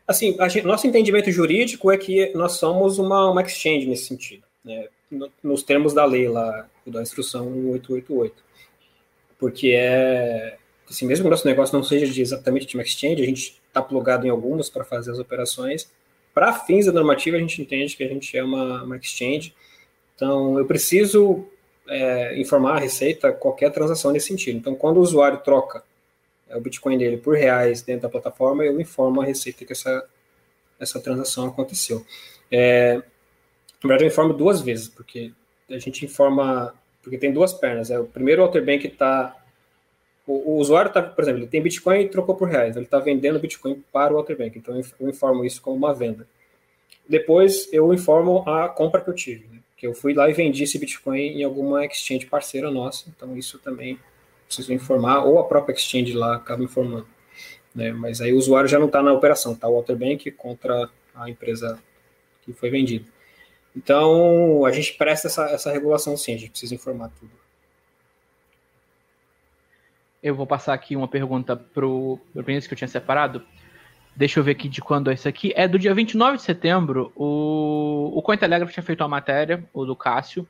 assim, 0.07 0.35
gente, 0.49 0.65
nosso 0.65 0.87
entendimento 0.87 1.31
jurídico 1.31 1.91
é 1.91 1.97
que 1.97 2.33
nós 2.33 2.53
somos 2.53 2.97
uma, 2.97 3.29
uma 3.29 3.43
exchange 3.43 3.85
nesse 3.85 4.05
sentido. 4.05 4.43
Né? 4.65 4.87
nos 5.43 5.61
termos 5.61 5.93
da 5.93 6.05
lei 6.05 6.27
lá, 6.27 6.67
da 6.87 7.01
instrução 7.03 7.45
888. 7.71 8.43
Porque 9.37 9.73
é, 9.77 10.57
assim, 10.89 11.05
mesmo 11.05 11.23
que 11.23 11.27
o 11.27 11.29
nosso 11.29 11.47
negócio 11.47 11.75
não 11.75 11.83
seja 11.83 12.07
de 12.07 12.21
exatamente 12.21 12.65
de 12.65 12.75
uma 12.75 12.83
exchange, 12.83 13.21
a 13.21 13.25
gente 13.25 13.61
está 13.73 13.81
plugado 13.81 14.27
em 14.27 14.29
algumas 14.29 14.69
para 14.69 14.83
fazer 14.83 15.11
as 15.11 15.17
operações. 15.17 15.91
Para 16.31 16.53
fins 16.53 16.85
da 16.85 16.91
normativa, 16.91 17.37
a 17.37 17.39
gente 17.39 17.59
entende 17.59 17.97
que 17.97 18.03
a 18.03 18.07
gente 18.07 18.37
é 18.37 18.43
uma, 18.43 18.83
uma 18.83 18.97
exchange. 18.97 19.53
Então, 20.15 20.59
eu 20.59 20.65
preciso 20.65 21.47
é, 21.87 22.39
informar 22.39 22.77
a 22.77 22.79
Receita 22.79 23.31
qualquer 23.31 23.71
transação 23.71 24.11
nesse 24.11 24.27
sentido. 24.27 24.57
Então, 24.57 24.75
quando 24.75 24.97
o 24.97 25.01
usuário 25.01 25.39
troca 25.39 25.83
é, 26.47 26.55
o 26.55 26.61
Bitcoin 26.61 26.97
dele 26.97 27.17
por 27.17 27.35
reais 27.35 27.81
dentro 27.81 28.03
da 28.03 28.09
plataforma, 28.09 28.63
eu 28.63 28.79
informo 28.79 29.21
a 29.21 29.25
Receita 29.25 29.65
que 29.65 29.73
essa, 29.73 30.05
essa 30.79 30.99
transação 30.99 31.47
aconteceu. 31.47 32.05
É, 32.51 32.95
na 32.95 33.87
verdade, 33.87 34.03
eu 34.03 34.07
informo 34.07 34.33
duas 34.33 34.61
vezes, 34.61 34.87
porque 34.87 35.33
a 35.69 35.79
gente 35.79 36.05
informa. 36.05 36.73
Porque 37.01 37.17
tem 37.17 37.33
duas 37.33 37.53
pernas. 37.53 37.89
É, 37.91 37.99
o 37.99 38.05
primeiro, 38.05 38.41
o 38.41 38.45
Alterbank 38.45 38.87
está. 38.87 39.42
O, 40.25 40.53
o, 40.53 40.57
usuário 40.57 40.87
está, 40.87 41.01
por 41.01 41.21
exemplo, 41.21 41.41
ele 41.41 41.47
tem 41.47 41.61
Bitcoin 41.61 42.01
e 42.01 42.09
trocou 42.09 42.35
por 42.35 42.47
reais. 42.47 42.75
Ele 42.75 42.85
está 42.85 42.99
vendendo 42.99 43.39
Bitcoin 43.39 43.83
para 43.91 44.13
o 44.13 44.17
Alterbank. 44.17 44.57
Então, 44.57 44.79
eu 44.99 45.09
informo 45.09 45.43
isso 45.43 45.61
como 45.61 45.75
uma 45.75 45.93
venda. 45.93 46.27
Depois, 47.07 47.67
eu 47.73 47.93
informo 47.93 48.47
a 48.47 48.69
compra 48.69 49.01
que 49.01 49.09
eu 49.09 49.13
tive. 49.13 49.47
Né? 49.47 49.59
Que 49.75 49.85
eu 49.85 49.93
fui 49.93 50.13
lá 50.13 50.29
e 50.29 50.33
vendi 50.33 50.63
esse 50.63 50.79
Bitcoin 50.79 51.19
em 51.19 51.43
alguma 51.43 51.85
exchange 51.85 52.25
parceira 52.25 52.71
nossa. 52.71 53.05
Então, 53.13 53.35
isso 53.35 53.59
também 53.59 53.99
preciso 54.45 54.73
informar. 54.73 55.25
Ou 55.25 55.39
a 55.39 55.43
própria 55.43 55.73
exchange 55.73 56.13
lá 56.13 56.35
acaba 56.35 56.63
informando. 56.63 57.07
Né? 57.75 57.91
Mas 57.91 58.21
aí 58.21 58.31
o 58.31 58.37
usuário 58.37 58.69
já 58.69 58.79
não 58.79 58.87
está 58.87 59.03
na 59.03 59.11
operação. 59.11 59.53
Está 59.53 59.67
o 59.67 59.75
Alterbank 59.75 60.31
contra 60.31 60.89
a 61.13 61.29
empresa 61.29 61.77
que 62.43 62.53
foi 62.53 62.69
vendida. 62.69 63.05
Então, 63.75 64.65
a 64.65 64.71
gente 64.71 64.93
presta 64.93 65.27
essa, 65.27 65.45
essa 65.49 65.71
regulação 65.71 66.15
sim, 66.15 66.33
a 66.35 66.37
gente 66.37 66.51
precisa 66.51 66.75
informar 66.75 67.11
tudo. 67.19 67.31
Eu 70.23 70.33
vou 70.33 70.47
passar 70.47 70.73
aqui 70.73 70.95
uma 70.95 71.07
pergunta 71.07 71.53
pro, 71.53 72.17
pro 72.31 72.43
Vinícius 72.43 72.67
que 72.67 72.73
eu 72.73 72.77
tinha 72.77 72.87
separado. 72.87 73.43
Deixa 74.15 74.39
eu 74.39 74.43
ver 74.43 74.51
aqui 74.51 74.69
de 74.69 74.79
quando 74.79 75.11
é 75.11 75.13
isso 75.15 75.27
aqui. 75.27 75.51
É 75.53 75.67
do 75.67 75.77
dia 75.77 75.93
29 75.93 76.37
de 76.37 76.43
setembro. 76.43 77.11
O, 77.13 78.09
o 78.15 78.21
Cointelegraph 78.21 78.71
tinha 78.71 78.83
feito 78.83 79.01
uma 79.01 79.09
matéria, 79.09 79.67
o 79.73 79.83
do 79.83 79.97
Cássio, 79.97 80.47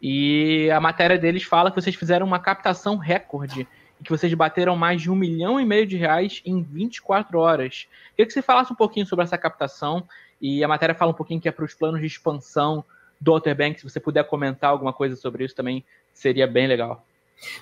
e 0.00 0.70
a 0.70 0.80
matéria 0.80 1.18
deles 1.18 1.42
fala 1.42 1.68
que 1.68 1.80
vocês 1.80 1.96
fizeram 1.96 2.24
uma 2.24 2.38
captação 2.38 2.96
recorde 2.96 3.66
e 4.00 4.04
que 4.04 4.10
vocês 4.10 4.32
bateram 4.34 4.76
mais 4.76 5.02
de 5.02 5.10
um 5.10 5.16
milhão 5.16 5.58
e 5.58 5.64
meio 5.64 5.84
de 5.84 5.96
reais 5.96 6.40
em 6.46 6.62
24 6.62 7.40
horas. 7.40 7.88
Queria 8.10 8.24
que 8.24 8.32
você 8.32 8.40
falasse 8.40 8.72
um 8.72 8.76
pouquinho 8.76 9.04
sobre 9.04 9.24
essa 9.24 9.36
captação 9.36 10.06
e 10.40 10.62
a 10.62 10.68
matéria 10.68 10.94
fala 10.94 11.10
um 11.10 11.14
pouquinho 11.14 11.40
que 11.40 11.48
é 11.48 11.52
para 11.52 11.64
os 11.64 11.74
planos 11.74 12.00
de 12.00 12.06
expansão 12.06 12.84
do 13.20 13.32
Outerbank. 13.32 13.80
Se 13.80 13.88
você 13.88 13.98
puder 13.98 14.22
comentar 14.28 14.70
alguma 14.70 14.92
coisa 14.92 15.16
sobre 15.16 15.44
isso 15.44 15.56
também, 15.56 15.84
seria 16.12 16.46
bem 16.46 16.68
legal. 16.68 17.04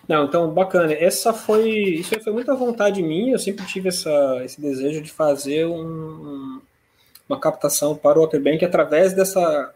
Não, 0.09 0.25
então, 0.25 0.53
bacana. 0.53 0.93
Essa 0.93 1.33
foi. 1.33 1.71
Isso 1.71 2.19
foi 2.21 2.33
muita 2.33 2.55
vontade 2.55 3.03
minha. 3.03 3.35
Eu 3.35 3.39
sempre 3.39 3.67
tive 3.67 3.89
essa, 3.89 4.43
esse 4.45 4.61
desejo 4.61 5.03
de 5.03 5.11
fazer 5.11 5.67
um, 5.67 6.61
uma 7.29 7.39
captação 7.39 7.95
para 7.97 8.19
o 8.19 8.23
Outerbank 8.23 8.65
através 8.65 9.13
dessa, 9.13 9.75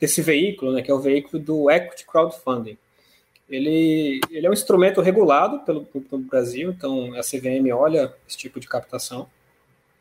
desse 0.00 0.22
veículo, 0.22 0.72
né, 0.72 0.82
que 0.82 0.90
é 0.90 0.94
o 0.94 1.00
veículo 1.00 1.42
do 1.42 1.70
Equity 1.70 2.06
Crowdfunding. 2.06 2.78
Ele, 3.48 4.20
ele 4.30 4.46
é 4.46 4.50
um 4.50 4.54
instrumento 4.54 5.00
regulado 5.00 5.60
pelo, 5.60 5.84
pelo 5.84 6.22
Brasil, 6.22 6.70
então 6.70 7.14
a 7.14 7.20
CVM 7.20 7.70
olha 7.74 8.12
esse 8.26 8.38
tipo 8.38 8.58
de 8.58 8.66
captação. 8.66 9.28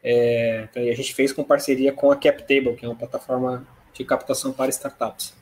É, 0.01 0.67
então, 0.69 0.83
a 0.83 0.95
gente 0.95 1.13
fez 1.13 1.31
com 1.31 1.43
parceria 1.43 1.91
com 1.91 2.11
a 2.11 2.15
CapTable, 2.15 2.75
que 2.75 2.85
é 2.85 2.87
uma 2.87 2.95
plataforma 2.95 3.65
de 3.93 4.03
captação 4.03 4.51
para 4.51 4.69
startups. 4.69 5.33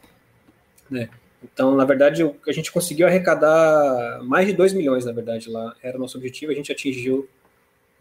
Né? 0.90 1.10
Então, 1.44 1.76
na 1.76 1.86
verdade, 1.86 2.24
a 2.48 2.52
gente 2.52 2.72
conseguiu 2.72 3.08
arrecadar 3.08 4.20
mais 4.24 4.48
de 4.48 4.54
2 4.54 4.74
milhões, 4.74 5.06
na 5.06 5.12
verdade, 5.12 5.50
lá. 5.50 5.74
Era 5.82 5.98
o 5.98 6.00
nosso 6.00 6.18
objetivo, 6.18 6.52
a 6.52 6.56
gente 6.56 6.72
atingiu 6.72 7.28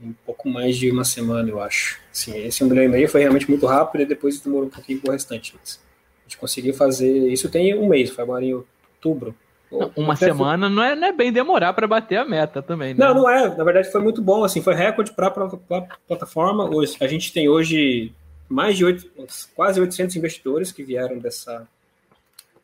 em 0.00 0.14
pouco 0.24 0.48
mais 0.48 0.76
de 0.76 0.90
uma 0.90 1.04
semana, 1.04 1.48
eu 1.48 1.60
acho. 1.60 2.00
Assim, 2.12 2.36
esse 2.44 2.62
um 2.64 2.68
milhão 2.68 2.84
e 2.84 2.88
meio 2.88 3.08
foi 3.08 3.20
realmente 3.20 3.48
muito 3.48 3.66
rápido 3.66 4.02
e 4.02 4.06
depois 4.06 4.40
demorou 4.40 4.66
um 4.66 4.70
pouquinho 4.70 5.00
para 5.00 5.10
o 5.10 5.12
restante. 5.12 5.54
Mas 5.58 5.80
a 6.20 6.22
gente 6.28 6.38
conseguiu 6.38 6.74
fazer. 6.74 7.28
Isso 7.28 7.48
tem 7.48 7.74
um 7.78 7.88
mês, 7.88 8.10
foi 8.10 8.24
agora 8.24 8.44
em 8.44 8.54
outubro. 8.54 9.34
Não, 9.70 9.92
uma 9.94 10.16
semana 10.16 10.68
não 10.68 10.82
é, 10.82 10.96
não 10.96 11.08
é 11.08 11.12
bem 11.12 11.32
demorar 11.32 11.72
para 11.72 11.86
bater 11.86 12.18
a 12.18 12.24
meta 12.24 12.60
também, 12.60 12.92
né? 12.92 13.06
Não, 13.06 13.14
não 13.14 13.30
é. 13.30 13.54
Na 13.56 13.62
verdade, 13.62 13.90
foi 13.92 14.02
muito 14.02 14.20
bom. 14.20 14.42
Assim, 14.42 14.60
foi 14.60 14.74
recorde 14.74 15.12
para 15.12 15.28
a 15.28 15.80
plataforma. 16.08 16.68
Hoje, 16.68 16.96
a 17.00 17.06
gente 17.06 17.32
tem 17.32 17.48
hoje 17.48 18.12
mais 18.48 18.76
de 18.76 18.84
8, 18.84 19.10
quase 19.54 19.80
800 19.80 20.16
investidores 20.16 20.72
que 20.72 20.82
vieram 20.82 21.18
dessa, 21.18 21.68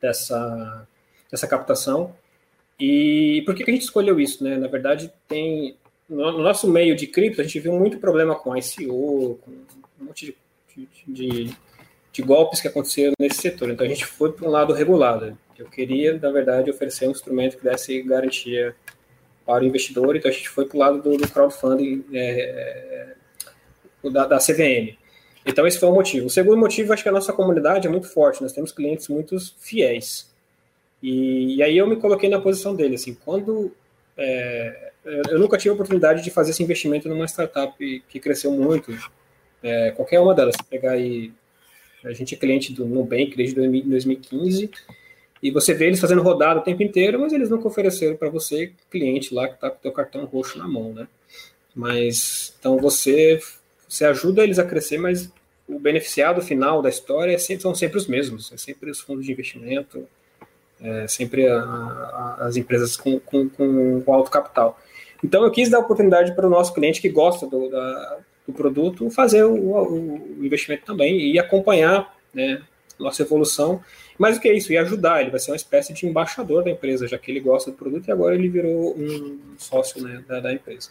dessa, 0.00 0.86
dessa 1.30 1.46
captação. 1.46 2.14
E 2.78 3.42
por 3.46 3.54
que, 3.54 3.64
que 3.64 3.70
a 3.70 3.74
gente 3.74 3.84
escolheu 3.84 4.20
isso? 4.20 4.44
Né? 4.44 4.56
Na 4.56 4.68
verdade, 4.68 5.12
tem 5.26 5.76
no 6.08 6.38
nosso 6.38 6.68
meio 6.70 6.94
de 6.94 7.06
cripto, 7.06 7.40
a 7.40 7.44
gente 7.44 7.58
viu 7.58 7.72
muito 7.72 7.98
problema 7.98 8.34
com 8.34 8.56
ICO, 8.56 9.40
com 9.42 9.50
um 10.00 10.04
monte 10.04 10.36
de, 10.76 10.88
de, 11.06 11.56
de 12.12 12.22
golpes 12.22 12.60
que 12.60 12.68
aconteceram 12.68 13.12
nesse 13.18 13.40
setor. 13.40 13.70
Então 13.70 13.84
a 13.84 13.88
gente 13.88 14.06
foi 14.06 14.32
para 14.32 14.46
um 14.46 14.50
lado 14.50 14.72
regulado. 14.72 15.36
Eu 15.58 15.66
queria, 15.66 16.18
na 16.18 16.30
verdade, 16.30 16.70
oferecer 16.70 17.08
um 17.08 17.10
instrumento 17.10 17.56
que 17.56 17.64
desse 17.64 18.02
garantia 18.02 18.76
para 19.44 19.64
o 19.64 19.66
investidor, 19.66 20.16
então 20.16 20.30
a 20.30 20.34
gente 20.34 20.48
foi 20.48 20.66
para 20.66 20.76
o 20.76 20.80
lado 20.80 21.02
do, 21.02 21.16
do 21.16 21.28
crowdfunding 21.28 22.04
é, 22.12 23.14
é, 24.04 24.10
da, 24.10 24.26
da 24.26 24.38
CVM. 24.38 24.96
Então 25.46 25.66
esse 25.66 25.78
foi 25.78 25.88
o 25.88 25.94
motivo. 25.94 26.26
O 26.26 26.30
segundo 26.30 26.58
motivo, 26.58 26.92
acho 26.92 27.04
que 27.04 27.08
a 27.08 27.12
nossa 27.12 27.32
comunidade 27.32 27.86
é 27.86 27.90
muito 27.90 28.08
forte, 28.08 28.42
nós 28.42 28.52
temos 28.52 28.72
clientes 28.72 29.08
muito 29.08 29.36
fiéis. 29.58 30.28
E, 31.02 31.56
e 31.56 31.62
aí 31.62 31.78
eu 31.78 31.86
me 31.86 31.96
coloquei 31.96 32.28
na 32.28 32.40
posição 32.40 32.74
dele, 32.74 32.96
assim, 32.96 33.14
quando 33.14 33.72
é, 34.16 34.90
eu 35.04 35.38
nunca 35.38 35.56
tive 35.56 35.70
a 35.70 35.74
oportunidade 35.74 36.22
de 36.22 36.30
fazer 36.30 36.50
esse 36.50 36.62
investimento 36.62 37.08
numa 37.08 37.26
startup 37.26 37.76
que 38.08 38.18
cresceu 38.18 38.50
muito. 38.50 38.92
É, 39.62 39.92
qualquer 39.92 40.20
uma 40.20 40.34
delas, 40.34 40.56
pegar 40.68 40.92
aí, 40.92 41.32
a 42.04 42.12
gente 42.12 42.34
é 42.34 42.38
cliente 42.38 42.72
do 42.72 42.84
Nubank 42.84 43.36
desde 43.36 43.54
2015, 43.54 44.70
e 45.42 45.50
você 45.50 45.74
vê 45.74 45.86
eles 45.86 46.00
fazendo 46.00 46.22
rodada 46.22 46.60
o 46.60 46.62
tempo 46.62 46.82
inteiro, 46.82 47.20
mas 47.20 47.32
eles 47.32 47.50
nunca 47.50 47.68
ofereceram 47.68 48.16
para 48.16 48.28
você, 48.28 48.72
cliente 48.90 49.34
lá 49.34 49.46
que 49.46 49.54
está 49.54 49.70
com 49.70 49.76
o 49.76 49.80
teu 49.80 49.92
cartão 49.92 50.24
roxo 50.24 50.58
na 50.58 50.66
mão, 50.66 50.92
né? 50.92 51.06
Mas, 51.74 52.54
então 52.58 52.78
você, 52.78 53.38
você 53.86 54.06
ajuda 54.06 54.42
eles 54.42 54.58
a 54.58 54.64
crescer, 54.64 54.98
mas 54.98 55.30
o 55.68 55.78
beneficiado 55.78 56.40
final 56.40 56.80
da 56.80 56.88
história 56.88 57.32
é 57.32 57.38
sempre, 57.38 57.62
são 57.62 57.74
sempre 57.74 57.98
os 57.98 58.06
mesmos, 58.06 58.52
é 58.52 58.56
sempre 58.56 58.90
os 58.90 59.00
fundos 59.00 59.26
de 59.26 59.32
investimento, 59.32 60.06
é 60.80 61.06
sempre 61.08 61.48
a, 61.48 61.58
a, 61.58 62.36
as 62.46 62.56
empresas 62.56 62.96
com, 62.96 63.18
com, 63.18 63.48
com, 63.48 64.02
alto 64.12 64.30
capital. 64.30 64.78
Então 65.24 65.42
eu 65.44 65.50
quis 65.50 65.68
dar 65.68 65.80
oportunidade 65.80 66.34
para 66.34 66.46
o 66.46 66.50
nosso 66.50 66.72
cliente 66.72 67.00
que 67.00 67.08
gosta 67.08 67.46
do, 67.46 67.68
da, 67.68 68.18
do 68.46 68.52
produto 68.52 69.10
fazer 69.10 69.44
o, 69.44 69.54
o, 69.54 70.44
investimento 70.44 70.84
também 70.84 71.32
e 71.32 71.38
acompanhar 71.38 72.14
né, 72.32 72.62
nossa 72.98 73.22
evolução. 73.22 73.82
Mais 74.18 74.36
do 74.36 74.40
que 74.40 74.50
isso, 74.50 74.72
e 74.72 74.78
ajudar, 74.78 75.20
ele 75.20 75.30
vai 75.30 75.40
ser 75.40 75.50
uma 75.50 75.56
espécie 75.56 75.92
de 75.92 76.06
embaixador 76.06 76.64
da 76.64 76.70
empresa, 76.70 77.06
já 77.06 77.18
que 77.18 77.30
ele 77.30 77.40
gosta 77.40 77.70
do 77.70 77.76
produto 77.76 78.08
e 78.08 78.12
agora 78.12 78.34
ele 78.34 78.48
virou 78.48 78.96
um 78.96 79.38
sócio 79.58 80.02
né, 80.02 80.24
da, 80.26 80.40
da, 80.40 80.52
empresa. 80.52 80.90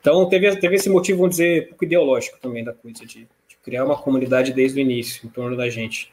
Então 0.00 0.28
teve, 0.28 0.56
teve 0.56 0.76
esse 0.76 0.88
motivo, 0.88 1.18
vamos 1.18 1.36
dizer, 1.36 1.68
pouco 1.68 1.84
ideológico 1.84 2.38
também 2.40 2.64
da 2.64 2.72
coisa, 2.72 3.04
de, 3.04 3.28
de 3.48 3.56
criar 3.62 3.84
uma 3.84 3.96
comunidade 3.96 4.52
desde 4.52 4.78
o 4.78 4.80
início 4.80 5.26
em 5.26 5.28
torno 5.28 5.56
da 5.56 5.68
gente. 5.68 6.12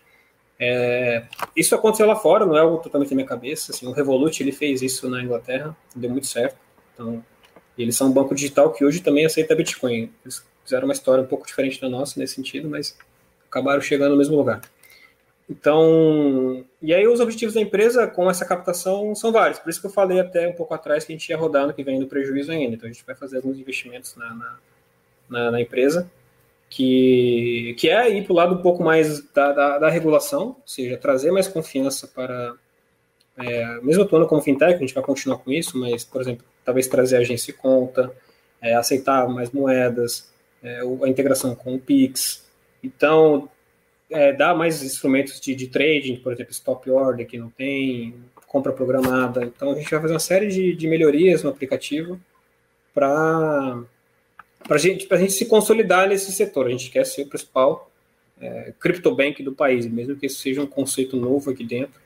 É, 0.59 1.23
isso 1.55 1.75
aconteceu 1.75 2.07
lá 2.07 2.15
fora, 2.15 2.45
não 2.45 2.57
é 2.57 2.61
algo 2.61 2.77
totalmente 2.77 3.09
da 3.09 3.15
minha 3.15 3.27
cabeça. 3.27 3.71
Assim, 3.71 3.87
o 3.87 3.91
Revolut 3.91 4.41
ele 4.41 4.51
fez 4.51 4.81
isso 4.81 5.09
na 5.09 5.21
Inglaterra, 5.21 5.75
deu 5.95 6.09
muito 6.09 6.27
certo. 6.27 6.57
Então, 6.93 7.23
eles 7.77 7.95
são 7.95 8.07
um 8.07 8.11
banco 8.11 8.33
digital 8.33 8.73
que 8.73 8.83
hoje 8.83 9.01
também 9.01 9.25
aceita 9.25 9.55
Bitcoin. 9.55 10.11
Eles 10.23 10.43
fizeram 10.63 10.85
uma 10.85 10.93
história 10.93 11.23
um 11.23 11.27
pouco 11.27 11.45
diferente 11.45 11.79
da 11.79 11.87
nossa 11.87 12.19
nesse 12.19 12.35
sentido, 12.35 12.67
mas 12.67 12.97
acabaram 13.47 13.81
chegando 13.81 14.11
no 14.11 14.17
mesmo 14.17 14.35
lugar. 14.35 14.61
Então, 15.49 16.65
e 16.81 16.93
aí 16.93 17.07
os 17.07 17.21
objetivos 17.21 17.55
da 17.55 17.61
empresa 17.61 18.05
com 18.05 18.29
essa 18.29 18.45
captação 18.45 19.15
são 19.15 19.31
vários. 19.31 19.59
Por 19.59 19.69
isso 19.69 19.79
que 19.79 19.87
eu 19.87 19.91
falei 19.91 20.19
até 20.19 20.47
um 20.47 20.53
pouco 20.53 20.73
atrás 20.73 21.05
que 21.05 21.13
a 21.13 21.15
gente 21.15 21.29
ia 21.29 21.37
rodar 21.37 21.65
no 21.65 21.73
que 21.73 21.83
vem 21.83 21.99
do 21.99 22.07
prejuízo 22.07 22.51
ainda. 22.51 22.75
Então 22.75 22.89
a 22.89 22.91
gente 22.91 23.05
vai 23.05 23.15
fazer 23.15 23.37
alguns 23.37 23.57
investimentos 23.57 24.15
na, 24.17 24.35
na, 24.35 24.57
na, 25.29 25.51
na 25.51 25.61
empresa 25.61 26.09
que, 26.69 27.75
que 27.79 27.89
é 27.89 28.09
ir 28.09 28.23
para 28.25 28.33
o 28.33 28.35
lado 28.35 28.55
um 28.55 28.61
pouco 28.61 28.83
mais 28.83 29.21
da, 29.31 29.51
da, 29.51 29.79
da, 29.79 29.89
regulação, 29.89 30.47
ou 30.47 30.63
seja, 30.65 30.97
trazer 30.97 31.31
mais 31.31 31.47
confiança 31.47 32.07
para. 32.07 32.55
É, 33.37 33.79
mesmo 33.81 34.03
atuando 34.03 34.27
como 34.27 34.41
fintech, 34.41 34.73
a 34.73 34.77
gente 34.77 34.93
vai 34.93 35.03
continuar 35.03 35.37
com 35.37 35.51
isso, 35.51 35.77
mas, 35.77 36.03
por 36.03 36.19
exemplo, 36.21 36.43
talvez 36.65 36.87
trazer 36.87 37.17
agência 37.17 37.53
de 37.53 37.59
conta, 37.59 38.11
é, 38.59 38.73
aceitar 38.73 39.29
mais 39.29 39.51
moedas, 39.51 40.31
é, 40.61 40.81
a 40.81 41.07
integração 41.07 41.55
com 41.55 41.75
o 41.75 41.79
Pix. 41.79 42.43
Então, 42.83 43.47
é, 44.09 44.33
dar 44.33 44.55
mais 44.55 44.81
instrumentos 44.83 45.39
de, 45.39 45.53
de 45.55 45.67
trading, 45.67 46.17
por 46.17 46.33
exemplo, 46.33 46.51
stop 46.51 46.89
order 46.89 47.27
que 47.27 47.37
não 47.37 47.49
tem, 47.49 48.15
compra 48.47 48.71
programada. 48.71 49.43
Então, 49.43 49.71
a 49.71 49.75
gente 49.75 49.89
vai 49.89 50.01
fazer 50.01 50.13
uma 50.13 50.19
série 50.19 50.47
de, 50.47 50.75
de 50.75 50.87
melhorias 50.87 51.43
no 51.43 51.49
aplicativo 51.49 52.19
para 52.93 53.83
para 54.67 54.77
gente, 54.77 55.07
a 55.11 55.17
gente 55.17 55.31
se 55.31 55.45
consolidar 55.45 56.09
nesse 56.09 56.31
setor. 56.31 56.67
A 56.67 56.69
gente 56.69 56.89
quer 56.89 57.05
ser 57.05 57.21
o 57.21 57.27
principal 57.27 57.89
é, 58.39 58.73
CryptoBank 58.79 59.41
do 59.41 59.53
país, 59.53 59.85
mesmo 59.85 60.15
que 60.15 60.25
isso 60.25 60.41
seja 60.41 60.61
um 60.61 60.67
conceito 60.67 61.15
novo 61.15 61.51
aqui 61.51 61.63
dentro. 61.63 62.01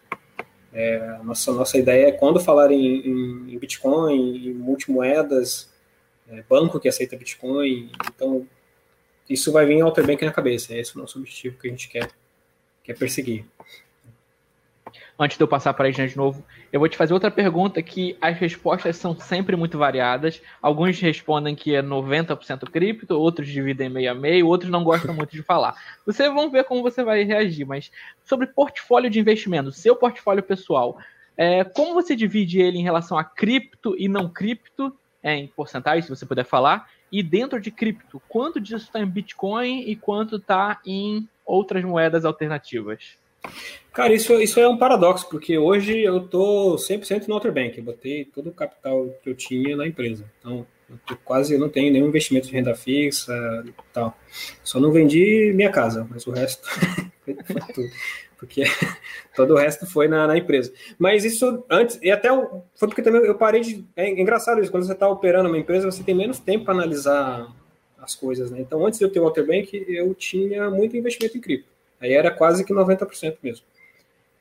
É, 0.73 1.17
nossa, 1.23 1.51
nossa 1.51 1.77
ideia 1.77 2.07
é 2.07 2.11
quando 2.11 2.39
falar 2.39 2.71
em, 2.71 3.07
em, 3.07 3.53
em 3.53 3.57
Bitcoin, 3.57 4.47
em 4.47 4.53
multimoedas, 4.53 5.69
é, 6.29 6.43
banco 6.47 6.79
que 6.79 6.87
aceita 6.87 7.17
Bitcoin, 7.17 7.89
então 8.13 8.47
isso 9.31 9.51
vai 9.51 9.65
vir 9.65 9.81
Outer 9.83 10.05
Bank 10.05 10.23
na 10.23 10.31
cabeça. 10.31 10.75
Esse 10.75 10.91
é 10.91 10.95
o 10.97 11.01
nosso 11.01 11.19
objetivo 11.19 11.57
que 11.57 11.67
a 11.67 11.71
gente 11.71 11.87
quer, 11.89 12.09
quer 12.83 12.97
perseguir 12.97 13.45
antes 15.23 15.37
de 15.37 15.43
eu 15.43 15.47
passar 15.47 15.73
para 15.73 15.87
a 15.87 15.91
gente 15.91 16.11
de 16.11 16.17
novo, 16.17 16.43
eu 16.73 16.79
vou 16.79 16.89
te 16.89 16.97
fazer 16.97 17.13
outra 17.13 17.29
pergunta 17.29 17.81
que 17.81 18.17
as 18.19 18.37
respostas 18.37 18.97
são 18.97 19.15
sempre 19.15 19.55
muito 19.55 19.77
variadas. 19.77 20.41
Alguns 20.59 20.99
respondem 20.99 21.55
que 21.55 21.75
é 21.75 21.81
90% 21.81 22.69
cripto, 22.71 23.19
outros 23.19 23.47
dividem 23.47 23.87
meio 23.87 24.11
a 24.11 24.15
meio, 24.15 24.47
outros 24.47 24.71
não 24.71 24.83
gostam 24.83 25.13
muito 25.13 25.31
de 25.31 25.43
falar. 25.43 25.75
Vocês 26.05 26.33
vão 26.33 26.49
ver 26.49 26.63
como 26.63 26.81
você 26.81 27.03
vai 27.03 27.23
reagir, 27.23 27.65
mas 27.65 27.91
sobre 28.23 28.47
portfólio 28.47 29.11
de 29.11 29.19
investimento, 29.19 29.71
seu 29.71 29.95
portfólio 29.95 30.41
pessoal, 30.41 30.97
é, 31.37 31.63
como 31.63 31.93
você 31.93 32.15
divide 32.15 32.59
ele 32.59 32.79
em 32.79 32.83
relação 32.83 33.15
a 33.15 33.23
cripto 33.23 33.95
e 33.97 34.07
não 34.07 34.27
cripto, 34.27 34.91
é, 35.21 35.35
em 35.35 35.47
porcentagem, 35.47 36.01
se 36.01 36.09
você 36.09 36.25
puder 36.25 36.45
falar, 36.45 36.89
e 37.11 37.21
dentro 37.21 37.59
de 37.59 37.69
cripto, 37.71 38.21
quanto 38.29 38.59
disso 38.59 38.85
está 38.85 38.99
em 38.99 39.05
Bitcoin 39.05 39.81
e 39.81 39.95
quanto 39.95 40.37
está 40.37 40.79
em 40.85 41.27
outras 41.45 41.83
moedas 41.83 42.23
alternativas? 42.23 43.17
Cara, 43.91 44.13
isso, 44.13 44.33
isso 44.41 44.59
é 44.59 44.67
um 44.67 44.77
paradoxo, 44.77 45.27
porque 45.29 45.57
hoje 45.57 45.99
eu 45.99 46.21
tô 46.21 46.75
100% 46.75 47.27
no 47.27 47.33
Outer 47.33 47.51
Bank. 47.51 47.77
Eu 47.77 47.83
botei 47.83 48.23
todo 48.23 48.49
o 48.49 48.53
capital 48.53 49.09
que 49.21 49.29
eu 49.29 49.35
tinha 49.35 49.75
na 49.75 49.85
empresa. 49.85 50.23
Então, 50.39 50.65
eu 50.89 51.17
quase 51.25 51.57
não 51.57 51.67
tenho 51.67 51.91
nenhum 51.91 52.07
investimento 52.07 52.47
de 52.47 52.53
renda 52.53 52.75
fixa 52.75 53.33
e 53.65 53.73
tal. 53.91 54.17
Só 54.63 54.79
não 54.79 54.91
vendi 54.91 55.51
minha 55.53 55.69
casa, 55.69 56.07
mas 56.09 56.25
o 56.25 56.31
resto 56.31 56.67
foi 57.25 57.35
tudo. 57.73 57.89
Porque 58.41 58.63
todo 59.35 59.53
o 59.53 59.55
resto 59.55 59.85
foi 59.85 60.07
na, 60.07 60.25
na, 60.25 60.35
empresa. 60.35 60.73
Mas 60.97 61.23
isso 61.23 61.63
antes, 61.69 61.99
e 62.01 62.09
até 62.09 62.29
foi 62.75 62.87
porque 62.87 63.03
também 63.03 63.21
eu 63.21 63.35
parei 63.35 63.61
de. 63.61 63.85
É 63.95 64.09
engraçado 64.09 64.59
isso, 64.59 64.71
quando 64.71 64.83
você 64.83 64.93
está 64.93 65.07
operando 65.07 65.47
uma 65.47 65.59
empresa, 65.59 65.89
você 65.89 66.01
tem 66.01 66.15
menos 66.15 66.39
tempo 66.39 66.65
para 66.65 66.73
analisar 66.73 67.55
as 67.99 68.15
coisas, 68.15 68.49
né? 68.49 68.59
Então, 68.59 68.83
antes 68.83 68.97
de 68.97 69.05
eu 69.05 69.11
ter 69.11 69.19
o 69.19 69.25
Outer 69.25 69.45
Bank, 69.45 69.85
eu 69.87 70.11
tinha 70.15 70.71
muito 70.71 70.97
investimento 70.97 71.37
em 71.37 71.41
cripto. 71.41 71.69
Aí 71.99 72.13
era 72.13 72.31
quase 72.31 72.65
que 72.65 72.73
90% 72.73 73.37
mesmo. 73.43 73.63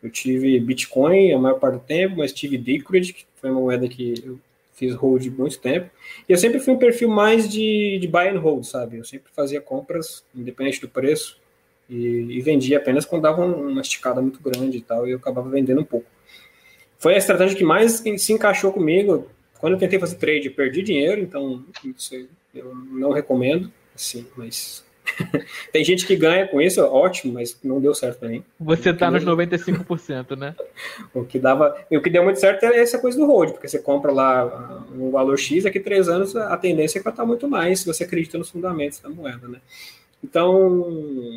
Eu 0.03 0.09
tive 0.09 0.59
Bitcoin 0.59 1.35
a 1.35 1.39
maior 1.39 1.59
parte 1.59 1.75
do 1.75 1.81
tempo, 1.81 2.17
mas 2.17 2.33
tive 2.33 2.57
Decred, 2.57 3.13
que 3.13 3.27
foi 3.37 3.51
uma 3.51 3.61
moeda 3.61 3.87
que 3.87 4.15
eu 4.25 4.41
fiz 4.73 4.95
hold 4.95 5.27
muito 5.27 5.59
tempo. 5.59 5.91
E 6.27 6.33
eu 6.33 6.39
sempre 6.39 6.59
fui 6.59 6.73
um 6.73 6.79
perfil 6.79 7.11
mais 7.11 7.47
de, 7.47 7.99
de 8.01 8.09
buy 8.09 8.29
and 8.29 8.39
hold, 8.39 8.65
sabe? 8.65 8.97
Eu 8.97 9.05
sempre 9.05 9.31
fazia 9.31 9.61
compras, 9.61 10.25
independente 10.35 10.81
do 10.81 10.89
preço, 10.89 11.39
e, 11.91 12.39
e 12.39 12.41
vendia 12.41 12.79
apenas 12.79 13.05
quando 13.05 13.23
dava 13.23 13.45
uma 13.45 13.81
esticada 13.81 14.23
muito 14.23 14.41
grande 14.41 14.79
e 14.79 14.81
tal, 14.81 15.07
e 15.07 15.11
eu 15.11 15.19
acabava 15.19 15.49
vendendo 15.51 15.81
um 15.81 15.85
pouco. 15.85 16.07
Foi 16.99 17.15
a 17.15 17.19
estratégia 17.19 17.57
que 17.57 17.65
mais 17.65 18.03
se 18.19 18.33
encaixou 18.33 18.73
comigo. 18.73 19.29
Quando 19.59 19.75
eu 19.75 19.79
tentei 19.79 19.99
fazer 19.99 20.17
trade, 20.17 20.47
eu 20.47 20.55
perdi 20.55 20.83
dinheiro, 20.83 21.21
então 21.21 21.65
isso 21.85 22.15
eu 22.55 22.75
não 22.75 23.11
recomendo, 23.11 23.71
assim, 23.95 24.27
mas 24.37 24.85
Tem 25.73 25.85
gente 25.85 26.07
que 26.07 26.17
ganha 26.17 26.47
com 26.47 26.61
isso, 26.61 26.81
ótimo, 26.83 27.35
mas 27.35 27.59
não 27.63 27.81
deu 27.81 27.95
certo 27.95 28.19
para 28.19 28.29
mim. 28.29 28.45
Você 28.59 28.93
tá 28.93 29.11
nos 29.11 29.25
95%, 29.25 30.37
né? 30.37 30.55
o 31.15 31.25
que 31.25 31.39
dava, 31.39 31.77
o 31.91 32.01
que 32.01 32.11
deu 32.11 32.25
muito 32.25 32.41
certo 32.41 32.65
é 32.65 32.79
essa 32.79 32.99
coisa 32.99 33.19
do 33.19 33.27
hold, 33.27 33.53
porque 33.53 33.69
você 33.69 33.79
compra 33.79 34.13
lá 34.13 34.85
um 34.93 35.11
valor 35.11 35.39
X, 35.39 35.65
daqui 35.65 35.79
a 35.79 35.83
três 35.83 36.09
anos 36.09 36.35
a 36.37 36.57
tendência 36.57 36.99
é 36.99 37.01
que 37.01 37.05
vai 37.05 37.13
estar 37.13 37.25
muito 37.25 37.49
mais, 37.49 37.81
se 37.81 37.87
você 37.87 38.05
acredita 38.05 38.39
nos 38.39 38.51
fundamentos 38.51 39.01
da 39.01 39.09
moeda, 39.09 39.49
né? 39.49 39.59
Então, 40.23 40.87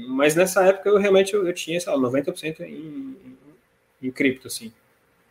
mas 0.09 0.35
nessa 0.35 0.65
época 0.65 0.89
eu 0.89 0.97
realmente 0.97 1.33
eu, 1.33 1.47
eu 1.47 1.53
tinha, 1.53 1.79
sei 1.79 1.91
lá, 1.91 1.99
90% 1.99 2.59
em, 2.61 2.65
em, 2.65 3.17
em 4.01 4.11
cripto, 4.11 4.47
assim, 4.47 4.73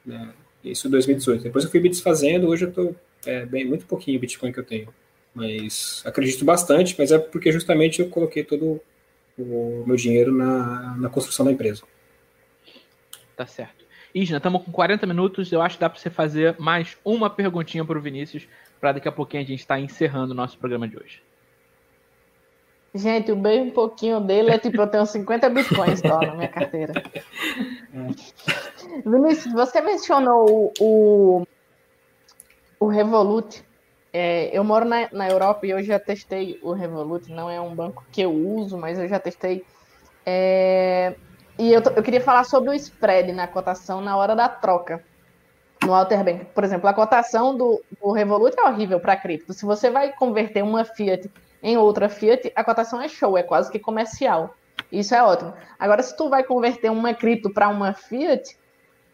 né? 0.04 0.32
Isso 0.64 0.86
em 0.86 0.90
2018. 0.90 1.42
Depois 1.42 1.64
eu 1.64 1.70
fui 1.70 1.80
me 1.80 1.88
desfazendo, 1.88 2.48
hoje 2.48 2.64
eu 2.66 2.72
tô 2.72 2.94
é, 3.26 3.44
bem, 3.44 3.64
muito 3.64 3.84
pouquinho 3.86 4.20
Bitcoin 4.20 4.52
que 4.52 4.60
eu 4.60 4.64
tenho. 4.64 4.88
Mas 5.34 6.02
acredito 6.04 6.44
bastante, 6.44 6.94
mas 6.98 7.10
é 7.10 7.18
porque 7.18 7.50
justamente 7.50 8.00
eu 8.00 8.08
coloquei 8.08 8.44
todo 8.44 8.80
o 9.38 9.84
meu 9.86 9.96
dinheiro 9.96 10.32
na, 10.32 10.96
na 10.96 11.08
construção 11.08 11.44
da 11.44 11.52
empresa. 11.52 11.82
Tá 13.36 13.46
certo. 13.46 13.82
Isna, 14.14 14.36
estamos 14.36 14.62
com 14.62 14.70
40 14.70 15.06
minutos. 15.06 15.50
Eu 15.50 15.62
acho 15.62 15.76
que 15.76 15.80
dá 15.80 15.88
para 15.88 15.98
você 15.98 16.10
fazer 16.10 16.54
mais 16.58 16.96
uma 17.04 17.30
perguntinha 17.30 17.84
para 17.84 17.98
o 17.98 18.02
Vinícius, 18.02 18.46
para 18.80 18.92
daqui 18.92 19.08
a 19.08 19.12
pouquinho 19.12 19.42
a 19.42 19.46
gente 19.46 19.60
estar 19.60 19.76
tá 19.76 19.80
encerrando 19.80 20.32
o 20.32 20.36
nosso 20.36 20.58
programa 20.58 20.86
de 20.86 20.96
hoje. 20.96 21.22
Gente, 22.94 23.32
o 23.32 23.36
bem 23.36 23.62
um 23.62 23.70
pouquinho 23.70 24.20
dele 24.20 24.50
é 24.50 24.58
tipo, 24.58 24.80
eu 24.80 24.86
tenho 24.86 25.06
50 25.06 25.48
bitcoins 25.48 26.00
só 26.00 26.20
na 26.20 26.34
minha 26.34 26.48
carteira. 26.48 26.92
É. 27.94 29.00
Vinícius, 29.08 29.52
você 29.54 29.80
mencionou 29.80 30.72
o, 30.78 31.46
o 32.78 32.86
Revolut. 32.86 33.64
É, 34.12 34.50
eu 34.56 34.62
moro 34.62 34.84
na, 34.84 35.08
na 35.10 35.26
Europa 35.26 35.66
e 35.66 35.70
eu 35.70 35.82
já 35.82 35.98
testei 35.98 36.58
o 36.62 36.72
Revolut. 36.72 37.32
Não 37.32 37.48
é 37.48 37.58
um 37.58 37.74
banco 37.74 38.04
que 38.12 38.20
eu 38.20 38.30
uso, 38.30 38.76
mas 38.76 38.98
eu 38.98 39.08
já 39.08 39.18
testei. 39.18 39.64
É, 40.26 41.14
e 41.58 41.72
eu, 41.72 41.80
eu 41.80 42.02
queria 42.02 42.20
falar 42.20 42.44
sobre 42.44 42.70
o 42.70 42.74
spread 42.74 43.32
na 43.32 43.46
cotação 43.46 44.02
na 44.02 44.16
hora 44.18 44.36
da 44.36 44.50
troca 44.50 45.02
no 45.82 45.94
Alterbank. 45.94 46.46
Por 46.54 46.62
exemplo, 46.62 46.88
a 46.88 46.94
cotação 46.94 47.56
do, 47.56 47.82
do 48.00 48.12
Revolut 48.12 48.54
é 48.58 48.68
horrível 48.68 49.00
para 49.00 49.16
cripto. 49.16 49.52
Se 49.52 49.64
você 49.64 49.90
vai 49.90 50.12
converter 50.12 50.62
uma 50.62 50.84
Fiat 50.84 51.30
em 51.62 51.76
outra 51.76 52.08
Fiat, 52.08 52.50
a 52.54 52.64
cotação 52.64 53.00
é 53.00 53.08
show, 53.08 53.38
é 53.38 53.42
quase 53.42 53.70
que 53.70 53.78
comercial. 53.78 54.54
Isso 54.90 55.14
é 55.14 55.22
ótimo. 55.22 55.54
Agora, 55.78 56.02
se 56.02 56.16
tu 56.16 56.28
vai 56.28 56.42
converter 56.42 56.90
uma 56.90 57.14
cripto 57.14 57.52
para 57.52 57.68
uma 57.68 57.92
Fiat, 57.92 58.56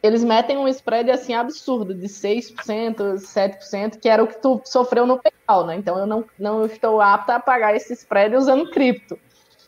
eles 0.03 0.23
metem 0.23 0.57
um 0.57 0.69
spread 0.69 1.11
assim 1.11 1.35
absurdo, 1.35 1.95
de 1.95 2.07
6%, 2.07 3.15
7%, 3.17 3.99
que 3.99 4.09
era 4.09 4.23
o 4.23 4.27
que 4.27 4.41
tu 4.41 4.61
sofreu 4.65 5.07
no 5.07 5.19
PayPal, 5.19 5.67
né? 5.67 5.77
Então 5.77 5.99
eu 5.99 6.07
não, 6.07 6.25
não 6.39 6.65
estou 6.65 7.01
apta 7.01 7.35
a 7.35 7.41
pagar 7.41 7.75
esse 7.75 7.93
spread 7.93 8.35
usando 8.37 8.71
cripto. 8.71 9.19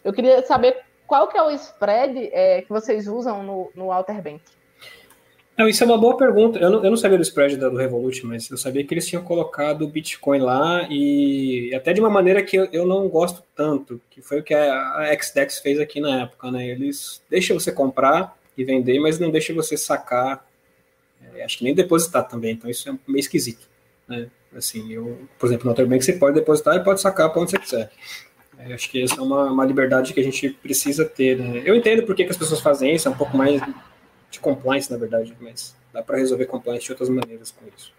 Eu 0.05 0.13
queria 0.13 0.45
saber 0.47 0.83
qual 1.07 1.29
que 1.29 1.37
é 1.37 1.43
o 1.43 1.51
spread 1.51 2.31
é, 2.33 2.63
que 2.63 2.69
vocês 2.69 3.09
usam 3.09 3.43
no, 3.43 3.71
no 3.75 3.93
Alterbank. 3.93 4.43
Não, 5.61 5.69
isso 5.69 5.85
é 5.85 5.87
uma 5.87 5.99
boa 5.99 6.17
pergunta. 6.17 6.59
Eu 6.59 6.71
não, 6.71 6.83
eu 6.83 6.89
não 6.89 6.97
sabia 6.97 7.19
do 7.19 7.23
spread 7.23 7.55
do 7.59 7.77
Revolut, 7.77 8.25
mas 8.25 8.51
eu 8.51 8.57
sabia 8.57 8.83
que 8.83 8.95
eles 8.95 9.07
tinham 9.07 9.23
colocado 9.23 9.83
o 9.83 9.89
Bitcoin 9.89 10.39
lá 10.39 10.89
e 10.89 11.71
até 11.75 11.93
de 11.93 12.01
uma 12.01 12.09
maneira 12.09 12.43
que 12.43 12.57
eu, 12.57 12.67
eu 12.73 12.87
não 12.87 13.07
gosto 13.11 13.43
tanto, 13.55 14.01
que 14.09 14.23
foi 14.23 14.41
o 14.41 14.43
que 14.43 14.55
a, 14.55 14.73
a 14.97 15.23
XDEX 15.23 15.59
fez 15.59 15.79
aqui 15.79 16.01
na 16.01 16.23
época, 16.23 16.51
né? 16.51 16.67
Eles 16.67 17.23
deixam 17.29 17.61
você 17.61 17.71
comprar 17.71 18.35
e 18.57 18.65
vender, 18.65 18.99
mas 19.01 19.19
não 19.19 19.31
deixam 19.31 19.55
você 19.55 19.77
sacar, 19.77 20.49
é, 21.35 21.45
acho 21.45 21.59
que 21.59 21.65
nem 21.65 21.75
depositar 21.75 22.27
também, 22.27 22.53
então 22.53 22.71
isso 22.71 22.89
é 22.89 22.95
meio 23.07 23.21
esquisito, 23.21 23.69
né? 24.09 24.29
Assim, 24.57 24.91
eu, 24.91 25.29
por 25.39 25.45
exemplo, 25.47 25.67
no 25.67 25.73
Alterbank 25.73 26.03
você 26.03 26.15
pode 26.15 26.37
depositar 26.37 26.75
e 26.77 26.83
pode 26.83 27.03
sacar 27.03 27.29
para 27.29 27.43
onde 27.43 27.51
você 27.51 27.59
quiser. 27.59 27.91
É, 28.59 28.73
acho 28.73 28.91
que 28.91 29.03
essa 29.03 29.17
é 29.17 29.23
uma, 29.23 29.51
uma 29.51 29.67
liberdade 29.67 30.15
que 30.15 30.21
a 30.21 30.25
gente 30.25 30.49
precisa 30.49 31.05
ter, 31.05 31.37
né? 31.37 31.63
Eu 31.67 31.77
entendo 31.77 32.05
por 32.05 32.17
que, 32.17 32.25
que 32.25 32.31
as 32.31 32.39
pessoas 32.39 32.63
fazem 32.63 32.95
isso, 32.95 33.09
é 33.09 33.11
um 33.11 33.17
pouco 33.17 33.37
mais 33.37 33.61
de 34.31 34.41
compliance, 34.41 34.91
na 34.91 34.97
verdade, 34.97 35.37
mas 35.41 35.77
dá 35.93 36.03
para 36.03 36.19
resolver 36.19 36.47
compliance 36.47 36.85
de 36.85 36.93
outras 36.93 37.09
maneiras 37.09 37.51
com 37.51 37.67
isso. 37.77 37.93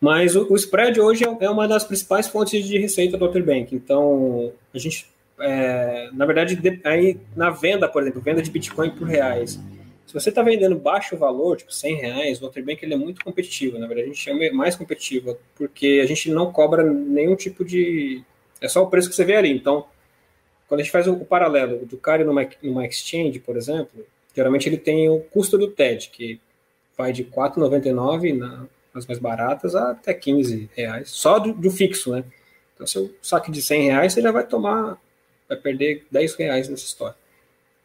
Mas 0.00 0.36
o, 0.36 0.52
o 0.52 0.56
spread 0.56 1.00
hoje 1.00 1.24
é, 1.24 1.44
é 1.44 1.50
uma 1.50 1.66
das 1.66 1.84
principais 1.84 2.28
fontes 2.28 2.62
de 2.66 2.78
receita 2.78 3.16
do 3.16 3.24
Otterbank. 3.24 3.74
Então, 3.74 4.52
a 4.74 4.78
gente, 4.78 5.08
é, 5.38 6.10
na 6.12 6.26
verdade, 6.26 6.56
de, 6.56 6.80
aí 6.84 7.18
na 7.34 7.48
venda, 7.48 7.88
por 7.88 8.02
exemplo, 8.02 8.20
venda 8.20 8.42
de 8.42 8.50
Bitcoin 8.50 8.90
por 8.90 9.08
reais. 9.08 9.58
Se 10.06 10.12
você 10.12 10.28
está 10.28 10.42
vendendo 10.42 10.76
baixo 10.76 11.16
valor, 11.16 11.56
tipo 11.56 11.72
100 11.72 11.96
reais, 11.96 12.42
o 12.42 12.46
Otterbank 12.46 12.84
ele 12.84 12.92
é 12.92 12.98
muito 12.98 13.24
competitivo. 13.24 13.78
Na 13.78 13.86
verdade, 13.86 14.10
a 14.10 14.12
gente 14.12 14.22
chama 14.22 14.40
mais 14.52 14.76
competitivo, 14.76 15.38
porque 15.54 16.00
a 16.02 16.06
gente 16.06 16.30
não 16.30 16.52
cobra 16.52 16.82
nenhum 16.82 17.34
tipo 17.34 17.64
de. 17.64 18.22
É 18.60 18.68
só 18.68 18.82
o 18.82 18.88
preço 18.88 19.08
que 19.08 19.16
você 19.16 19.24
vê 19.24 19.36
ali. 19.36 19.50
Então, 19.50 19.86
quando 20.68 20.80
a 20.80 20.82
gente 20.82 20.92
faz 20.92 21.06
o, 21.06 21.14
o 21.14 21.24
paralelo 21.24 21.86
do 21.86 21.96
cara 21.96 22.24
numa, 22.24 22.46
numa 22.62 22.86
exchange, 22.86 23.38
por 23.38 23.56
exemplo, 23.56 24.04
Geralmente 24.34 24.68
ele 24.68 24.76
tem 24.76 25.08
o 25.08 25.20
custo 25.20 25.56
do 25.56 25.68
TED, 25.68 26.10
que 26.10 26.40
vai 26.96 27.12
de 27.12 27.22
R$ 27.22 27.30
4,99 27.30 28.68
nas 28.92 29.06
mais 29.06 29.18
baratas 29.18 29.74
até 29.74 30.14
15 30.14 30.70
reais, 30.74 31.10
só 31.10 31.38
do, 31.38 31.52
do, 31.52 31.70
fixo, 31.70 32.12
né? 32.12 32.24
Então, 32.74 32.86
seu 32.86 33.12
saque 33.20 33.50
de 33.50 33.60
100 33.60 33.82
reais, 33.90 34.12
você 34.12 34.22
já 34.22 34.30
vai 34.30 34.46
tomar, 34.46 34.98
vai 35.48 35.56
perder 35.58 36.06
10 36.10 36.34
reais 36.36 36.68
nessa 36.68 36.84
história. 36.84 37.16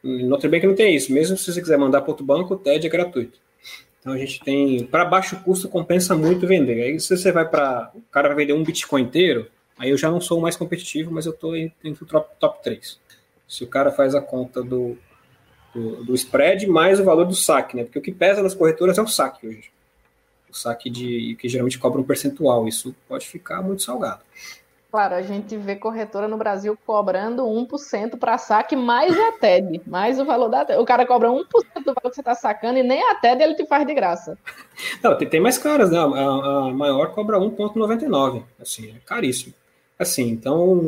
No 0.04 0.30
Nutribank 0.30 0.66
não 0.66 0.76
tem 0.76 0.96
isso, 0.96 1.12
mesmo 1.12 1.38
se 1.38 1.52
você 1.52 1.60
quiser 1.60 1.78
mandar 1.78 2.02
para 2.02 2.12
outro 2.12 2.26
banco, 2.26 2.54
o 2.54 2.58
TED 2.58 2.88
é 2.88 2.90
gratuito. 2.90 3.40
Então 4.00 4.14
a 4.14 4.18
gente 4.18 4.40
tem, 4.40 4.86
para 4.86 5.04
baixo 5.04 5.42
custo, 5.44 5.68
compensa 5.68 6.16
muito 6.16 6.48
vender. 6.48 6.82
Aí 6.84 7.00
se 7.00 7.16
você 7.16 7.32
vai 7.32 7.48
para, 7.48 7.92
o 7.94 8.02
cara 8.12 8.30
vai 8.30 8.38
vender 8.38 8.54
um 8.54 8.64
Bitcoin 8.64 9.04
inteiro, 9.04 9.48
aí 9.78 9.90
eu 9.90 9.98
já 9.98 10.10
não 10.10 10.22
sou 10.22 10.40
mais 10.40 10.56
competitivo, 10.56 11.12
mas 11.12 11.26
eu 11.26 11.34
estou 11.34 11.56
entre 11.56 12.04
o 12.04 12.06
top, 12.06 12.30
top 12.40 12.64
3. 12.64 13.00
Se 13.48 13.64
o 13.64 13.68
cara 13.68 13.92
faz 13.92 14.16
a 14.16 14.22
conta 14.22 14.64
do 14.64 14.98
do, 15.74 16.04
do, 16.04 16.16
spread 16.16 16.68
mais 16.68 17.00
o 17.00 17.04
valor 17.04 17.26
do 17.26 17.36
saque, 17.36 17.76
né? 17.76 17.84
Porque 17.84 18.00
o 18.00 18.02
que 18.02 18.12
pesa 18.12 18.42
nas 18.42 18.54
corretoras 18.54 18.98
é 18.98 19.02
o 19.02 19.08
saque 19.08 19.48
hoje. 19.48 19.72
O 20.50 20.54
saque 20.56 20.90
de 20.90 21.36
que 21.40 21.48
geralmente 21.48 21.78
cobra 21.78 22.02
um 22.02 22.04
percentual. 22.04 22.68
Isso 22.68 22.96
pode 23.08 23.28
ficar 23.28 23.62
muito 23.62 23.84
salgado. 23.84 24.22
Claro, 24.92 25.14
a 25.14 25.22
gente 25.22 25.56
vê 25.56 25.76
corretora 25.76 26.28
no 26.28 26.36
Brasil 26.36 26.76
cobrando 26.84 27.44
1% 27.44 28.18
para 28.18 28.40
saque 28.40 28.76
mais 28.76 29.16
a 29.16 29.34
TED, 29.34 29.80
mais 29.86 30.20
o 30.20 30.26
valor 30.26 30.50
da 30.50 30.66
TED. 30.66 30.80
O 30.82 30.86
cara 30.86 31.06
cobra 31.06 31.30
1% 31.30 31.44
do 31.86 31.94
valor 31.94 32.10
que 32.10 32.16
você 32.16 32.22
está 32.22 32.34
sacando 32.34 32.80
e 32.80 32.84
nem 32.84 33.00
a 33.04 33.14
TED 33.14 33.44
ele 33.44 33.54
te 33.54 33.68
faz 33.68 33.86
de 33.86 33.94
graça. 33.94 34.36
Não, 35.04 35.16
tem, 35.16 35.30
tem 35.30 35.40
mais 35.40 35.60
caras, 35.60 35.92
né? 35.92 36.00
A, 36.00 36.04
a 36.04 36.72
maior 36.72 37.12
cobra 37.14 37.38
1,99. 37.38 38.44
Assim, 38.60 38.90
é 38.90 39.00
caríssimo. 39.06 39.54
Assim, 40.00 40.28
então, 40.30 40.82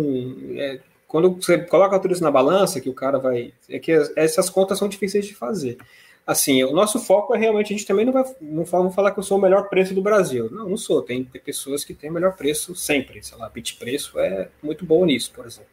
é, 0.55 0.79
quando 1.11 1.35
você 1.35 1.57
coloca 1.57 1.99
tudo 1.99 2.13
isso 2.13 2.23
na 2.23 2.31
balança, 2.31 2.79
que 2.79 2.89
o 2.89 2.93
cara 2.93 3.19
vai. 3.19 3.53
É 3.69 3.77
que 3.79 3.91
essas 4.15 4.49
contas 4.49 4.79
são 4.79 4.87
difíceis 4.87 5.25
de 5.25 5.35
fazer. 5.35 5.77
Assim, 6.25 6.63
o 6.63 6.71
nosso 6.71 6.99
foco 6.99 7.35
é 7.35 7.37
realmente, 7.37 7.73
a 7.73 7.77
gente 7.77 7.85
também 7.85 8.05
não 8.05 8.13
vai 8.13 8.23
não 8.39 8.63
vamos 8.63 8.95
falar 8.95 9.11
que 9.11 9.19
eu 9.19 9.23
sou 9.23 9.37
o 9.37 9.41
melhor 9.41 9.67
preço 9.67 9.93
do 9.93 10.01
Brasil. 10.01 10.49
Não, 10.49 10.69
não 10.69 10.77
sou. 10.77 11.01
Tem, 11.01 11.21
tem 11.25 11.41
pessoas 11.41 11.83
que 11.83 11.93
têm 11.93 12.09
o 12.09 12.13
melhor 12.13 12.37
preço 12.37 12.73
sempre. 12.75 13.21
Sei 13.21 13.37
lá, 13.37 13.49
Bit 13.49 13.75
Preço 13.75 14.17
é 14.19 14.47
muito 14.63 14.85
bom 14.85 15.03
nisso, 15.05 15.33
por 15.35 15.45
exemplo. 15.45 15.69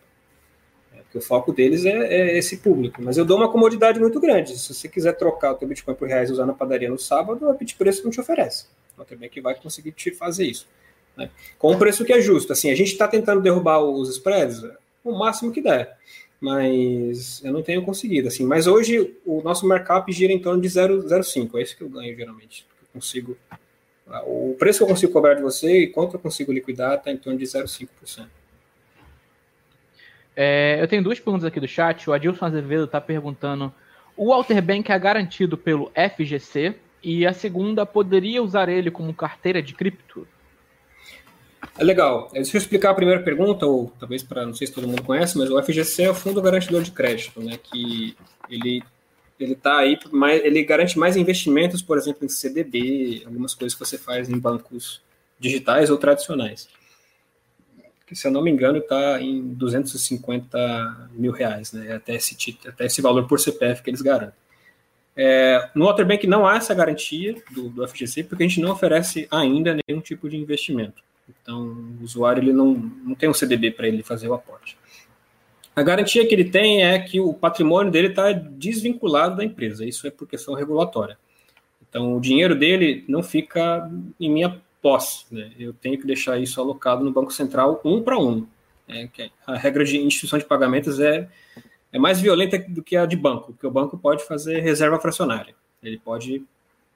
É, 0.92 1.02
porque 1.02 1.18
o 1.18 1.20
foco 1.20 1.52
deles 1.52 1.84
é, 1.84 1.90
é, 1.90 2.36
esse 2.36 2.56
público. 2.56 3.00
Mas 3.00 3.16
eu 3.16 3.24
dou 3.24 3.36
uma 3.36 3.48
comodidade 3.48 4.00
muito 4.00 4.18
grande. 4.18 4.58
Se 4.58 4.74
você 4.74 4.88
quiser 4.88 5.12
trocar 5.12 5.52
o 5.52 5.54
teu 5.54 5.68
Bitcoin 5.68 5.94
por 5.94 6.08
reais 6.08 6.30
e 6.30 6.32
usar 6.32 6.46
na 6.46 6.52
padaria 6.52 6.90
no 6.90 6.98
sábado, 6.98 7.48
a 7.48 7.52
Bit 7.52 7.76
Preço 7.76 8.02
não 8.02 8.10
te 8.10 8.20
oferece. 8.20 8.66
Então 8.92 9.04
também 9.04 9.30
que 9.30 9.40
vai 9.40 9.54
conseguir 9.54 9.92
te 9.92 10.10
fazer 10.10 10.46
isso. 10.46 10.66
Né? 11.16 11.30
Com 11.56 11.70
um 11.70 11.78
preço 11.78 12.04
que 12.04 12.12
é 12.12 12.20
justo. 12.20 12.52
Assim, 12.52 12.72
a 12.72 12.74
gente 12.74 12.90
está 12.90 13.06
tentando 13.06 13.40
derrubar 13.40 13.80
os 13.80 14.10
spreads 14.10 14.64
o 15.04 15.18
máximo 15.18 15.52
que 15.52 15.60
der. 15.60 15.96
Mas 16.40 17.42
eu 17.44 17.52
não 17.52 17.62
tenho 17.62 17.82
conseguido, 17.82 18.28
assim. 18.28 18.46
Mas 18.46 18.66
hoje 18.66 19.16
o 19.26 19.42
nosso 19.42 19.66
markup 19.66 20.10
gira 20.12 20.32
em 20.32 20.38
torno 20.38 20.60
de 20.60 20.68
0,05. 20.68 21.58
É 21.58 21.62
isso 21.62 21.76
que 21.76 21.82
eu 21.82 21.88
ganho 21.88 22.16
geralmente. 22.16 22.64
Eu 22.80 22.88
consigo. 22.92 23.36
O 24.26 24.54
preço 24.58 24.78
que 24.78 24.84
eu 24.84 24.88
consigo 24.88 25.12
cobrar 25.12 25.34
de 25.34 25.42
você 25.42 25.82
e 25.82 25.86
quanto 25.88 26.14
eu 26.14 26.20
consigo 26.20 26.52
liquidar 26.52 26.94
está 26.94 27.10
em 27.10 27.16
torno 27.16 27.38
de 27.38 27.44
0,5%. 27.44 28.26
É, 30.34 30.80
eu 30.80 30.86
tenho 30.86 31.02
duas 31.02 31.18
perguntas 31.18 31.44
aqui 31.44 31.58
do 31.58 31.66
chat. 31.66 32.08
O 32.08 32.12
Adilson 32.12 32.46
Azevedo 32.46 32.84
está 32.84 33.00
perguntando: 33.00 33.74
o 34.16 34.28
Walter 34.28 34.62
Bank 34.62 34.90
é 34.92 34.98
garantido 34.98 35.58
pelo 35.58 35.90
FGC? 35.90 36.76
E 37.02 37.26
a 37.26 37.32
segunda, 37.32 37.84
poderia 37.84 38.42
usar 38.42 38.68
ele 38.68 38.90
como 38.90 39.12
carteira 39.14 39.60
de 39.60 39.74
cripto? 39.74 40.26
É 41.78 41.84
legal. 41.84 42.28
Deixa 42.32 42.56
eu 42.56 42.60
explicar 42.60 42.90
a 42.90 42.94
primeira 42.94 43.22
pergunta, 43.22 43.64
ou 43.64 43.92
talvez 44.00 44.22
para 44.22 44.44
não 44.44 44.52
sei 44.52 44.66
se 44.66 44.72
todo 44.72 44.88
mundo 44.88 45.02
conhece, 45.04 45.38
mas 45.38 45.48
o 45.48 45.62
FGC 45.62 46.02
é 46.02 46.10
o 46.10 46.14
Fundo 46.14 46.42
Garantidor 46.42 46.82
de 46.82 46.90
Crédito, 46.90 47.40
né? 47.40 47.56
Que 47.62 48.16
ele 48.50 48.82
ele 49.38 49.54
tá 49.54 49.78
aí, 49.78 49.96
mais, 50.10 50.44
ele 50.44 50.64
garante 50.64 50.98
mais 50.98 51.16
investimentos, 51.16 51.80
por 51.80 51.96
exemplo, 51.96 52.24
em 52.24 52.28
CDB, 52.28 53.22
algumas 53.24 53.54
coisas 53.54 53.78
que 53.78 53.84
você 53.84 53.96
faz 53.96 54.28
em 54.28 54.36
bancos 54.36 55.00
digitais 55.38 55.90
ou 55.90 55.96
tradicionais. 55.96 56.68
Que, 58.04 58.16
se 58.16 58.26
eu 58.26 58.32
não 58.32 58.42
me 58.42 58.50
engano, 58.50 58.78
está 58.78 59.20
em 59.20 59.40
250 59.54 61.10
mil 61.12 61.30
reais, 61.30 61.72
né? 61.72 61.94
Até 61.94 62.16
esse, 62.16 62.58
até 62.66 62.86
esse 62.86 63.00
valor 63.00 63.28
por 63.28 63.38
CPF 63.38 63.82
que 63.82 63.90
eles 63.90 64.02
garantem. 64.02 64.34
É, 65.14 65.70
no 65.74 65.86
Waterbank 65.86 66.26
não 66.26 66.46
há 66.46 66.56
essa 66.56 66.74
garantia 66.74 67.36
do, 67.52 67.68
do 67.68 67.86
FGC, 67.86 68.24
porque 68.24 68.42
a 68.42 68.48
gente 68.48 68.60
não 68.60 68.72
oferece 68.72 69.28
ainda 69.30 69.76
nenhum 69.86 70.00
tipo 70.00 70.28
de 70.28 70.36
investimento. 70.36 71.02
Então, 71.42 71.62
o 72.00 72.04
usuário 72.04 72.42
ele 72.42 72.52
não, 72.52 72.74
não 72.74 73.14
tem 73.14 73.28
um 73.28 73.34
CDB 73.34 73.70
para 73.70 73.88
ele 73.88 74.02
fazer 74.02 74.28
o 74.28 74.34
aporte. 74.34 74.76
A 75.74 75.82
garantia 75.82 76.26
que 76.26 76.34
ele 76.34 76.44
tem 76.44 76.82
é 76.82 76.98
que 76.98 77.20
o 77.20 77.32
patrimônio 77.32 77.92
dele 77.92 78.08
está 78.08 78.32
desvinculado 78.32 79.36
da 79.36 79.44
empresa. 79.44 79.84
Isso 79.84 80.06
é 80.06 80.10
por 80.10 80.26
questão 80.26 80.54
regulatória. 80.54 81.18
Então, 81.88 82.16
o 82.16 82.20
dinheiro 82.20 82.54
dele 82.54 83.04
não 83.08 83.22
fica 83.22 83.90
em 84.18 84.30
minha 84.30 84.60
posse. 84.82 85.24
Né? 85.30 85.52
Eu 85.58 85.72
tenho 85.72 85.98
que 85.98 86.06
deixar 86.06 86.38
isso 86.38 86.60
alocado 86.60 87.04
no 87.04 87.12
Banco 87.12 87.32
Central 87.32 87.80
um 87.84 88.02
para 88.02 88.18
um. 88.18 88.46
É, 88.88 89.08
a 89.46 89.56
regra 89.56 89.84
de 89.84 89.98
instituição 89.98 90.38
de 90.38 90.46
pagamentos 90.46 90.98
é, 90.98 91.28
é 91.92 91.98
mais 91.98 92.20
violenta 92.20 92.58
do 92.58 92.82
que 92.82 92.96
a 92.96 93.06
de 93.06 93.16
banco, 93.16 93.52
porque 93.52 93.66
o 93.66 93.70
banco 93.70 93.98
pode 93.98 94.24
fazer 94.24 94.60
reserva 94.60 94.98
fracionária. 94.98 95.54
Ele 95.82 95.98
pode 95.98 96.42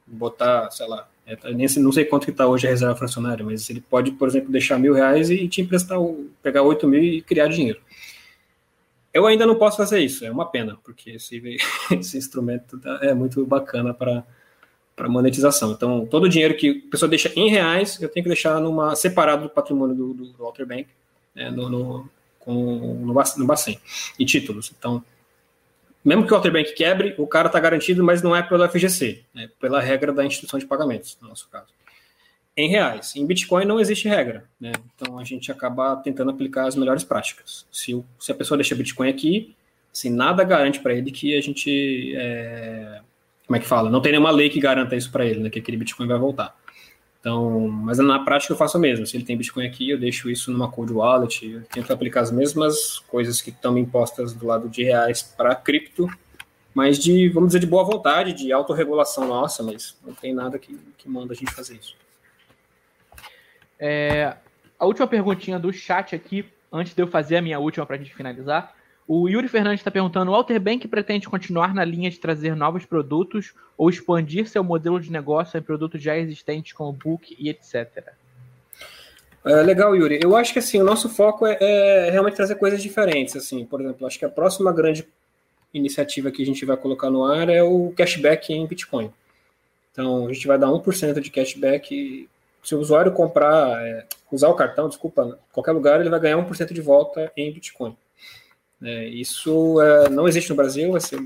botar, 0.07 0.71
sei 0.71 0.89
lá, 0.89 1.07
É, 1.27 1.37
tá, 1.37 1.49
não 1.51 1.93
sei 1.93 2.05
quanto 2.05 2.25
que 2.25 2.31
está 2.31 2.47
hoje 2.47 2.67
a 2.67 2.71
reserva 2.71 2.97
fracionária, 2.97 3.45
mas 3.45 3.69
ele 3.71 3.81
pode, 3.81 4.11
por 4.13 4.29
exemplo, 4.29 4.51
deixar 4.51 4.79
mil 4.79 4.93
reais 4.93 5.31
e 5.31 5.47
te 5.49 5.61
emprestar, 5.61 5.99
pegar 6.43 6.63
oito 6.63 6.89
mil 6.89 7.03
e 7.03 7.23
criar 7.23 7.49
dinheiro. 7.49 7.81
Eu 9.15 9.27
ainda 9.27 9.47
não 9.47 9.57
posso 9.57 9.77
fazer 9.77 10.01
isso, 10.01 10.25
é 10.25 10.31
uma 10.31 10.47
pena, 10.47 10.79
porque 10.83 11.11
esse, 11.11 11.41
esse 11.93 12.19
instrumento 12.19 12.79
tá, 12.79 12.99
é 13.03 13.15
muito 13.15 13.45
bacana 13.47 13.95
para 13.95 14.25
para 14.95 15.09
monetização. 15.09 15.73
Então, 15.73 16.07
todo 16.07 16.25
o 16.25 16.29
dinheiro 16.29 16.55
que 16.55 16.85
a 16.87 16.91
pessoa 16.91 17.09
deixa 17.09 17.33
em 17.35 17.49
reais, 17.49 18.01
eu 18.01 18.09
tenho 18.09 18.23
que 18.23 18.29
deixar 18.29 18.61
numa 18.61 18.95
separado 18.95 19.45
do 19.45 19.49
patrimônio 19.49 19.95
do, 19.95 20.15
do, 20.15 20.33
Walter 20.39 20.67
Bank, 20.67 20.87
né, 21.35 21.51
no, 21.51 21.69
no, 21.69 22.11
com, 22.39 22.53
no, 22.55 23.15
no 23.15 23.47
Bacen, 23.47 23.81
e 24.19 24.25
títulos. 24.25 24.73
Então, 24.79 25.03
mesmo 26.05 26.27
que 26.27 26.33
o 26.33 26.35
Walter 26.35 26.51
Bank 26.51 26.75
quebre, 26.75 27.15
o 27.19 27.27
cara 27.27 27.47
está 27.47 27.61
garantido, 27.61 28.03
mas 28.03 28.23
não 28.23 28.35
é 28.35 28.43
pelo 28.43 28.69
FGC, 28.69 29.23
é 29.37 29.49
pela 29.61 29.81
regra 29.81 30.13
da 30.13 30.25
instituição 30.25 30.59
de 30.59 30.67
pagamentos, 30.67 31.17
no 31.21 31.29
nosso 31.29 31.49
caso. 31.49 31.69
Em 32.57 32.69
reais. 32.69 33.17
Em 33.17 33.25
Bitcoin 33.25 33.65
não 33.65 33.81
existe 33.81 34.09
regra, 34.09 34.45
né? 34.61 34.73
Então 34.95 35.19
a 35.19 35.25
gente 35.25 35.51
acaba 35.51 35.97
tentando 35.97 36.31
aplicar 36.31 36.67
as 36.67 36.77
melhores 36.77 37.03
práticas. 37.03 37.67
Se, 37.73 37.95
o, 37.95 38.05
se 38.19 38.31
a 38.31 38.35
pessoa 38.35 38.59
deixa 38.59 38.75
Bitcoin 38.75 39.09
aqui, 39.09 39.55
assim, 39.93 40.11
nada 40.11 40.45
garante 40.45 40.81
para 40.81 40.93
ele 40.93 41.11
que 41.11 41.35
a 41.37 41.41
gente 41.41 42.15
é, 42.15 43.01
como 43.47 43.57
é 43.57 43.61
que 43.61 43.67
fala? 43.67 43.91
Não 43.91 44.01
tem 44.01 44.13
nenhuma 44.13 44.31
lei 44.31 44.49
que 44.49 44.61
garanta 44.61 44.97
isso 44.97 45.11
para 45.11 45.27
ele, 45.27 45.41
né? 45.41 45.51
Que 45.51 45.59
aquele 45.59 45.77
Bitcoin 45.77 46.07
vai 46.07 46.19
voltar. 46.19 46.57
Então, 47.23 47.69
mas 47.69 47.99
na 47.99 48.19
prática 48.19 48.53
eu 48.53 48.57
faço 48.57 48.77
o 48.77 48.81
mesmo. 48.81 49.07
Se 49.07 49.17
ele 49.17 49.25
tem 49.25 49.37
Bitcoin 49.37 49.65
aqui, 49.65 49.89
eu 49.89 49.97
deixo 49.97 50.29
isso 50.29 50.51
numa 50.51 50.69
cold 50.69 50.93
wallet, 50.93 51.49
eu 51.49 51.63
tento 51.63 51.93
aplicar 51.93 52.23
as 52.23 52.33
mesmas 52.33 52.99
coisas 52.99 53.41
que 53.41 53.51
estão 53.51 53.79
impostas 53.79 54.33
do 54.33 54.45
lado 54.45 54.69
de 54.69 54.83
reais 54.83 55.23
para 55.23 55.55
cripto, 55.55 56.09
mas 56.75 56.99
de, 56.99 57.29
vamos 57.29 57.51
dizer, 57.51 57.61
de 57.61 57.67
boa 57.69 57.85
vontade, 57.85 58.33
de 58.33 58.53
autorregulação 58.53 59.29
nossa, 59.29 59.63
mas 59.63 59.97
não 60.05 60.13
tem 60.13 60.35
nada 60.35 60.59
que, 60.59 60.77
que 60.99 61.09
manda 61.09 61.33
a 61.33 61.37
gente 61.37 61.53
fazer 61.53 61.77
isso. 61.77 61.95
É, 63.79 64.35
a 64.77 64.85
última 64.85 65.07
perguntinha 65.07 65.61
do 65.61 65.73
chat 65.73 66.17
aqui, 66.17 66.45
antes 66.73 66.93
de 66.93 67.01
eu 67.01 67.07
fazer 67.07 67.37
a 67.37 67.43
minha 67.43 67.61
última 67.61 67.87
para 67.87 67.95
a 67.95 67.99
gente 68.01 68.13
finalizar, 68.13 68.75
o 69.15 69.29
Yuri 69.29 69.47
Fernandes 69.47 69.81
está 69.81 69.91
perguntando: 69.91 70.31
o 70.31 70.35
Walter 70.35 70.59
Bank 70.59 70.89
pretende 70.89 71.29
continuar 71.29 71.75
na 71.75 71.85
linha 71.85 72.11
de 72.11 72.19
trazer 72.19 72.57
novos 72.57 72.87
produtos 72.87 73.53
ou 73.77 73.91
expandir 73.91 74.49
seu 74.49 74.65
modelo 74.65 74.99
de 74.99 75.13
negócio 75.13 75.59
em 75.59 75.63
produtos 75.63 76.03
já 76.03 76.17
existentes 76.17 76.73
como 76.73 76.93
book 76.95 77.37
e 77.39 77.51
etc. 77.51 78.15
É, 79.45 79.57
legal, 79.57 79.95
Yuri. 79.95 80.19
Eu 80.23 80.35
acho 80.35 80.55
que 80.55 80.61
assim 80.61 80.81
o 80.81 80.85
nosso 80.85 81.11
foco 81.11 81.47
é, 81.47 81.59
é, 81.61 82.11
realmente 82.11 82.37
trazer 82.37 82.55
coisas 82.55 82.83
diferentes. 82.83 83.37
Assim, 83.37 83.67
por 83.67 83.83
exemplo, 83.83 84.07
acho 84.07 84.19
que 84.19 84.25
a 84.25 84.31
próxima 84.31 84.73
grande 84.73 85.07
iniciativa 85.75 86.31
que 86.31 86.43
a 86.43 86.47
gente 86.47 86.65
vai 86.65 86.77
colocar 86.79 87.11
no 87.11 87.25
ar 87.25 87.51
é 87.51 87.63
o 87.63 87.93
cashback 87.95 88.51
em 88.51 88.67
Bitcoin. 88.67 89.13
Então, 89.91 90.27
a 90.27 90.33
gente 90.33 90.47
vai 90.47 90.59
dar 90.59 90.69
1% 90.69 91.21
de 91.21 91.31
cashback. 91.31 92.29
Se 92.63 92.75
o 92.75 92.79
usuário 92.79 93.13
comprar, 93.13 93.85
é, 93.87 94.07
usar 94.31 94.49
o 94.49 94.55
cartão, 94.55 94.89
desculpa, 94.89 95.23
em 95.23 95.53
qualquer 95.53 95.73
lugar, 95.73 96.01
ele 96.01 96.09
vai 96.09 96.21
ganhar 96.21 96.39
1% 96.39 96.73
de 96.73 96.81
volta 96.81 97.31
em 97.37 97.53
Bitcoin. 97.53 97.95
É, 98.83 99.07
isso 99.07 99.81
é, 99.81 100.09
não 100.09 100.27
existe 100.27 100.51
no 100.51 100.57
Brasil, 100.57 100.91
vai 100.91 101.01
ser, 101.01 101.25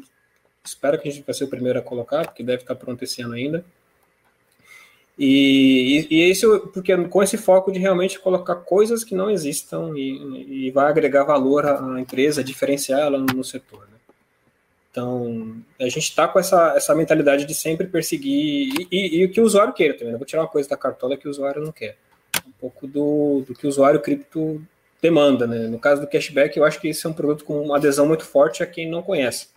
espero 0.65 0.99
que 1.01 1.09
a 1.09 1.13
gente 1.13 1.25
vai 1.25 1.35
ser 1.35 1.45
o 1.45 1.49
primeiro 1.49 1.79
a 1.79 1.83
colocar, 1.83 2.27
porque 2.27 2.43
deve 2.43 2.63
estar 2.63 2.75
pronto 2.75 3.03
esse 3.03 3.23
ano 3.23 3.35
ainda. 3.35 3.65
E, 5.19 6.07
e, 6.11 6.15
e 6.15 6.31
isso 6.31 6.69
porque 6.75 6.95
com 7.09 7.23
esse 7.23 7.39
foco 7.39 7.73
de 7.73 7.79
realmente 7.79 8.19
colocar 8.21 8.57
coisas 8.57 9.03
que 9.03 9.15
não 9.15 9.31
existam 9.31 9.93
e, 9.97 10.67
e 10.67 10.71
vai 10.71 10.89
agregar 10.89 11.25
valor 11.25 11.65
à, 11.65 11.99
empresa, 11.99 12.45
diferenciar 12.45 13.01
ela 13.01 13.19
no, 13.19 13.43
setor. 13.43 13.81
Né? 13.81 13.97
Então, 14.91 15.57
a 15.81 15.85
gente 15.85 16.01
está 16.01 16.29
com 16.29 16.39
essa, 16.39 16.75
essa 16.77 16.95
mentalidade 16.95 17.47
de 17.47 17.55
sempre 17.55 17.87
perseguir 17.87 18.87
e, 18.91 19.25
o 19.25 19.31
que 19.31 19.41
o 19.41 19.45
usuário 19.45 19.73
queira 19.73 19.95
também. 19.95 20.13
Eu 20.13 20.19
vou 20.19 20.27
tirar 20.27 20.43
uma 20.43 20.49
coisa 20.49 20.69
da 20.69 20.77
cartola 20.77 21.17
que 21.17 21.27
o 21.27 21.31
usuário 21.31 21.63
não 21.63 21.73
quer. 21.73 21.97
Um 22.47 22.53
pouco 22.53 22.87
do, 22.87 23.43
do 23.47 23.55
que 23.55 23.67
o 23.67 23.71
usuário 23.71 24.03
cripto 24.03 24.63
demanda. 25.01 25.47
Né? 25.47 25.69
No 25.69 25.79
caso 25.79 26.01
do 26.01 26.07
cashback, 26.07 26.57
eu 26.57 26.65
acho 26.65 26.81
que 26.81 26.89
isso 26.89 27.07
é 27.07 27.11
um 27.11 27.15
produto 27.15 27.45
com 27.45 27.61
uma 27.63 27.77
adesão 27.77 28.07
muito 28.07 28.25
forte 28.25 28.63
a 28.63 28.67
quem 28.67 28.89
não 28.89 29.03
conhece. 29.03 29.49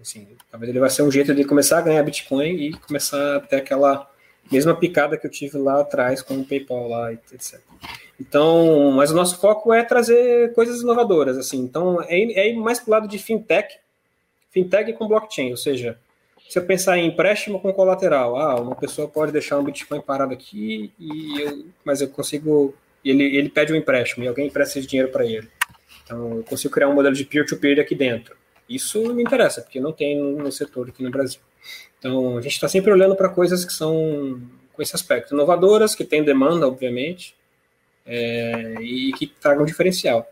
Assim, 0.00 0.26
talvez 0.50 0.68
ele 0.68 0.80
vai 0.80 0.90
ser 0.90 1.02
um 1.02 1.10
jeito 1.10 1.34
de 1.34 1.44
começar 1.44 1.78
a 1.78 1.82
ganhar 1.82 2.02
Bitcoin 2.02 2.56
e 2.56 2.72
começar 2.72 3.36
a 3.36 3.40
ter 3.40 3.56
aquela 3.56 4.10
mesma 4.50 4.74
picada 4.74 5.16
que 5.16 5.26
eu 5.26 5.30
tive 5.30 5.58
lá 5.58 5.80
atrás 5.80 6.22
com 6.22 6.34
o 6.38 6.44
PayPal 6.44 6.88
lá, 6.88 7.12
etc. 7.12 7.60
Então, 8.20 8.90
mas 8.90 9.10
o 9.10 9.14
nosso 9.14 9.38
foco 9.38 9.72
é 9.72 9.82
trazer 9.84 10.52
coisas 10.54 10.82
inovadoras, 10.82 11.38
assim. 11.38 11.58
Então, 11.58 12.02
é, 12.02 12.48
é 12.48 12.52
mais 12.52 12.80
para 12.80 12.88
o 12.88 12.90
lado 12.90 13.08
de 13.08 13.18
fintech, 13.18 13.78
fintech 14.50 14.92
com 14.94 15.06
blockchain, 15.06 15.52
ou 15.52 15.56
seja, 15.56 15.98
se 16.48 16.58
eu 16.58 16.66
pensar 16.66 16.98
em 16.98 17.06
empréstimo 17.06 17.60
com 17.60 17.72
colateral, 17.72 18.36
ah, 18.36 18.60
uma 18.60 18.74
pessoa 18.74 19.06
pode 19.06 19.30
deixar 19.30 19.58
um 19.58 19.64
Bitcoin 19.64 20.00
parado 20.00 20.34
aqui, 20.34 20.92
e 20.98 21.40
eu, 21.40 21.64
mas 21.84 22.00
eu 22.00 22.08
consigo 22.08 22.74
ele, 23.04 23.24
ele 23.36 23.48
pede 23.48 23.72
um 23.72 23.76
empréstimo 23.76 24.24
e 24.24 24.28
alguém 24.28 24.46
empresta 24.46 24.78
esse 24.78 24.88
dinheiro 24.88 25.10
para 25.10 25.24
ele. 25.24 25.48
Então, 26.04 26.36
eu 26.36 26.44
consigo 26.44 26.72
criar 26.74 26.88
um 26.88 26.94
modelo 26.94 27.14
de 27.14 27.24
peer-to-peer 27.24 27.76
-peer 27.76 27.84
aqui 27.84 27.94
dentro. 27.94 28.36
Isso 28.68 29.14
me 29.14 29.22
interessa, 29.22 29.62
porque 29.62 29.80
não 29.80 29.92
tem 29.92 30.18
no, 30.18 30.50
setor 30.52 30.88
aqui 30.88 31.02
no 31.02 31.10
Brasil. 31.10 31.40
Então, 31.98 32.36
a 32.36 32.40
gente 32.40 32.52
está 32.52 32.68
sempre 32.68 32.92
olhando 32.92 33.16
para 33.16 33.28
coisas 33.28 33.64
que 33.64 33.72
são 33.72 34.40
com 34.72 34.82
esse 34.82 34.94
aspecto. 34.94 35.34
Inovadoras, 35.34 35.94
que 35.94 36.04
têm 36.04 36.22
demanda, 36.22 36.66
obviamente, 36.66 37.34
é, 38.06 38.74
e 38.80 39.12
que 39.12 39.26
tragam 39.26 39.64
diferencial. 39.64 40.28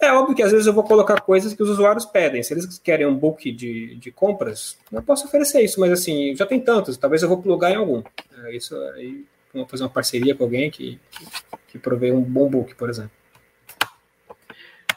É 0.00 0.12
óbvio 0.12 0.34
que 0.34 0.42
às 0.42 0.50
vezes 0.50 0.66
eu 0.66 0.72
vou 0.72 0.82
colocar 0.82 1.20
coisas 1.20 1.54
que 1.54 1.62
os 1.62 1.70
usuários 1.70 2.04
pedem. 2.04 2.42
Se 2.42 2.52
eles 2.52 2.78
querem 2.78 3.06
um 3.06 3.14
book 3.14 3.52
de, 3.52 3.94
de 3.94 4.10
compras, 4.10 4.76
eu 4.90 5.00
posso 5.00 5.26
oferecer 5.26 5.62
isso, 5.62 5.78
mas 5.78 5.92
assim, 5.92 6.34
já 6.34 6.44
tem 6.44 6.58
tantos, 6.58 6.96
talvez 6.96 7.22
eu 7.22 7.28
vou 7.28 7.40
plugar 7.40 7.70
em 7.70 7.76
algum. 7.76 8.02
É, 8.42 8.56
isso 8.56 8.76
aí, 8.94 9.24
vamos 9.54 9.70
fazer 9.70 9.84
uma 9.84 9.90
parceria 9.90 10.34
com 10.34 10.42
alguém 10.42 10.70
que 10.72 10.98
que 11.72 11.78
provê 11.78 12.12
um 12.12 12.20
bom 12.20 12.50
book, 12.50 12.74
por 12.74 12.90
exemplo. 12.90 13.10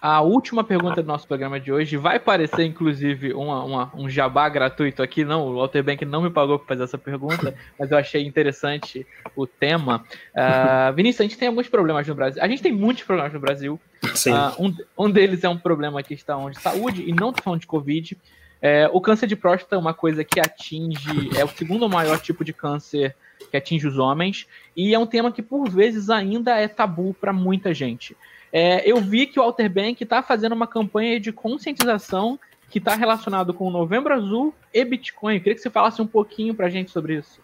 A 0.01 0.21
última 0.21 0.63
pergunta 0.63 1.01
do 1.01 1.07
nosso 1.07 1.25
programa 1.25 1.59
de 1.59 1.71
hoje 1.71 1.97
vai 1.97 2.19
parecer, 2.19 2.63
inclusive, 2.63 3.33
uma, 3.33 3.63
uma, 3.63 3.91
um 3.95 4.07
jabá 4.07 4.47
gratuito 4.49 5.01
aqui. 5.01 5.23
Não, 5.23 5.47
o 5.47 5.55
Walter 5.55 5.81
Bank 5.81 6.05
não 6.05 6.21
me 6.21 6.29
pagou 6.29 6.59
para 6.59 6.67
fazer 6.67 6.83
essa 6.83 6.97
pergunta, 6.97 7.55
mas 7.79 7.89
eu 7.89 7.97
achei 7.97 8.23
interessante 8.23 9.07
o 9.35 9.47
tema. 9.47 10.05
Uh, 10.35 10.93
Vinícius, 10.93 11.21
a 11.21 11.23
gente 11.23 11.37
tem 11.37 11.47
alguns 11.47 11.67
problemas 11.69 12.07
no 12.07 12.13
Brasil. 12.13 12.43
A 12.43 12.47
gente 12.47 12.61
tem 12.61 12.71
muitos 12.71 13.03
problemas 13.03 13.33
no 13.33 13.39
Brasil. 13.39 13.79
Uh, 14.03 14.63
um, 14.63 15.05
um 15.05 15.09
deles 15.09 15.43
é 15.43 15.49
um 15.49 15.57
problema 15.57 16.03
que 16.03 16.13
está 16.13 16.37
onde 16.37 16.59
saúde, 16.59 17.01
e 17.07 17.11
não 17.11 17.33
falando 17.33 17.61
de 17.61 17.67
Covid. 17.67 18.15
É, 18.61 18.89
o 18.91 19.01
câncer 19.01 19.27
de 19.27 19.35
próstata 19.35 19.75
é 19.75 19.79
uma 19.79 19.93
coisa 19.93 20.23
que 20.23 20.39
atinge, 20.39 21.31
é 21.35 21.43
o 21.43 21.47
segundo 21.47 21.89
maior 21.89 22.19
tipo 22.19 22.43
de 22.43 22.53
câncer 22.53 23.15
que 23.45 23.57
atinge 23.57 23.87
os 23.87 23.97
homens, 23.97 24.47
e 24.75 24.93
é 24.93 24.99
um 24.99 25.05
tema 25.05 25.31
que 25.31 25.41
por 25.41 25.69
vezes 25.69 26.09
ainda 26.09 26.55
é 26.57 26.67
tabu 26.67 27.13
para 27.13 27.31
muita 27.31 27.73
gente. 27.73 28.15
É, 28.51 28.89
eu 28.89 29.01
vi 29.01 29.27
que 29.27 29.39
o 29.39 29.43
Walter 29.43 29.69
Bank 29.69 30.01
está 30.01 30.23
fazendo 30.23 30.53
uma 30.53 30.67
campanha 30.67 31.19
de 31.19 31.31
conscientização 31.31 32.39
que 32.69 32.79
está 32.79 32.95
relacionado 32.95 33.53
com 33.53 33.67
o 33.67 33.71
Novembro 33.71 34.13
Azul 34.13 34.53
e 34.73 34.83
Bitcoin. 34.83 35.35
Eu 35.35 35.39
queria 35.39 35.55
que 35.55 35.61
você 35.61 35.69
falasse 35.69 36.01
um 36.01 36.07
pouquinho 36.07 36.53
para 36.53 36.67
a 36.67 36.69
gente 36.69 36.91
sobre 36.91 37.15
isso. 37.15 37.39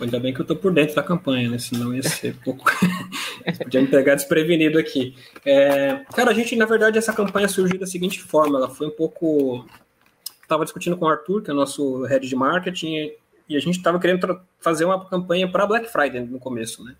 Ainda 0.00 0.18
bem 0.18 0.34
que 0.34 0.40
eu 0.40 0.44
estou 0.44 0.56
por 0.56 0.72
dentro 0.72 0.94
da 0.94 1.02
campanha, 1.02 1.48
né? 1.48 1.58
Senão 1.58 1.94
ia 1.94 2.02
ser 2.02 2.34
pouco. 2.44 2.64
Podia 3.62 3.80
me 3.80 3.86
pegar 3.86 4.16
desprevenido 4.16 4.78
aqui. 4.78 5.14
É... 5.44 6.04
Cara, 6.14 6.30
a 6.30 6.34
gente, 6.34 6.56
na 6.56 6.66
verdade, 6.66 6.98
essa 6.98 7.12
campanha 7.12 7.48
surgiu 7.48 7.78
da 7.78 7.86
seguinte 7.86 8.20
forma: 8.20 8.58
ela 8.58 8.68
foi 8.68 8.88
um 8.88 8.90
pouco. 8.90 9.64
Estava 10.42 10.64
discutindo 10.64 10.96
com 10.96 11.06
o 11.06 11.08
Arthur, 11.08 11.42
que 11.42 11.50
é 11.50 11.54
o 11.54 11.56
nosso 11.56 12.02
head 12.04 12.28
de 12.28 12.36
marketing, 12.36 13.12
e 13.52 13.56
a 13.56 13.60
gente 13.60 13.76
estava 13.76 13.98
querendo 13.98 14.40
fazer 14.58 14.84
uma 14.84 15.04
campanha 15.04 15.50
para 15.50 15.66
Black 15.66 15.90
Friday 15.90 16.24
no 16.24 16.38
começo, 16.38 16.82
né? 16.82 16.96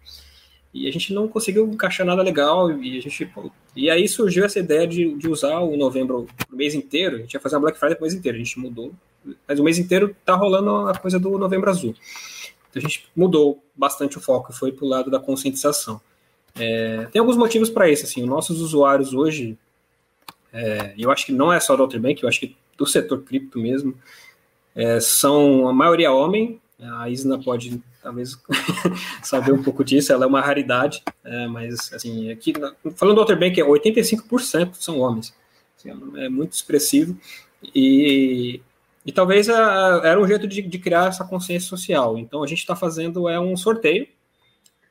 E 0.73 0.89
a 0.89 0.93
gente 0.93 1.13
não 1.13 1.29
conseguiu 1.29 1.67
encaixar 1.67 2.07
nada 2.07 2.23
legal 2.23 2.71
e 2.71 2.99
a 2.99 3.03
gente 3.03 3.31
e 3.75 3.91
aí 3.91 4.09
surgiu 4.09 4.45
essa 4.45 4.59
ideia 4.59 4.87
de, 4.87 5.15
de 5.15 5.29
usar 5.29 5.59
o 5.61 5.77
novembro 5.77 6.27
o 6.51 6.57
mês 6.57 6.75
inteiro. 6.75 7.17
A 7.17 7.19
gente 7.21 7.35
ia 7.35 7.41
fazer 7.41 7.57
uma 7.57 7.63
Black 7.63 7.79
Friday 7.79 7.99
o 7.99 8.03
mês 8.03 8.15
inteiro, 8.15 8.37
a 8.37 8.39
gente 8.39 8.59
mudou, 8.59 8.93
mas 9.47 9.59
o 9.59 9.65
mês 9.65 9.79
inteiro 9.79 10.15
tá 10.25 10.35
rolando 10.35 10.89
a 10.89 10.95
coisa 10.97 11.19
do 11.19 11.39
novembro 11.39 11.69
azul. 11.71 11.95
Então 12.71 12.81
a 12.81 12.89
gente 12.89 13.07
mudou 13.15 13.63
bastante 13.75 14.17
o 14.17 14.21
foco, 14.21 14.53
foi 14.53 14.73
para 14.73 14.85
o 14.85 14.89
lado 14.89 15.11
da 15.11 15.19
conscientização. 15.19 16.01
É, 16.55 17.07
tem 17.13 17.21
alguns 17.21 17.37
motivos 17.37 17.71
para 17.71 17.91
isso. 17.91 18.05
Assim, 18.05 18.23
os 18.23 18.29
nossos 18.29 18.61
usuários 18.61 19.13
hoje, 19.13 19.59
é, 20.53 20.95
eu 20.99 21.11
acho 21.11 21.27
que 21.27 21.33
não 21.33 21.53
é 21.53 21.61
só 21.61 21.77
do 21.77 21.83
Outerbank, 21.83 22.23
eu 22.23 22.29
acho 22.29 22.41
que 22.41 22.57
do 22.77 22.87
setor 22.87 23.23
cripto 23.23 23.59
mesmo, 23.59 23.95
é, 24.75 25.01
são 25.01 25.69
a 25.69 25.73
maioria 25.73 26.13
homem. 26.13 26.61
A 26.81 27.09
Isna 27.09 27.39
pode 27.39 27.81
talvez 28.03 28.37
saber 29.23 29.53
um 29.53 29.63
pouco 29.63 29.85
disso, 29.85 30.13
ela 30.13 30.25
é 30.25 30.27
uma 30.27 30.41
raridade, 30.41 31.03
é, 31.25 31.47
mas 31.47 31.93
assim, 31.93 32.31
aqui, 32.31 32.53
falando 32.97 33.15
do 33.15 33.21
Outer 33.21 33.39
Bank, 33.39 33.57
85% 33.61 34.75
são 34.75 34.99
homens. 34.99 35.33
Assim, 35.79 35.91
é 36.17 36.29
muito 36.29 36.53
expressivo. 36.53 37.17
E, 37.75 38.61
e 39.07 39.13
talvez 39.13 39.49
a, 39.49 40.01
era 40.05 40.21
um 40.21 40.27
jeito 40.27 40.49
de, 40.49 40.63
de, 40.63 40.79
criar 40.79 41.09
essa 41.09 41.25
consciência 41.25 41.69
social. 41.69 42.19
Então 42.19 42.43
a 42.43 42.47
gente 42.47 42.59
está 42.59 42.75
fazendo 42.75 43.29
é 43.29 43.39
um 43.39 43.57
sorteio, 43.57 44.07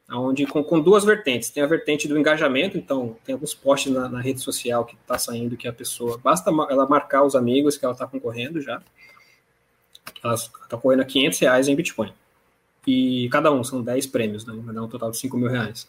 onde 0.09 0.45
com, 0.45 0.63
com, 0.63 0.79
duas 0.79 1.03
vertentes. 1.03 1.49
Tem 1.49 1.63
a 1.63 1.67
vertente 1.67 2.07
do 2.07 2.17
engajamento, 2.17 2.77
então 2.77 3.17
tem 3.25 3.33
alguns 3.33 3.53
posts 3.53 3.91
na, 3.91 4.07
na 4.07 4.21
rede 4.21 4.39
social 4.39 4.85
que 4.85 4.95
está 4.95 5.17
saindo 5.17 5.57
que 5.57 5.67
a 5.67 5.73
pessoa 5.73 6.17
basta 6.17 6.49
ela 6.69 6.87
marcar 6.87 7.23
os 7.23 7.35
amigos 7.35 7.77
que 7.77 7.83
ela 7.83 7.93
está 7.93 8.07
concorrendo 8.07 8.61
já. 8.61 8.81
Ela 10.23 10.35
está 10.35 10.77
correndo 10.77 11.01
a 11.01 11.05
500 11.05 11.39
reais 11.39 11.67
em 11.67 11.75
Bitcoin. 11.75 12.13
e 12.85 13.29
cada 13.31 13.51
um 13.51 13.63
são 13.63 13.81
10 13.81 14.07
prêmios, 14.07 14.45
né? 14.45 14.53
Vai 14.63 14.73
dar 14.73 14.83
um 14.83 14.87
total 14.87 15.11
de 15.11 15.17
5 15.17 15.37
mil 15.37 15.49
reais. 15.49 15.87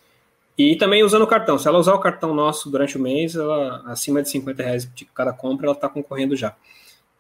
E 0.57 0.77
também 0.77 1.03
usando 1.03 1.23
o 1.23 1.27
cartão. 1.27 1.59
Se 1.59 1.67
ela 1.67 1.79
usar 1.79 1.95
o 1.95 1.99
cartão 1.99 2.35
nosso 2.35 2.71
durante 2.71 2.97
o 2.99 3.01
mês, 3.01 3.35
ela, 3.35 3.83
acima 3.87 4.23
de 4.23 4.29
50 4.29 4.63
reais 4.63 4.91
de 4.95 5.05
cada 5.07 5.33
compra, 5.33 5.67
ela 5.67 5.75
está 5.75 5.89
concorrendo 5.89 6.37
já. 6.37 6.55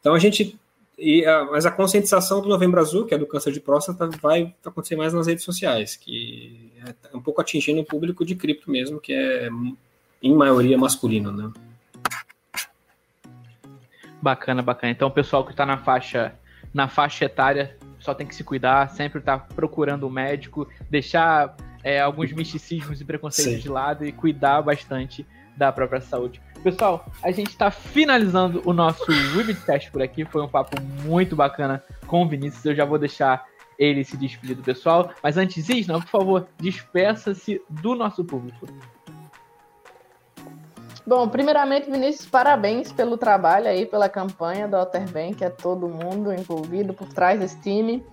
Então 0.01 0.15
a 0.15 0.19
gente. 0.19 0.59
E 0.99 1.25
a, 1.25 1.45
mas 1.47 1.65
a 1.65 1.71
conscientização 1.71 2.43
do 2.43 2.49
Novembro 2.49 2.79
Azul, 2.79 3.07
que 3.07 3.15
é 3.15 3.19
do 3.19 3.27
câncer 3.27 3.53
de 3.53 3.61
próstata, 3.61 4.09
vai 4.21 4.55
acontecer 4.65 4.95
mais 4.95 5.13
nas 5.15 5.27
redes 5.27 5.43
sociais, 5.45 5.97
que 5.97 6.71
é 6.85 7.17
um 7.17 7.21
pouco 7.21 7.41
atingindo 7.41 7.81
o 7.81 7.85
público 7.85 8.25
de 8.25 8.37
cripto 8.37 8.71
mesmo, 8.71 9.01
que 9.01 9.13
é 9.13 9.49
em 10.23 10.35
maioria 10.35 10.77
masculino, 10.77 11.33
né? 11.33 11.51
Bacana, 14.21 14.63
bacana. 14.63 14.93
Então 14.93 15.09
o 15.09 15.11
pessoal 15.11 15.45
que 15.45 15.51
está 15.51 15.67
na 15.67 15.79
faixa 15.79 16.35
na 16.73 16.89
faixa 16.89 17.25
etária 17.25 17.77
só 17.99 18.13
tem 18.13 18.27
que 18.27 18.35
se 18.35 18.43
cuidar, 18.43 18.91
sempre 18.91 19.21
estar 19.21 19.39
tá 19.39 19.55
procurando 19.55 20.07
um 20.07 20.11
médico, 20.11 20.69
deixar 20.91 21.57
é, 21.85 22.01
alguns 22.01 22.33
misticismos 22.33 23.01
e 23.01 23.05
preconceitos 23.05 23.55
Sim. 23.55 23.61
de 23.61 23.69
lado 23.69 24.05
e 24.05 24.13
cuidar 24.13 24.61
bastante 24.63 25.27
da 25.57 25.71
própria 25.71 26.01
saúde. 26.01 26.41
Pessoal, 26.63 27.07
a 27.23 27.31
gente 27.31 27.51
está 27.51 27.71
finalizando 27.71 28.63
o 28.65 28.73
nosso 28.73 29.05
Webcast 29.37 29.91
por 29.91 30.03
aqui. 30.03 30.25
Foi 30.25 30.43
um 30.43 30.49
papo 30.49 30.81
muito 31.05 31.37
bacana 31.37 31.83
com 32.07 32.23
o 32.23 32.29
Vinícius. 32.29 32.65
Eu 32.65 32.75
já 32.75 32.85
vou 32.85 32.99
deixar 32.99 33.45
ele 33.79 34.05
se 34.05 34.17
despedir 34.17 34.57
do 34.57 34.63
pessoal. 34.63 35.13
Mas 35.23 35.37
antes, 35.37 35.69
Isna, 35.69 36.01
por 36.01 36.09
favor, 36.09 36.49
despeça-se 36.59 37.61
do 37.69 37.95
nosso 37.95 38.25
público. 38.25 38.67
Bom, 41.07 41.29
primeiramente, 41.29 41.91
Vinícius, 41.91 42.29
parabéns 42.29 42.93
pelo 42.93 43.17
trabalho 43.17 43.67
aí, 43.67 43.85
pela 43.85 44.09
campanha 44.09 44.69
do 44.69 44.77
Outerbank, 44.77 45.43
é 45.43 45.51
todo 45.51 45.89
mundo 45.89 46.33
envolvido 46.33 46.95
por 46.95 47.09
trás 47.09 47.41
desse 47.41 47.59
time. 47.61 48.05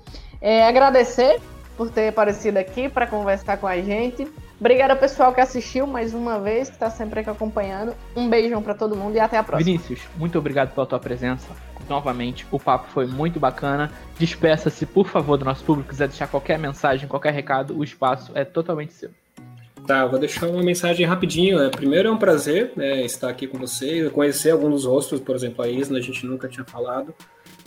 É, 0.41 0.67
agradecer 0.67 1.39
por 1.77 1.89
ter 1.91 2.09
aparecido 2.09 2.57
aqui 2.57 2.89
para 2.89 3.05
conversar 3.05 3.57
com 3.57 3.67
a 3.67 3.79
gente. 3.79 4.27
Obrigado 4.59 4.91
ao 4.91 4.97
pessoal 4.97 5.33
que 5.33 5.39
assistiu 5.39 5.87
mais 5.87 6.13
uma 6.13 6.39
vez, 6.39 6.67
que 6.67 6.75
está 6.75 6.89
sempre 6.89 7.21
aqui 7.21 7.29
acompanhando. 7.29 7.95
Um 8.15 8.27
beijão 8.29 8.61
para 8.61 8.73
todo 8.73 8.95
mundo 8.95 9.15
e 9.15 9.19
até 9.19 9.37
a 9.37 9.43
próxima. 9.43 9.65
Vinícius, 9.65 10.01
muito 10.17 10.37
obrigado 10.37 10.73
pela 10.73 10.85
tua 10.85 10.99
presença. 10.99 11.47
Novamente, 11.87 12.45
o 12.51 12.59
papo 12.59 12.87
foi 12.89 13.07
muito 13.07 13.39
bacana. 13.39 13.91
Despeça-se, 14.17 14.85
por 14.85 15.07
favor, 15.07 15.37
do 15.37 15.45
nosso 15.45 15.63
público. 15.63 15.89
quiser 15.89 16.09
deixar 16.09 16.27
qualquer 16.27 16.59
mensagem, 16.59 17.07
qualquer 17.07 17.33
recado, 17.33 17.77
o 17.77 17.83
espaço 17.83 18.31
é 18.35 18.43
totalmente 18.43 18.93
seu. 18.93 19.11
Tá, 19.89 20.05
vou 20.05 20.19
deixar 20.19 20.47
uma 20.47 20.61
mensagem 20.61 21.03
rapidinho. 21.03 21.59
É, 21.59 21.67
primeiro 21.67 22.09
é 22.09 22.11
um 22.11 22.17
prazer 22.17 22.73
né, 22.75 23.03
estar 23.03 23.27
aqui 23.27 23.47
com 23.47 23.57
vocês, 23.57 24.11
conhecer 24.11 24.51
alguns 24.51 24.69
dos 24.69 24.85
rostos, 24.85 25.19
por 25.19 25.35
exemplo, 25.35 25.65
a 25.65 25.67
Isna, 25.67 25.97
a 25.97 26.01
gente 26.01 26.27
nunca 26.27 26.47
tinha 26.47 26.63
falado, 26.63 27.11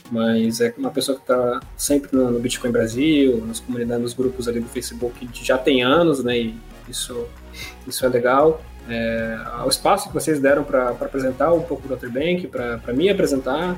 mas 0.09 0.61
é 0.61 0.73
uma 0.79 0.93
pessoa 0.93 1.17
que 1.17 1.25
está 1.25 1.59
sempre 1.77 2.17
no, 2.17 2.39
Bitcoin 2.39 2.71
Brasil, 2.71 3.45
nas 3.45 3.59
comunidades, 3.59 4.05
nos 4.05 4.15
grupos 4.15 4.47
ali 4.47 4.61
do 4.61 4.69
Facebook, 4.69 5.29
já 5.43 5.59
tem 5.59 5.83
anos, 5.83 6.23
né? 6.23 6.39
E 6.39 6.55
isso, 6.89 7.27
isso 7.89 8.07
é 8.07 8.09
legal. 8.09 8.63
É, 8.89 9.37
o 9.65 9.69
espaço 9.69 10.07
que 10.07 10.15
vocês 10.15 10.39
deram 10.39 10.63
para 10.63 10.91
apresentar 10.91 11.53
um 11.53 11.63
pouco 11.63 11.89
do 11.89 11.95
Otterbank, 11.95 12.47
para 12.47 12.93
me 12.93 13.11
apresentar, 13.11 13.77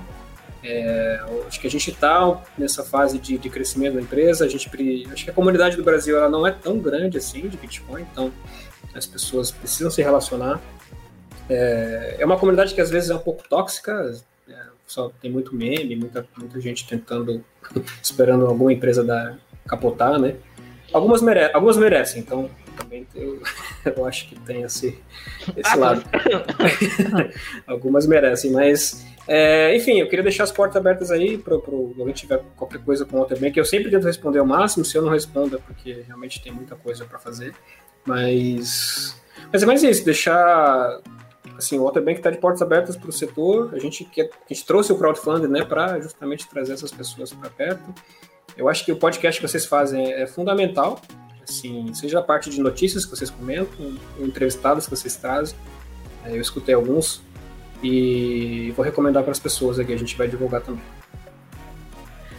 é, 0.64 1.20
acho 1.46 1.60
que 1.60 1.66
a 1.66 1.70
gente 1.70 1.90
está 1.90 2.42
nessa 2.56 2.82
fase 2.82 3.18
de, 3.18 3.36
de, 3.36 3.50
crescimento 3.50 3.94
da 3.94 4.00
empresa. 4.00 4.46
A 4.46 4.48
gente, 4.48 4.66
acho 5.12 5.24
que 5.24 5.30
a 5.30 5.34
comunidade 5.34 5.76
do 5.76 5.84
Brasil 5.84 6.16
ela 6.16 6.30
não 6.30 6.46
é 6.46 6.50
tão 6.50 6.78
grande 6.78 7.18
assim 7.18 7.46
de 7.48 7.56
Bitcoin, 7.58 8.02
então 8.10 8.32
as 8.94 9.06
pessoas 9.06 9.50
precisam 9.50 9.90
se 9.90 10.02
relacionar. 10.02 10.60
É, 11.50 12.16
é 12.18 12.24
uma 12.24 12.38
comunidade 12.38 12.74
que 12.74 12.80
às 12.80 12.88
vezes 12.88 13.10
é 13.10 13.14
um 13.14 13.18
pouco 13.18 13.46
tóxica, 13.46 14.10
é, 14.48 14.54
só 14.86 15.10
tem 15.20 15.30
muito 15.30 15.54
meme, 15.54 15.94
muita, 15.94 16.26
muita 16.36 16.58
gente 16.60 16.88
tentando, 16.88 17.44
esperando 18.02 18.46
alguma 18.46 18.72
empresa 18.72 19.04
da, 19.04 19.36
capotar, 19.66 20.18
né? 20.18 20.36
Algumas, 20.92 21.20
mere 21.20 21.50
algumas 21.52 21.76
merecem, 21.76 22.22
então 22.22 22.48
também 22.94 23.06
eu, 23.14 23.42
eu 23.96 24.06
acho 24.06 24.28
que 24.28 24.38
tem 24.40 24.62
esse, 24.62 24.98
esse 25.56 25.76
lado. 25.76 26.04
algumas 27.66 28.06
merecem, 28.06 28.52
mas 28.52 29.04
é, 29.26 29.74
enfim, 29.76 29.98
eu 29.98 30.08
queria 30.08 30.22
deixar 30.22 30.44
as 30.44 30.52
portas 30.52 30.76
abertas 30.76 31.10
aí 31.10 31.36
para 31.36 31.54
alguém 31.54 32.12
tiver 32.12 32.40
qualquer 32.56 32.82
coisa 32.82 33.04
com 33.04 33.16
o 33.16 33.20
Waterbank. 33.20 33.58
Eu 33.58 33.64
sempre 33.64 33.90
tento 33.90 34.04
responder 34.04 34.38
ao 34.38 34.46
máximo, 34.46 34.84
se 34.84 34.96
eu 34.96 35.02
não 35.02 35.10
respondo 35.10 35.56
é 35.56 35.58
porque 35.58 36.04
realmente 36.06 36.42
tem 36.42 36.52
muita 36.52 36.76
coisa 36.76 37.04
para 37.04 37.18
fazer. 37.18 37.54
Mas, 38.06 39.20
mas 39.52 39.62
é 39.62 39.66
mais 39.66 39.82
isso, 39.82 40.04
deixar 40.04 41.00
assim, 41.56 41.78
o 41.78 41.84
Waterbank 41.84 42.18
está 42.18 42.30
de 42.30 42.38
portas 42.38 42.60
abertas 42.60 42.96
para 42.96 43.08
o 43.08 43.12
setor. 43.12 43.74
A 43.74 43.78
gente, 43.78 44.04
quer, 44.04 44.28
a 44.28 44.52
gente 44.52 44.66
trouxe 44.66 44.92
o 44.92 44.98
crowdfunding 44.98 45.48
né, 45.48 45.64
para 45.64 46.00
justamente 46.00 46.48
trazer 46.48 46.74
essas 46.74 46.92
pessoas 46.92 47.32
para 47.32 47.48
perto. 47.48 47.94
Eu 48.56 48.68
acho 48.68 48.84
que 48.84 48.92
o 48.92 48.96
podcast 48.96 49.40
que 49.40 49.48
vocês 49.48 49.64
fazem 49.64 50.12
é 50.12 50.26
fundamental, 50.26 51.00
assim, 51.48 51.92
seja 51.94 52.18
a 52.18 52.22
parte 52.22 52.50
de 52.50 52.60
notícias 52.60 53.04
que 53.04 53.10
vocês 53.10 53.30
comentam, 53.30 53.94
entrevistados 54.18 54.84
que 54.86 54.90
vocês 54.90 55.16
trazem. 55.16 55.56
É, 56.24 56.32
eu 56.32 56.40
escutei 56.40 56.74
alguns, 56.74 57.22
e 57.84 58.72
vou 58.74 58.84
recomendar 58.84 59.22
para 59.22 59.32
as 59.32 59.38
pessoas 59.38 59.78
aqui, 59.78 59.92
a 59.92 59.98
gente 59.98 60.16
vai 60.16 60.26
divulgar 60.26 60.62
também. 60.62 60.82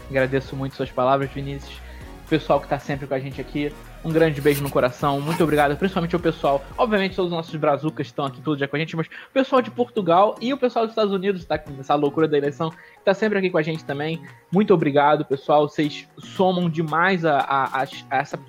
Agradeço 0.09 0.55
muito 0.55 0.75
suas 0.75 0.91
palavras, 0.91 1.29
Vinícius. 1.31 1.79
O 2.25 2.27
pessoal 2.27 2.59
que 2.59 2.65
está 2.65 2.79
sempre 2.79 3.05
com 3.05 3.13
a 3.13 3.19
gente 3.19 3.39
aqui, 3.39 3.71
um 4.03 4.11
grande 4.11 4.41
beijo 4.41 4.63
no 4.63 4.69
coração, 4.69 5.21
muito 5.21 5.43
obrigado, 5.43 5.77
principalmente 5.77 6.15
ao 6.15 6.21
pessoal, 6.21 6.63
obviamente 6.75 7.15
todos 7.15 7.31
os 7.31 7.37
nossos 7.37 7.55
brazucas 7.55 8.07
estão 8.07 8.25
aqui 8.25 8.41
todo 8.41 8.57
dia 8.57 8.67
com 8.67 8.75
a 8.75 8.79
gente, 8.79 8.95
mas 8.95 9.05
o 9.05 9.31
pessoal 9.31 9.61
de 9.61 9.69
Portugal 9.69 10.35
e 10.41 10.51
o 10.51 10.57
pessoal 10.57 10.85
dos 10.85 10.93
Estados 10.93 11.13
Unidos 11.13 11.41
está 11.41 11.59
com 11.59 11.79
essa 11.79 11.93
loucura 11.93 12.27
da 12.27 12.35
eleição, 12.35 12.73
está 12.97 13.13
sempre 13.13 13.37
aqui 13.37 13.51
com 13.51 13.59
a 13.59 13.61
gente 13.61 13.85
também. 13.85 14.19
Muito 14.51 14.73
obrigado, 14.73 15.23
pessoal, 15.23 15.69
vocês 15.69 16.07
somam 16.17 16.67
demais 16.67 17.23
a, 17.23 17.37
a, 17.39 17.83
a 17.83 18.17
essa 18.17 18.39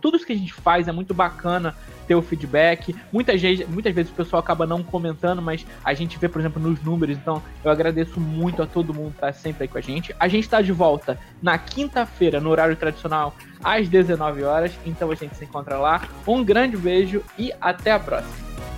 tudo 0.00 0.16
isso 0.16 0.26
que 0.26 0.32
a 0.32 0.36
gente 0.36 0.52
faz 0.52 0.86
é 0.88 0.92
muito 0.92 1.12
bacana 1.12 1.74
ter 2.06 2.14
o 2.14 2.22
feedback. 2.22 2.94
Muitas 3.12 3.40
vezes, 3.40 3.66
muitas 3.68 3.94
vezes 3.94 4.12
o 4.12 4.14
pessoal 4.14 4.40
acaba 4.40 4.66
não 4.66 4.82
comentando, 4.82 5.42
mas 5.42 5.66
a 5.82 5.94
gente 5.94 6.18
vê, 6.18 6.28
por 6.28 6.40
exemplo, 6.40 6.62
nos 6.62 6.82
números. 6.82 7.16
Então, 7.16 7.42
eu 7.64 7.70
agradeço 7.70 8.20
muito 8.20 8.62
a 8.62 8.66
todo 8.66 8.94
mundo 8.94 9.12
que 9.12 9.20
tá 9.20 9.32
sempre 9.32 9.64
aí 9.64 9.68
com 9.68 9.78
a 9.78 9.80
gente. 9.80 10.14
A 10.18 10.28
gente 10.28 10.44
está 10.44 10.60
de 10.60 10.72
volta 10.72 11.18
na 11.42 11.58
quinta-feira, 11.58 12.40
no 12.40 12.50
horário 12.50 12.76
tradicional, 12.76 13.34
às 13.62 13.88
19 13.88 14.42
horas. 14.42 14.72
Então 14.84 15.10
a 15.10 15.14
gente 15.14 15.36
se 15.36 15.44
encontra 15.44 15.78
lá. 15.78 16.08
Um 16.26 16.44
grande 16.44 16.76
beijo 16.76 17.22
e 17.38 17.52
até 17.60 17.92
a 17.92 17.98
próxima. 17.98 18.73